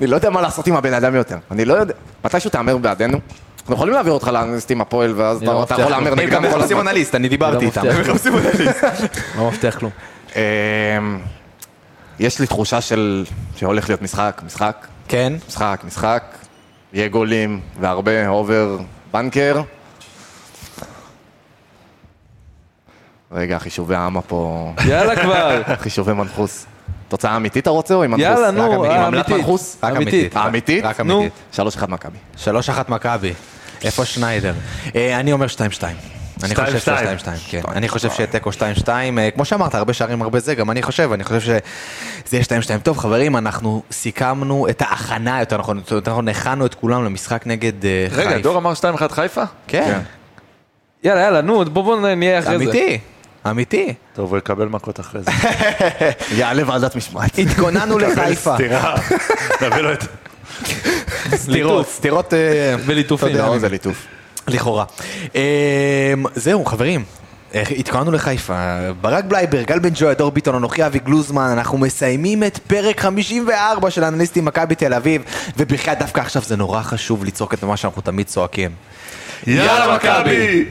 אני 0.00 0.06
לא 0.06 0.16
יודע 0.16 0.30
מה 0.30 0.40
לעשות 0.40 0.66
עם 0.66 0.76
הבן 0.76 0.94
אדם 0.94 1.14
יותר. 1.14 1.36
אני 1.50 1.64
לא 1.64 1.74
יודע. 1.74 1.94
מתישהו 2.24 2.50
תהמר 2.50 2.76
בעדנו? 2.76 3.18
אנחנו 3.60 3.74
יכולים 3.74 3.94
להעביר 3.94 4.12
אותך 4.12 4.28
לאנליסט 4.28 4.70
עם 4.70 4.80
הפועל, 4.80 5.12
ואז 5.16 5.42
לא 5.42 5.50
אתה- 5.50 5.60
מבטיח 5.60 5.78
יכול 5.78 5.90
להמר 5.90 6.12
הם 6.12 6.18
נגדם 6.18 6.30
גם 6.30 6.42
כל 6.42 6.58
מחפשים 6.58 6.76
הזמן. 6.76 6.88
אנליסט, 6.88 7.14
אני 7.14 7.28
דיברתי 7.28 7.64
לא 7.64 7.70
איתם. 7.70 7.80
מבטיח 7.86 7.94
הם. 8.08 8.12
מחפשים 8.14 8.32
אנליסט. 8.36 8.84
לא 9.36 9.48
מבטיח 9.48 9.78
כלום. 9.78 9.90
אמ, 10.36 10.40
יש 12.18 12.40
לי 12.40 12.46
תחושה 12.46 12.80
של... 12.80 13.24
שהולך 13.56 13.88
להיות 13.88 14.02
משחק, 14.02 14.42
משחק, 14.46 14.86
כן? 15.08 15.32
משחק, 15.48 15.80
משחק. 15.86 16.22
יהיה 16.92 17.08
גולים 17.08 17.60
והרבה 17.80 18.28
אובר 18.28 18.78
בנקר. 19.12 19.60
רגע, 23.32 23.58
חישובי 23.58 23.94
העמה 23.94 24.20
פה, 24.22 24.72
יאללה 24.86 25.16
כבר. 25.22 25.62
חישובי 25.82 26.12
מנחוס. 26.12 26.66
תוצאה 27.10 27.36
אמיתית 27.36 27.62
אתה 27.62 27.70
רוצה 27.70 27.94
או 27.94 28.02
עם 28.02 28.10
מנחוס? 28.10 28.24
יאללה, 28.24 28.50
נו, 28.50 28.62
רק 28.62 28.78
אמיתית. 28.78 28.96
עם 28.96 29.04
אמיתית. 29.04 29.28
עמלת 29.28 29.28
מנחוס? 29.28 29.76
רק 29.82 29.96
אמיתית. 29.96 30.36
אמיתית. 30.36 30.84
רק. 30.84 31.00
אמיתית. 31.00 31.32
3-1 31.56 31.86
מכבי. 31.88 32.18
3-1 32.44 32.48
מכבי. 32.88 33.32
איפה 33.84 34.04
שניידר? 34.04 34.54
אה, 34.96 35.20
אני 35.20 35.32
אומר 35.32 35.46
2-2. 35.46 35.82
אני 36.44 36.54
חושב 36.54 36.78
2-2. 36.78 36.80
שיהיה 36.82 37.16
2-2, 37.18 37.22
כן. 37.50 37.60
אני 37.72 37.88
חושב 37.88 38.10
שיהיה 38.10 38.26
תיקו 38.26 38.50
2-2. 38.50 38.88
אה, 38.88 39.30
כמו 39.34 39.44
שאמרת, 39.44 39.74
הרבה 39.74 39.92
שערים, 39.92 40.22
הרבה 40.22 40.40
זה, 40.40 40.54
גם 40.54 40.70
אני 40.70 40.82
חושב, 40.82 41.12
אני 41.12 41.24
חושב 41.24 41.40
שזה 41.40 41.58
יהיה 42.32 42.42
2-2. 42.42 42.78
טוב, 42.82 42.98
חברים, 42.98 43.36
אנחנו 43.36 43.82
סיכמנו 43.90 44.66
את 44.70 44.82
ההכנה, 44.82 45.40
יותר 45.40 45.56
נכון, 45.58 45.82
יותר 45.90 46.10
נכון, 46.10 46.28
הכנו 46.28 46.66
את 46.66 46.74
כולם 46.74 47.04
למשחק 47.04 47.42
נגד 47.46 47.84
אה, 47.84 48.06
חיפה. 48.10 48.22
רגע, 48.22 48.38
דור 48.38 48.58
אמר 48.58 48.72
2-1 48.72 49.08
חיפה? 49.12 49.42
כן, 49.66 49.98
יאללה, 51.04 51.20
יאללה, 51.20 51.40
נו, 51.40 51.64
בוא 51.64 51.82
בוא 51.82 52.14
נהיה 52.14 52.38
אחרי 52.38 52.58
זה. 52.58 52.64
אמיתי, 52.64 52.98
אמיתי. 53.46 53.94
טוב, 54.14 54.30
הוא 54.30 54.38
יקבל 54.38 54.66
מכות 54.66 55.00
אחרי 55.00 55.22
זה. 55.22 55.30
יעלה 56.38 56.62
ועדת 56.66 56.96
משמעת. 56.96 57.38
התכוננו 57.38 57.98
לחיפה. 57.98 58.54
סטירה. 58.54 58.94
נביא 59.62 59.80
לו 59.80 59.92
את... 59.92 60.04
סטירות, 61.34 61.88
סטירות... 61.88 62.34
אה, 62.34 62.74
וליטופים. 62.86 63.28
אתה 63.28 63.36
יודע, 63.36 63.48
לא, 63.48 63.58
זה 63.58 63.68
ליטוף. 63.68 64.06
לכאורה. 64.48 64.84
אמ, 65.34 65.40
זהו, 66.34 66.64
חברים. 66.64 67.04
אה, 67.54 67.62
התכוננו 67.78 68.12
לחיפה, 68.12 68.78
ברק 69.00 69.24
בלייבר, 69.24 69.62
גל 69.62 69.78
בן 69.78 69.90
ג'וי, 69.94 70.14
דור 70.14 70.30
ביטון, 70.30 70.54
אנוכי 70.54 70.86
אבי 70.86 70.98
גלוזמן, 70.98 71.48
אנחנו 71.52 71.78
מסיימים 71.78 72.44
את 72.44 72.58
פרק 72.58 73.00
54 73.00 73.90
של 73.90 74.04
אנליסטים 74.04 74.44
מכבי 74.44 74.74
תל 74.74 74.94
אביב, 74.94 75.22
ובכלל 75.56 75.94
דווקא 75.94 76.20
עכשיו 76.20 76.42
זה 76.42 76.56
נורא 76.56 76.82
חשוב 76.82 77.24
לצעוק 77.24 77.54
את 77.54 77.64
מה 77.64 77.76
שאנחנו 77.76 78.02
תמיד 78.02 78.26
צועקים. 78.26 78.70
יאללה 79.46 79.96
מכבי! 79.96 80.64